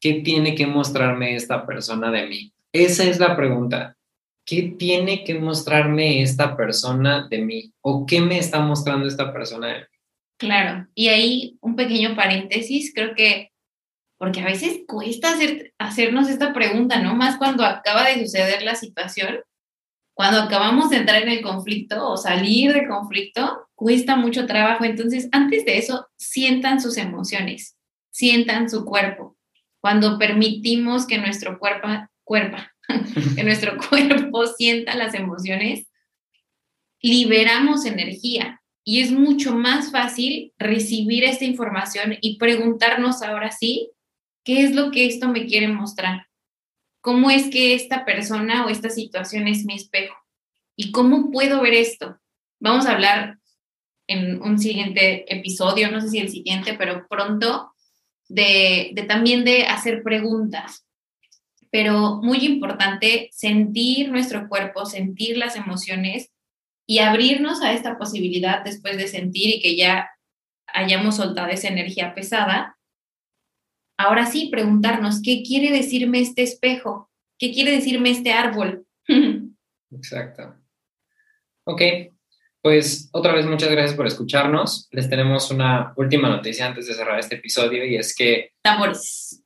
qué 0.00 0.14
tiene 0.14 0.54
que 0.54 0.66
mostrarme 0.66 1.34
esta 1.34 1.66
persona 1.66 2.10
de 2.10 2.26
mí. 2.26 2.52
Esa 2.72 3.04
es 3.04 3.18
la 3.18 3.36
pregunta. 3.36 3.96
¿Qué 4.46 4.74
tiene 4.78 5.24
que 5.24 5.34
mostrarme 5.34 6.20
esta 6.20 6.56
persona 6.56 7.26
de 7.30 7.38
mí? 7.38 7.72
¿O 7.80 8.04
qué 8.04 8.20
me 8.20 8.38
está 8.38 8.60
mostrando 8.60 9.06
esta 9.06 9.32
persona 9.32 9.68
de 9.68 9.78
mí? 9.80 9.86
Claro, 10.38 10.86
y 10.94 11.08
ahí 11.08 11.58
un 11.60 11.76
pequeño 11.76 12.14
paréntesis, 12.16 12.92
creo 12.94 13.14
que, 13.14 13.52
porque 14.18 14.40
a 14.40 14.46
veces 14.46 14.80
cuesta 14.86 15.32
hacer, 15.32 15.72
hacernos 15.78 16.28
esta 16.28 16.52
pregunta, 16.52 17.00
¿no? 17.00 17.14
Más 17.14 17.38
cuando 17.38 17.64
acaba 17.64 18.08
de 18.08 18.24
suceder 18.24 18.62
la 18.62 18.74
situación, 18.74 19.38
cuando 20.14 20.40
acabamos 20.40 20.90
de 20.90 20.98
entrar 20.98 21.22
en 21.22 21.28
el 21.28 21.42
conflicto 21.42 22.08
o 22.08 22.16
salir 22.16 22.72
del 22.72 22.88
conflicto, 22.88 23.68
cuesta 23.74 24.14
mucho 24.14 24.46
trabajo. 24.46 24.84
Entonces, 24.84 25.28
antes 25.32 25.64
de 25.64 25.78
eso, 25.78 26.06
sientan 26.16 26.80
sus 26.80 26.96
emociones, 26.96 27.76
sientan 28.10 28.70
su 28.70 28.84
cuerpo. 28.84 29.36
Cuando 29.80 30.16
permitimos 30.18 31.06
que 31.06 31.18
nuestro 31.18 31.58
cuerpo, 31.58 31.88
cuerpo, 32.22 32.58
que 33.36 33.42
nuestro 33.42 33.76
cuerpo 33.90 34.46
sienta 34.46 34.94
las 34.94 35.14
emociones, 35.14 35.88
liberamos 37.02 37.84
energía 37.84 38.62
y 38.84 39.00
es 39.00 39.10
mucho 39.10 39.54
más 39.54 39.90
fácil 39.90 40.52
recibir 40.58 41.24
esta 41.24 41.44
información 41.44 42.16
y 42.20 42.38
preguntarnos 42.38 43.22
ahora 43.22 43.50
sí, 43.50 43.90
¿qué 44.44 44.62
es 44.62 44.74
lo 44.74 44.90
que 44.90 45.06
esto 45.06 45.28
me 45.28 45.46
quiere 45.46 45.68
mostrar? 45.68 46.28
¿Cómo 47.04 47.30
es 47.30 47.50
que 47.50 47.74
esta 47.74 48.06
persona 48.06 48.64
o 48.64 48.70
esta 48.70 48.88
situación 48.88 49.46
es 49.46 49.66
mi 49.66 49.74
espejo? 49.74 50.16
¿Y 50.74 50.90
cómo 50.90 51.30
puedo 51.30 51.60
ver 51.60 51.74
esto? 51.74 52.18
Vamos 52.60 52.86
a 52.86 52.92
hablar 52.92 53.36
en 54.06 54.40
un 54.40 54.58
siguiente 54.58 55.30
episodio, 55.30 55.90
no 55.90 56.00
sé 56.00 56.08
si 56.08 56.18
el 56.18 56.30
siguiente, 56.30 56.72
pero 56.78 57.06
pronto, 57.06 57.74
de, 58.30 58.92
de 58.94 59.02
también 59.02 59.44
de 59.44 59.66
hacer 59.66 60.02
preguntas. 60.02 60.86
Pero 61.70 62.22
muy 62.22 62.38
importante 62.38 63.28
sentir 63.32 64.10
nuestro 64.10 64.48
cuerpo, 64.48 64.86
sentir 64.86 65.36
las 65.36 65.56
emociones 65.56 66.30
y 66.86 67.00
abrirnos 67.00 67.60
a 67.60 67.74
esta 67.74 67.98
posibilidad 67.98 68.64
después 68.64 68.96
de 68.96 69.08
sentir 69.08 69.56
y 69.56 69.60
que 69.60 69.76
ya 69.76 70.08
hayamos 70.68 71.16
soltado 71.16 71.48
esa 71.48 71.68
energía 71.68 72.14
pesada. 72.14 72.73
Ahora 73.96 74.26
sí, 74.26 74.48
preguntarnos, 74.50 75.22
¿qué 75.22 75.42
quiere 75.46 75.70
decirme 75.70 76.20
este 76.20 76.42
espejo? 76.42 77.10
¿Qué 77.38 77.52
quiere 77.52 77.70
decirme 77.70 78.10
este 78.10 78.32
árbol? 78.32 78.86
Exacto. 79.92 80.56
Ok, 81.64 81.82
pues 82.60 83.08
otra 83.12 83.34
vez 83.34 83.46
muchas 83.46 83.70
gracias 83.70 83.94
por 83.94 84.06
escucharnos. 84.06 84.88
Les 84.90 85.08
tenemos 85.08 85.50
una 85.50 85.92
última 85.96 86.28
noticia 86.28 86.66
antes 86.66 86.86
de 86.86 86.94
cerrar 86.94 87.18
este 87.18 87.36
episodio 87.36 87.84
y 87.84 87.96
es 87.96 88.14
que... 88.14 88.52
Tambores. 88.62 89.42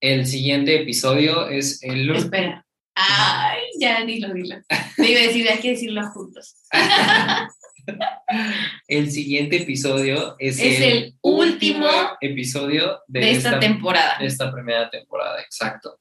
El 0.00 0.26
siguiente 0.26 0.82
episodio 0.82 1.48
es 1.48 1.82
el... 1.82 2.14
Espera. 2.14 2.66
Ay, 2.94 3.62
ya 3.78 4.04
dilo, 4.04 4.32
dilo. 4.32 4.56
Me 4.98 5.10
iba 5.10 5.20
a 5.20 5.24
decir, 5.24 5.48
hay 5.48 5.58
que 5.58 5.70
decirlo 5.70 6.02
juntos. 6.10 6.56
el 8.88 9.10
siguiente 9.10 9.62
episodio 9.62 10.36
es, 10.38 10.60
el, 10.60 11.14
último 11.22 11.86
episodio 12.20 13.00
de, 13.06 13.30
esta, 13.30 13.58
temporada. 13.58 14.18
De 14.18 14.26
esta 14.26 14.52
primera 14.52 14.90
temporada, 14.90 15.40
exacto. 15.40 16.00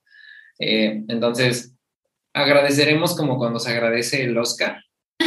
Eh, 0.60 1.04
entonces, 1.08 1.76
agradeceremos 2.34 3.16
como 3.16 3.38
cuando 3.38 3.60
se 3.60 3.72
agradece 3.72 4.24
el 4.24 4.38
Oscar, 4.38 4.82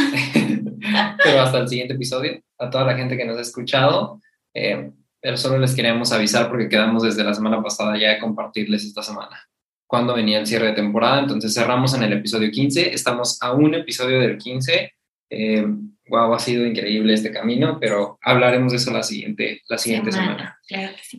pero 1.24 1.40
hasta 1.40 1.58
el 1.58 1.68
siguiente 1.68 1.94
episodio, 1.94 2.40
a 2.58 2.70
toda 2.70 2.84
la 2.84 2.96
gente 2.96 3.16
que 3.16 3.24
nos 3.24 3.38
ha 3.38 3.42
escuchado. 3.42 4.20
Eh, 4.54 4.90
pero 5.20 5.36
solo 5.36 5.58
les 5.58 5.74
queremos 5.74 6.12
avisar 6.12 6.48
porque 6.48 6.68
quedamos 6.68 7.02
desde 7.02 7.24
la 7.24 7.34
semana 7.34 7.60
pasada 7.60 7.98
ya 7.98 8.10
de 8.10 8.20
compartirles 8.20 8.84
esta 8.84 9.02
semana 9.02 9.48
cuando 9.88 10.14
venía 10.14 10.38
el 10.38 10.46
cierre 10.46 10.68
de 10.68 10.72
temporada. 10.74 11.20
Entonces 11.20 11.52
cerramos 11.52 11.94
en 11.94 12.04
el 12.04 12.12
episodio 12.12 12.50
15. 12.50 12.94
Estamos 12.94 13.42
a 13.42 13.52
un 13.52 13.74
episodio 13.74 14.20
del 14.20 14.36
15. 14.36 14.92
Eh, 15.30 15.66
wow, 16.08 16.34
ha 16.34 16.38
sido 16.38 16.66
increíble 16.66 17.14
este 17.14 17.30
camino, 17.30 17.78
pero 17.80 18.18
hablaremos 18.22 18.72
de 18.72 18.78
eso 18.78 18.90
la 18.92 19.02
siguiente, 19.02 19.62
la 19.68 19.78
siguiente 19.78 20.12
semana. 20.12 20.58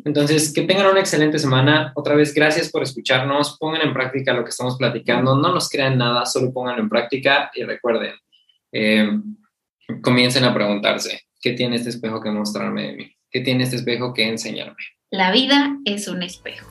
Entonces, 0.06 0.54
que 0.54 0.64
tengan 0.64 0.88
una 0.88 1.00
excelente 1.00 1.40
semana. 1.40 1.92
Otra 1.96 2.16
vez, 2.16 2.34
gracias 2.34 2.70
por 2.70 2.84
escucharnos. 2.84 3.58
Pongan 3.60 3.82
en 3.82 3.94
práctica 3.94 4.34
lo 4.34 4.44
que 4.44 4.50
estamos 4.50 4.78
platicando. 4.78 5.36
No 5.36 5.54
nos 5.54 5.70
crean 5.70 5.98
nada, 5.98 6.26
solo 6.26 6.54
pónganlo 6.54 6.82
en 6.82 6.90
práctica 6.90 7.52
y 7.54 7.64
recuerden, 7.64 8.14
eh, 8.72 9.10
comiencen 10.02 10.44
a 10.44 10.54
preguntarse, 10.54 11.22
¿qué 11.42 11.54
tiene 11.54 11.78
este 11.78 11.90
espejo 11.90 12.22
que 12.22 12.32
mostrarme 12.32 12.88
de 12.88 12.94
mí? 12.94 13.16
¿Qué 13.32 13.42
tiene 13.42 13.64
este 13.64 13.76
espejo 13.76 14.14
que 14.14 14.28
enseñarme? 14.28 14.78
La 15.12 15.32
vida 15.32 15.78
es 15.86 16.08
un 16.08 16.24
espejo. 16.24 16.70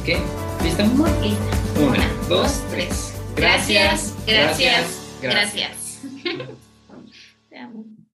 ¿Ok? 0.00 0.18
¿Lista? 0.62 0.84
Muy 0.84 1.10
lista. 1.22 1.58
Una, 1.80 2.08
dos, 2.28 2.64
tres. 2.70 3.14
Gracias, 3.36 4.16
gracias, 4.26 5.18
gracias. 5.22 6.00
gracias. 6.02 6.02
Te 6.22 6.30
amo. 6.30 6.44